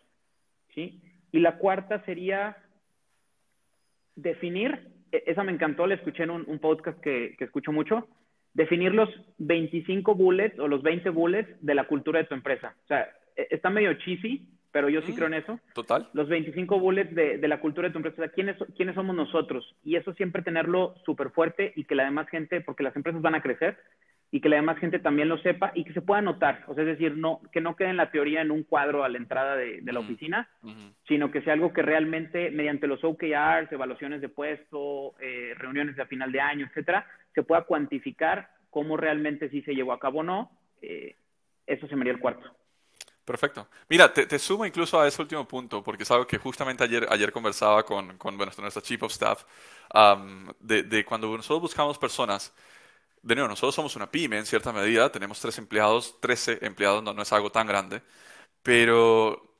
¿Sí? 0.76 1.02
Y 1.32 1.40
la 1.40 1.58
cuarta 1.58 2.04
sería 2.06 2.58
definir, 4.16 4.90
e, 5.12 5.24
esa 5.28 5.44
me 5.44 5.54
encantó, 5.54 5.88
la 5.88 5.96
escuché 5.96 6.24
en 6.24 6.32
un, 6.32 6.60
podcast 6.60 7.00
que, 7.00 7.36
que 7.38 7.46
escucho 7.46 7.72
mucho, 7.72 8.10
definir 8.54 8.94
los 8.94 9.10
25 9.38 10.16
bullets 10.16 10.60
o 10.60 10.68
los 10.68 10.82
20 10.82 11.10
bullets 11.10 11.50
de 11.62 11.76
la 11.76 11.86
cultura 11.86 12.20
de 12.20 12.26
tu 12.26 12.34
empresa. 12.34 12.76
O 12.84 12.88
sea, 12.88 13.10
e, 13.36 13.48
está 13.52 13.70
medio 13.70 13.94
cheesy, 13.94 14.48
pero 14.72 14.90
yo 14.90 15.02
sí 15.02 15.12
mm, 15.12 15.16
creo 15.16 15.28
en 15.28 15.34
eso. 15.36 15.60
Total. 15.74 16.10
Los 16.14 16.30
25 16.30 16.80
bullets 16.80 17.14
de, 17.14 17.38
de 17.38 17.48
la 17.48 17.60
cultura 17.60 17.88
de 17.88 17.92
tu 17.92 18.00
empresa. 18.00 18.22
O 18.22 18.26
sea, 18.26 18.34
¿quiénes, 18.34 18.58
¿quiénes 18.76 18.96
somos 18.96 19.16
nosotros? 19.16 19.76
Y 19.84 19.96
eso 19.96 20.14
siempre 20.14 20.42
tenerlo 20.42 20.96
súper 21.06 21.32
fuerte 21.32 21.74
y 21.76 21.84
que 21.86 21.96
la 21.96 22.06
demás 22.06 22.30
gente, 22.30 22.62
porque 22.62 22.84
las 22.84 22.96
empresas 22.96 23.22
van 23.22 23.36
a 23.36 23.42
crecer, 23.42 23.78
y 24.34 24.40
que 24.40 24.48
la 24.48 24.56
demás 24.56 24.78
gente 24.80 25.00
también 25.00 25.28
lo 25.28 25.38
sepa 25.40 25.74
y 25.76 25.84
que 25.84 25.92
se 25.92 26.02
pueda 26.02 26.22
notar. 26.22 26.64
O 26.68 26.74
sea, 26.74 26.84
es 26.84 26.98
decir, 26.98 27.18
no, 27.18 27.42
que 27.52 27.60
no 27.60 27.76
quede 27.76 27.90
en 27.90 27.98
la 27.98 28.12
teoría 28.12 28.42
en 28.42 28.50
un 28.50 28.64
cuadro 28.64 29.04
a 29.04 29.10
la 29.10 29.18
entrada 29.18 29.58
de, 29.58 29.82
la 29.84 30.00
oficina, 30.00 30.50
sino 31.06 31.30
que 31.32 31.42
sea 31.42 31.54
algo 31.54 31.74
que 31.74 31.82
realmente, 31.82 32.50
mediante 32.50 32.88
los 32.88 33.04
OKRs, 33.04 33.70
evaluaciones 33.72 34.22
de 34.22 34.30
puesto, 34.30 35.16
eh, 35.20 35.54
reuniones 35.58 35.98
de 35.98 36.06
final 36.06 36.32
de 36.32 36.40
año, 36.40 36.66
etcétera, 36.66 37.06
se 37.36 37.44
pueda 37.44 37.64
cuantificar 37.64 38.50
cómo 38.70 38.96
realmente 38.96 39.50
si 39.50 39.62
se 39.64 39.76
llevó 39.76 39.92
a 39.92 40.00
cabo 40.00 40.20
o 40.20 40.24
no. 40.24 40.52
Eh, 40.82 41.18
eso 41.68 41.86
se 41.88 41.96
me 41.98 42.10
el 42.10 42.20
cuarto. 42.20 42.50
Perfecto. 43.26 43.68
Mira, 43.90 44.14
te, 44.14 44.40
sumo 44.40 44.66
incluso 44.66 45.00
a 45.00 45.08
ese 45.08 45.22
último 45.22 45.46
punto, 45.46 45.84
porque 45.84 46.06
sabes 46.06 46.26
que 46.26 46.38
justamente 46.38 46.86
ayer, 46.86 47.06
ayer 47.10 47.32
conversaba 47.34 47.84
con, 47.84 48.18
con 48.18 48.38
bueno, 48.38 48.52
nuestra 48.58 48.82
Chief 48.82 49.04
of 49.04 49.12
Staff 49.12 49.44
de, 50.60 50.84
de 50.84 51.06
cuando 51.06 51.28
nosotros 51.36 51.62
buscamos 51.62 51.98
personas 51.98 52.54
de 53.24 53.36
nuevo, 53.36 53.50
nosotros 53.50 53.76
somos 53.76 53.96
una 53.96 54.10
pyme 54.10 54.38
en 54.38 54.46
cierta 54.46 54.74
medida, 54.74 55.12
tenemos 55.12 55.40
tres 55.40 55.58
empleados, 55.58 56.20
13 56.20 56.60
empleados, 56.62 57.04
no, 57.04 57.14
no 57.14 57.22
es 57.22 57.32
algo 57.32 57.52
tan 57.52 57.68
grande, 57.68 58.02
pero, 58.64 59.56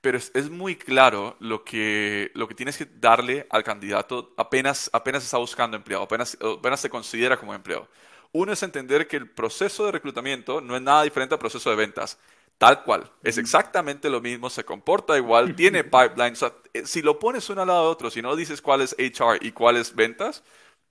pero 0.00 0.18
es, 0.18 0.50
muy 0.50 0.76
claro 0.76 1.36
lo 1.40 1.64
que, 1.64 2.30
lo 2.34 2.46
que 2.46 2.54
tienes 2.54 2.76
que 2.76 2.86
darle 2.86 3.46
al 3.50 3.64
candidato 3.64 4.34
apenas, 4.36 4.88
apenas 4.92 5.24
está 5.24 5.38
buscando 5.38 5.76
empleado, 5.76 6.04
apenas, 6.04 6.38
apenas 6.40 6.80
se 6.80 6.90
considera 6.90 7.36
como 7.36 7.54
empleado. 7.54 7.88
Uno 8.32 8.52
es 8.52 8.62
entender 8.62 9.08
que 9.08 9.16
el 9.16 9.28
proceso 9.28 9.84
de 9.84 9.92
reclutamiento 9.92 10.60
no 10.60 10.74
es 10.76 10.82
nada 10.82 11.02
diferente 11.02 11.34
al 11.34 11.38
proceso 11.38 11.68
de 11.70 11.76
ventas. 11.76 12.18
Tal 12.56 12.84
cual, 12.84 13.10
es 13.24 13.38
exactamente 13.38 14.08
lo 14.08 14.20
mismo, 14.20 14.48
se 14.48 14.64
comporta 14.64 15.16
igual, 15.16 15.56
tiene 15.56 15.82
pipelines. 15.82 16.44
Eh, 16.72 16.86
si 16.86 17.02
lo 17.02 17.18
pones 17.18 17.50
uno 17.50 17.62
al 17.62 17.66
lado 17.66 17.86
de 17.86 17.88
otro, 17.88 18.10
si 18.10 18.22
no 18.22 18.36
dices 18.36 18.62
cuál 18.62 18.82
es 18.82 18.94
HR 18.96 19.38
y 19.40 19.50
cuál 19.50 19.76
es 19.76 19.94
ventas, 19.96 20.44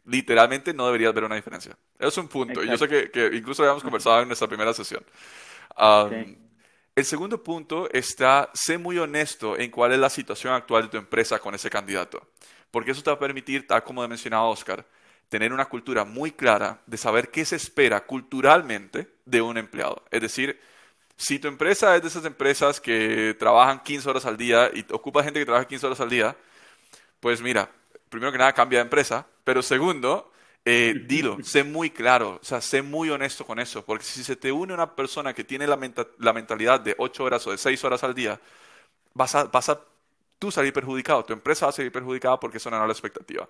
literalmente 0.05 0.73
no 0.73 0.85
deberías 0.85 1.13
ver 1.13 1.23
una 1.23 1.35
diferencia. 1.35 1.77
Es 1.99 2.17
un 2.17 2.27
punto. 2.27 2.63
Y 2.63 2.67
yo 2.67 2.77
sé 2.77 2.87
que, 2.87 3.31
incluso 3.33 3.63
habíamos 3.63 3.83
conversado 3.83 4.21
en 4.21 4.27
nuestra 4.27 4.47
primera 4.47 4.73
sesión. 4.73 5.03
El 6.93 7.05
segundo 7.05 7.41
punto 7.41 7.89
está, 7.91 8.49
sé 8.53 8.77
muy 8.77 8.97
honesto 8.97 9.57
en 9.57 9.71
cuál 9.71 9.93
es 9.93 9.99
la 9.99 10.09
situación 10.09 10.53
actual 10.53 10.83
de 10.83 10.89
tu 10.89 10.97
empresa 10.97 11.39
con 11.39 11.55
ese 11.55 11.69
candidato. 11.69 12.27
Porque 12.69 12.91
eso 12.91 13.01
te 13.01 13.09
va 13.09 13.15
a 13.15 13.19
permitir, 13.19 13.67
tal 13.67 13.83
como 13.83 14.05
mencionaba 14.07 14.43
Oscar, 14.45 14.85
tener 15.29 15.53
una 15.53 15.65
cultura 15.65 16.03
muy 16.03 16.31
clara 16.31 16.81
de 16.85 16.97
saber 16.97 17.31
qué 17.31 17.45
se 17.45 17.55
espera 17.55 18.05
culturalmente 18.05 19.07
de 19.25 19.41
un 19.41 19.57
empleado. 19.57 20.03
Es 20.11 20.21
decir, 20.21 20.59
si 21.15 21.39
tu 21.39 21.47
empresa 21.47 21.95
es 21.95 22.01
de 22.01 22.07
esas 22.09 22.25
empresas 22.25 22.81
que 22.81 23.35
trabajan 23.39 23.81
15 23.81 24.09
horas 24.09 24.25
al 24.25 24.35
día 24.35 24.69
y 24.73 24.85
ocupa 24.91 25.23
gente 25.23 25.39
que 25.39 25.45
trabaja 25.45 25.67
15 25.67 25.85
horas 25.85 26.01
al 26.01 26.09
día, 26.09 26.35
pues 27.19 27.41
mira, 27.41 27.69
primero 28.11 28.31
que 28.31 28.37
nada 28.37 28.53
cambia 28.53 28.79
de 28.79 28.83
empresa, 28.83 29.25
pero 29.43 29.63
segundo, 29.63 30.31
eh, 30.65 30.93
dilo, 31.07 31.37
sé 31.41 31.63
muy 31.63 31.89
claro, 31.89 32.39
o 32.41 32.45
sea, 32.45 32.61
sé 32.61 32.83
muy 32.83 33.09
honesto 33.09 33.45
con 33.45 33.57
eso, 33.57 33.83
porque 33.83 34.03
si 34.03 34.23
se 34.23 34.35
te 34.35 34.51
une 34.51 34.73
una 34.73 34.95
persona 34.95 35.33
que 35.33 35.43
tiene 35.43 35.65
la, 35.65 35.77
mentalidad 35.77 36.81
de 36.81 36.93
ocho 36.99 37.23
horas 37.23 37.47
o 37.47 37.51
de 37.51 37.57
seis 37.57 37.83
horas 37.83 38.03
al 38.03 38.13
día, 38.13 38.39
vas 39.13 39.33
a, 39.33 39.45
vas 39.45 39.69
a 39.69 39.79
tú 40.37 40.51
salir 40.51 40.73
perjudicado, 40.73 41.23
tu 41.23 41.33
empresa 41.33 41.65
va 41.65 41.69
a 41.69 41.73
salir 41.73 41.91
perjudicada 41.91 42.39
porque 42.39 42.57
eso 42.57 42.69
no 42.69 42.75
era 42.75 42.85
la 42.85 42.91
expectativa. 42.91 43.47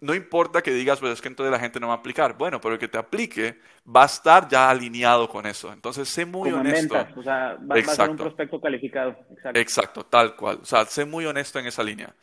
No 0.00 0.14
importa 0.14 0.62
que 0.62 0.70
digas, 0.70 1.00
pues 1.00 1.14
es 1.14 1.20
que 1.20 1.26
entonces 1.26 1.50
la 1.50 1.58
gente 1.58 1.80
no 1.80 1.88
va 1.88 1.94
a 1.94 1.96
aplicar. 1.96 2.38
Bueno, 2.38 2.60
pero 2.60 2.74
el 2.74 2.78
que 2.78 2.86
te 2.86 2.98
aplique 2.98 3.58
va 3.84 4.04
a 4.04 4.06
estar 4.06 4.48
ya 4.48 4.70
alineado 4.70 5.28
con 5.28 5.44
eso. 5.44 5.72
Entonces, 5.72 6.08
sé 6.08 6.24
muy 6.24 6.52
honesto. 6.52 7.04
o 7.16 7.22
sea, 7.24 7.56
va, 7.68 7.74
a 7.74 7.82
ser 7.82 8.10
un 8.10 8.16
prospecto 8.16 8.60
calificado. 8.60 9.16
Exacto. 9.32 9.58
Exacto, 9.58 10.06
tal 10.06 10.36
cual. 10.36 10.60
O 10.62 10.64
sea, 10.64 10.84
sé 10.84 11.04
muy 11.04 11.26
honesto 11.26 11.58
en 11.58 11.66
esa 11.66 11.82
línea. 11.82 12.14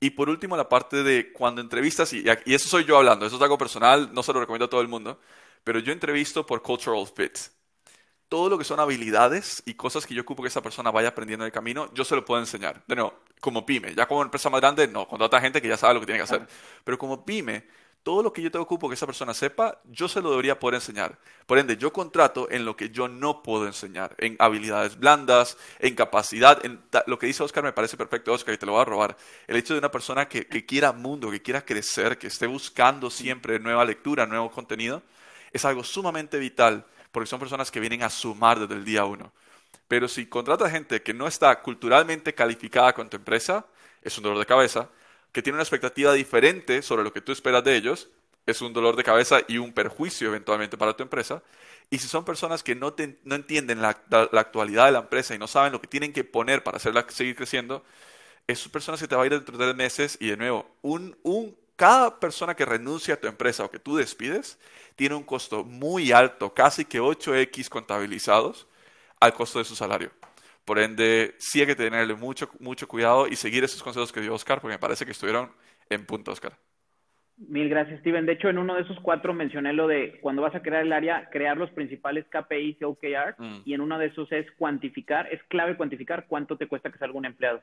Y 0.00 0.10
por 0.10 0.30
último, 0.30 0.56
la 0.56 0.68
parte 0.68 1.02
de 1.02 1.32
cuando 1.32 1.60
entrevistas, 1.60 2.12
y, 2.12 2.24
y 2.46 2.54
eso 2.54 2.68
soy 2.68 2.84
yo 2.84 2.96
hablando, 2.96 3.26
eso 3.26 3.36
es 3.36 3.42
algo 3.42 3.58
personal, 3.58 4.10
no 4.12 4.22
se 4.22 4.32
lo 4.32 4.40
recomiendo 4.40 4.64
a 4.66 4.70
todo 4.70 4.80
el 4.80 4.88
mundo, 4.88 5.20
pero 5.62 5.78
yo 5.78 5.92
entrevisto 5.92 6.46
por 6.46 6.62
cultural 6.62 7.06
fit. 7.06 7.38
todo 8.28 8.48
lo 8.48 8.56
que 8.58 8.64
son 8.64 8.78
habilidades 8.78 9.62
y 9.66 9.74
cosas 9.74 10.06
que 10.06 10.14
yo 10.14 10.22
ocupo 10.22 10.42
que 10.42 10.48
esa 10.48 10.62
persona 10.62 10.90
vaya 10.92 11.08
aprendiendo 11.08 11.44
en 11.44 11.46
el 11.48 11.52
camino, 11.52 11.92
yo 11.94 12.04
se 12.04 12.14
lo 12.14 12.24
puedo 12.24 12.40
enseñar. 12.40 12.82
De 12.86 12.94
nuevo, 12.94 13.12
como 13.40 13.66
pyme, 13.66 13.94
ya 13.94 14.06
como 14.06 14.22
empresa 14.22 14.48
más 14.48 14.60
grande, 14.60 14.86
no, 14.86 15.08
con 15.08 15.20
otra 15.20 15.40
gente 15.40 15.60
que 15.60 15.68
ya 15.68 15.76
sabe 15.76 15.94
lo 15.94 16.00
que 16.00 16.06
tiene 16.06 16.18
que 16.20 16.24
hacer. 16.24 16.46
Pero 16.84 16.96
como 16.96 17.24
pyme, 17.24 17.66
todo 18.02 18.22
lo 18.22 18.32
que 18.32 18.42
yo 18.42 18.50
te 18.50 18.58
ocupo 18.58 18.88
que 18.88 18.94
esa 18.94 19.06
persona 19.06 19.34
sepa, 19.34 19.78
yo 19.84 20.08
se 20.08 20.22
lo 20.22 20.30
debería 20.30 20.58
poder 20.58 20.76
enseñar. 20.76 21.18
Por 21.46 21.58
ende, 21.58 21.76
yo 21.76 21.92
contrato 21.92 22.50
en 22.50 22.64
lo 22.64 22.76
que 22.76 22.90
yo 22.90 23.08
no 23.08 23.42
puedo 23.42 23.66
enseñar, 23.66 24.14
en 24.18 24.36
habilidades 24.38 24.98
blandas, 24.98 25.58
en 25.78 25.94
capacidad, 25.94 26.64
en 26.64 26.80
lo 27.06 27.18
que 27.18 27.26
dice 27.26 27.42
Oscar 27.42 27.62
me 27.62 27.72
parece 27.72 27.96
perfecto, 27.96 28.32
Oscar, 28.32 28.54
y 28.54 28.58
te 28.58 28.66
lo 28.66 28.72
voy 28.72 28.82
a 28.82 28.84
robar. 28.86 29.16
El 29.46 29.56
hecho 29.56 29.74
de 29.74 29.78
una 29.78 29.90
persona 29.90 30.28
que, 30.28 30.46
que 30.46 30.64
quiera 30.64 30.92
mundo, 30.92 31.30
que 31.30 31.42
quiera 31.42 31.64
crecer, 31.64 32.16
que 32.18 32.28
esté 32.28 32.46
buscando 32.46 33.10
siempre 33.10 33.58
nueva 33.58 33.84
lectura, 33.84 34.26
nuevo 34.26 34.50
contenido, 34.50 35.02
es 35.52 35.64
algo 35.64 35.84
sumamente 35.84 36.38
vital 36.38 36.84
porque 37.12 37.28
son 37.28 37.40
personas 37.40 37.70
que 37.70 37.80
vienen 37.80 38.02
a 38.02 38.10
sumar 38.10 38.58
desde 38.60 38.74
el 38.74 38.84
día 38.84 39.04
uno. 39.04 39.32
Pero 39.88 40.08
si 40.08 40.26
contratas 40.26 40.70
gente 40.70 41.02
que 41.02 41.12
no 41.12 41.26
está 41.26 41.60
culturalmente 41.60 42.34
calificada 42.34 42.92
con 42.92 43.10
tu 43.10 43.16
empresa, 43.16 43.66
es 44.02 44.16
un 44.16 44.24
dolor 44.24 44.38
de 44.38 44.46
cabeza, 44.46 44.88
que 45.32 45.42
tiene 45.42 45.56
una 45.56 45.62
expectativa 45.62 46.12
diferente 46.12 46.82
sobre 46.82 47.04
lo 47.04 47.12
que 47.12 47.20
tú 47.20 47.32
esperas 47.32 47.64
de 47.64 47.76
ellos, 47.76 48.08
es 48.46 48.60
un 48.62 48.72
dolor 48.72 48.96
de 48.96 49.04
cabeza 49.04 49.40
y 49.46 49.58
un 49.58 49.72
perjuicio 49.72 50.28
eventualmente 50.28 50.76
para 50.76 50.96
tu 50.96 51.02
empresa. 51.02 51.42
Y 51.90 51.98
si 51.98 52.08
son 52.08 52.24
personas 52.24 52.62
que 52.62 52.74
no, 52.74 52.94
no 53.24 53.34
entienden 53.34 53.82
la, 53.82 54.00
actualidad 54.32 54.86
de 54.86 54.92
la 54.92 55.00
empresa 55.00 55.34
y 55.34 55.38
no 55.38 55.46
saben 55.46 55.72
lo 55.72 55.80
que 55.80 55.88
tienen 55.88 56.12
que 56.12 56.24
poner 56.24 56.62
para 56.62 56.76
hacerla 56.76 57.04
seguir 57.08 57.36
creciendo, 57.36 57.84
es 58.46 58.68
personas 58.68 59.00
que 59.00 59.08
te 59.08 59.16
va 59.16 59.22
a 59.22 59.26
ir 59.26 59.32
dentro 59.32 59.56
de 59.56 59.64
tres 59.64 59.76
meses 59.76 60.16
y 60.20 60.28
de 60.28 60.36
nuevo, 60.36 60.70
un, 60.82 61.16
un 61.22 61.56
cada 61.76 62.20
persona 62.20 62.54
que 62.54 62.64
renuncia 62.64 63.14
a 63.14 63.16
tu 63.16 63.26
empresa 63.26 63.64
o 63.64 63.70
que 63.70 63.78
tú 63.78 63.96
despides 63.96 64.58
tiene 64.96 65.14
un 65.14 65.22
costo 65.22 65.64
muy 65.64 66.12
alto, 66.12 66.52
casi 66.52 66.84
que 66.84 67.00
8x 67.00 67.68
contabilizados 67.68 68.66
al 69.18 69.32
costo 69.34 69.58
de 69.58 69.64
su 69.64 69.74
salario. 69.74 70.10
Por 70.70 70.78
ende, 70.78 71.34
sí 71.38 71.60
hay 71.60 71.66
que 71.66 71.74
tenerle 71.74 72.14
mucho, 72.14 72.48
mucho 72.60 72.86
cuidado 72.86 73.26
y 73.26 73.34
seguir 73.34 73.64
esos 73.64 73.82
consejos 73.82 74.12
que 74.12 74.20
dio 74.20 74.32
Oscar, 74.32 74.60
porque 74.60 74.76
me 74.76 74.78
parece 74.78 75.04
que 75.04 75.10
estuvieron 75.10 75.50
en 75.88 76.06
punto, 76.06 76.30
Oscar. 76.30 76.52
Mil 77.38 77.68
gracias, 77.68 77.98
Steven. 77.98 78.24
De 78.24 78.34
hecho, 78.34 78.48
en 78.48 78.56
uno 78.56 78.76
de 78.76 78.82
esos 78.82 78.96
cuatro 79.00 79.34
mencioné 79.34 79.72
lo 79.72 79.88
de 79.88 80.20
cuando 80.20 80.42
vas 80.42 80.54
a 80.54 80.62
crear 80.62 80.82
el 80.82 80.92
área, 80.92 81.28
crear 81.28 81.56
los 81.56 81.70
principales 81.70 82.24
KPIs 82.26 82.76
y 82.80 82.84
OKR, 82.84 83.34
mm. 83.36 83.62
y 83.64 83.74
en 83.74 83.80
uno 83.80 83.98
de 83.98 84.06
esos 84.06 84.30
es 84.30 84.46
cuantificar, 84.52 85.26
es 85.32 85.42
clave 85.48 85.76
cuantificar 85.76 86.26
cuánto 86.28 86.56
te 86.56 86.68
cuesta 86.68 86.88
que 86.92 86.98
salga 86.98 87.18
un 87.18 87.24
empleado. 87.24 87.60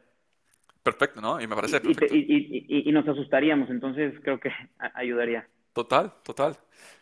Perfecto, 0.84 1.22
¿no? 1.22 1.40
Y 1.40 1.48
me 1.48 1.56
parece 1.56 1.78
y, 1.78 1.80
perfecto. 1.80 2.14
Y, 2.14 2.92
nos 2.92 3.08
asustaríamos, 3.08 3.70
entonces 3.70 4.16
creo 4.22 4.38
que 4.38 4.52
ayudaría. 4.96 5.48
Total, 5.72 6.12
total. 6.24 6.58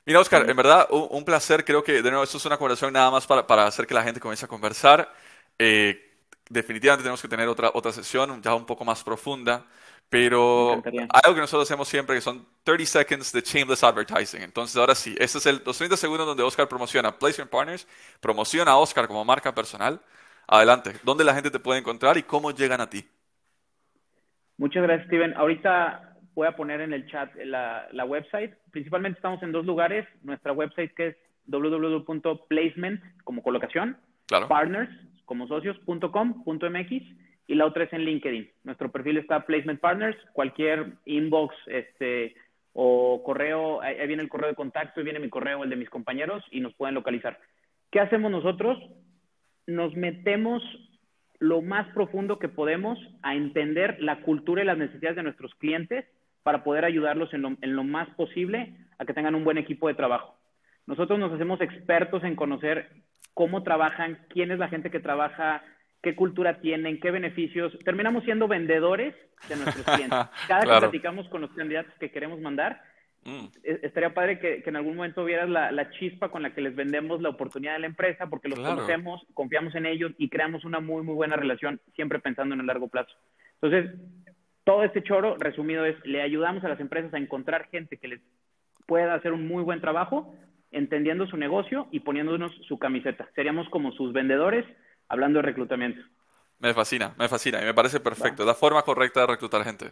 Mira, 0.06 0.20
Oscar, 0.20 0.48
en 0.48 0.56
verdad, 0.56 0.86
un, 0.92 1.26
placer. 1.26 1.66
Creo 1.66 1.84
que, 1.84 2.04
de 2.04 2.12
nuevo, 2.12 2.24
esto 2.24 2.38
es 2.38 2.46
una 2.46 2.58
conversación 2.58 2.94
nada 2.94 3.10
más 3.10 3.26
para, 3.26 3.48
para 3.48 3.66
hacer 3.66 3.88
que 3.88 3.96
la 3.96 4.04
gente 4.04 4.20
comience 4.20 4.46
a 4.46 4.48
conversar. 4.48 5.10
Eh, 5.60 6.06
definitivamente 6.50 7.04
tenemos 7.04 7.22
que 7.22 7.28
tener 7.28 7.48
otra, 7.48 7.72
otra 7.74 7.92
sesión 7.92 8.42
ya 8.42 8.54
un 8.56 8.66
poco 8.66 8.86
más 8.86 9.04
profunda. 9.04 9.66
Pero 10.10 10.84
algo 11.10 11.36
que 11.36 11.42
nosotros 11.42 11.64
hacemos 11.64 11.88
siempre 11.88 12.16
que 12.16 12.22
son 12.22 12.46
30 12.64 12.86
seconds 12.86 13.32
de 13.32 13.42
shameless 13.42 13.84
advertising. 13.84 14.42
Entonces, 14.44 14.78
ahora 14.78 14.94
sí, 14.94 15.16
este 15.18 15.40
es 15.40 15.46
el, 15.48 15.62
los 15.66 15.78
30 15.78 15.98
segundos 15.98 16.28
donde 16.28 16.44
Oscar 16.44 16.68
promociona 16.68 17.18
Placement 17.18 17.50
Partners, 17.50 17.88
promociona 18.22 18.72
a 18.72 18.78
Oscar 18.78 19.08
como 19.08 19.26
marca 19.26 19.54
personal. 19.54 20.00
Adelante, 20.48 20.92
¿dónde 21.04 21.24
la 21.24 21.34
gente 21.34 21.50
te 21.50 21.60
puede 21.60 21.80
encontrar 21.80 22.18
y 22.18 22.24
cómo 22.24 22.52
llegan 22.52 22.82
a 22.82 22.90
ti? 22.90 23.04
Muchas 24.58 24.84
gracias, 24.84 25.08
Steven. 25.08 25.34
Ahorita 25.36 26.18
voy 26.36 26.48
a 26.48 26.56
poner 26.56 26.82
en 26.82 26.94
el 26.94 27.08
chat 27.08 27.34
la, 27.44 28.06
website. 28.06 28.54
Principalmente 28.72 29.18
estamos 29.18 29.42
en 29.42 29.52
dos 29.52 29.66
lugares. 29.66 30.08
Nuestra 30.22 30.54
website 30.54 30.94
que 30.94 31.08
es 31.08 31.18
www.placement 31.48 33.02
como 33.24 33.42
colocación, 33.42 33.98
partners 34.48 34.90
como 35.26 35.48
socios.com.mx 35.48 36.92
y 37.48 37.56
la 37.56 37.66
otra 37.66 37.84
es 37.84 37.94
en 37.94 38.06
LinkedIn. 38.06 38.50
Nuestro 38.64 38.92
perfil 38.92 39.18
está 39.18 39.46
Placement 39.46 39.80
Partners. 39.80 40.18
Cualquier 40.34 40.94
inbox 41.06 41.56
este, 41.68 42.36
o 42.74 43.22
correo, 43.24 43.82
ahí 43.82 44.08
viene 44.08 44.24
el 44.24 44.30
correo 44.30 44.50
de 44.50 44.56
contacto, 44.56 45.00
ahí 45.00 45.04
viene 45.04 45.20
mi 45.20 45.30
correo, 45.30 45.64
el 45.64 45.70
de 45.70 45.76
mis 45.76 45.90
compañeros 45.90 46.44
y 46.52 46.60
nos 46.60 46.74
pueden 46.74 46.96
localizar. 46.96 47.40
¿Qué 47.92 48.00
hacemos 48.00 48.32
nosotros? 48.32 48.78
Nos 49.68 49.96
metemos 49.96 50.62
lo 51.40 51.62
más 51.62 51.88
profundo 51.94 52.40
que 52.40 52.50
podemos 52.50 52.98
a 53.22 53.36
entender 53.36 53.98
la 54.02 54.22
cultura 54.22 54.62
y 54.62 54.66
las 54.66 54.78
necesidades 54.78 55.18
de 55.18 55.24
nuestros 55.24 55.54
clientes 55.56 56.06
para 56.44 56.64
poder 56.64 56.86
ayudarlos 56.86 57.34
en 57.34 57.76
lo, 57.76 57.84
más 57.84 58.10
posible 58.12 58.76
a 59.00 59.06
que 59.06 59.14
tengan 59.14 59.36
un 59.36 59.44
buen 59.44 59.58
equipo 59.58 59.88
de 59.88 59.96
trabajo. 59.96 60.36
Nosotros 60.86 61.18
nos 61.18 61.32
hacemos 61.32 61.60
expertos 61.62 62.24
en 62.24 62.36
conocer 62.36 62.90
cómo 63.36 63.62
trabajan, 63.62 64.18
quién 64.30 64.50
es 64.50 64.58
la 64.58 64.70
gente 64.70 64.90
que 64.90 65.00
trabaja, 65.00 65.64
qué 66.02 66.16
cultura 66.16 66.60
tienen, 66.62 67.00
qué 67.00 67.12
beneficios. 67.12 67.78
Terminamos 67.86 68.24
siendo 68.24 68.48
vendedores 68.48 69.14
de 69.48 69.56
nuestros 69.58 69.86
clientes. 69.86 70.20
Cada 70.48 70.62
que 70.62 70.80
platicamos 70.80 71.30
con 71.30 71.42
los 71.42 71.52
candidatos 71.52 71.94
que 72.00 72.10
queremos 72.10 72.42
mandar, 72.42 72.82
Mm. 73.26 73.46
E, 73.64 73.80
estaría 73.82 74.14
padre 74.14 74.40
que, 74.40 74.64
en 74.64 74.76
algún 74.76 74.96
momento 74.96 75.26
vieras 75.26 75.50
la, 75.50 75.90
chispa 75.92 76.30
con 76.30 76.44
la 76.44 76.54
que 76.54 76.62
les 76.62 76.76
vendemos 76.76 77.22
la 77.22 77.30
oportunidad 77.30 77.74
de 77.74 77.80
la 77.80 77.88
empresa, 77.88 78.28
porque 78.28 78.48
los 78.48 78.60
conocemos, 78.60 79.26
confiamos 79.34 79.74
en 79.76 79.88
ellos 79.88 80.12
y 80.18 80.30
creamos 80.30 80.64
una 80.64 80.80
muy, 80.80 81.04
muy 81.04 81.16
buena 81.16 81.36
relación, 81.36 81.82
siempre 81.96 82.20
pensando 82.20 82.54
en 82.54 82.62
el 82.62 82.68
largo 82.68 82.88
plazo. 82.88 83.12
Entonces, 83.62 84.00
todo 84.64 84.84
este 84.84 85.04
choro, 85.04 85.38
resumido, 85.38 85.86
es, 85.86 85.96
le 86.06 86.22
ayudamos 86.22 86.64
a 86.64 86.70
las 86.70 86.80
empresas 86.80 87.14
a 87.14 87.18
encontrar 87.18 87.68
gente 87.70 87.98
que 87.98 88.08
les 88.08 88.22
pueda 88.86 89.16
hacer 89.16 89.34
un 89.34 89.48
muy 89.48 89.64
buen 89.64 89.82
trabajo, 89.82 90.36
entendiendo 90.76 91.26
su 91.28 91.38
negocio 91.38 91.88
y 91.92 92.02
poniéndonos 92.02 92.52
su 92.68 92.78
camiseta. 92.78 93.28
Seríamos 93.34 93.68
como 93.70 93.92
sus 93.94 94.14
vendedores 94.14 94.66
hablando 95.08 95.40
de 95.40 95.44
reclutamiento. 95.44 96.02
Me 96.60 96.74
fascina, 96.74 97.14
me 97.18 97.28
fascina 97.28 97.62
y 97.62 97.66
me 97.66 97.74
parece 97.74 98.00
perfecto. 98.00 98.46
La 98.46 98.54
forma 98.54 98.82
correcta 98.84 99.22
de 99.22 99.28
reclutar 99.28 99.64
gente. 99.64 99.92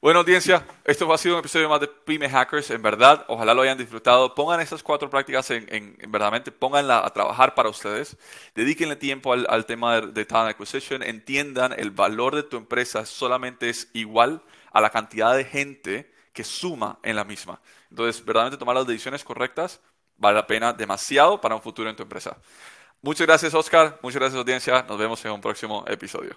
Bueno, 0.00 0.20
audiencia, 0.20 0.64
esto 0.84 1.12
ha 1.12 1.18
sido 1.18 1.34
un 1.34 1.40
episodio 1.40 1.68
más 1.68 1.80
de 1.80 1.88
Pyme 1.88 2.30
Hackers. 2.30 2.70
En 2.70 2.80
verdad, 2.80 3.24
ojalá 3.26 3.52
lo 3.52 3.62
hayan 3.62 3.76
disfrutado. 3.76 4.32
Pongan 4.32 4.60
esas 4.60 4.80
cuatro 4.80 5.10
prácticas 5.10 5.50
en, 5.50 5.66
en, 5.74 5.96
en 5.98 6.12
verdaderamente, 6.12 6.52
pónganla 6.52 7.04
a 7.04 7.10
trabajar 7.10 7.56
para 7.56 7.68
ustedes. 7.68 8.16
Dedíquenle 8.54 8.94
tiempo 8.94 9.32
al, 9.32 9.66
tema 9.66 10.00
de, 10.00 10.06
de, 10.12 10.24
talent 10.24 10.50
acquisition. 10.50 11.02
Entiendan 11.02 11.74
el 11.76 11.90
valor 11.90 12.36
de 12.36 12.44
tu 12.44 12.56
empresa 12.56 13.04
solamente 13.06 13.70
es 13.70 13.90
igual 13.92 14.40
a 14.72 14.80
la 14.80 14.90
cantidad 14.90 15.36
de 15.36 15.44
gente 15.44 16.12
que 16.32 16.44
suma 16.44 17.00
en 17.02 17.16
la 17.16 17.24
misma. 17.24 17.60
Entonces, 17.90 18.24
verdaderamente 18.24 18.58
tomar 18.58 18.76
las 18.76 18.86
decisiones 18.86 19.24
correctas 19.24 19.80
vale 20.18 20.36
la 20.36 20.46
pena 20.46 20.72
demasiado 20.72 21.40
para 21.40 21.54
un 21.54 21.62
futuro 21.62 21.88
en 21.88 21.96
tu 21.96 22.02
empresa. 22.02 22.36
Muchas 23.00 23.26
gracias, 23.26 23.54
Oscar. 23.54 23.98
Muchas 24.02 24.20
gracias, 24.20 24.38
audiencia. 24.38 24.84
Nos 24.88 24.98
vemos 24.98 25.24
en 25.24 25.32
un 25.32 25.40
próximo 25.40 25.84
episodio. 25.86 26.36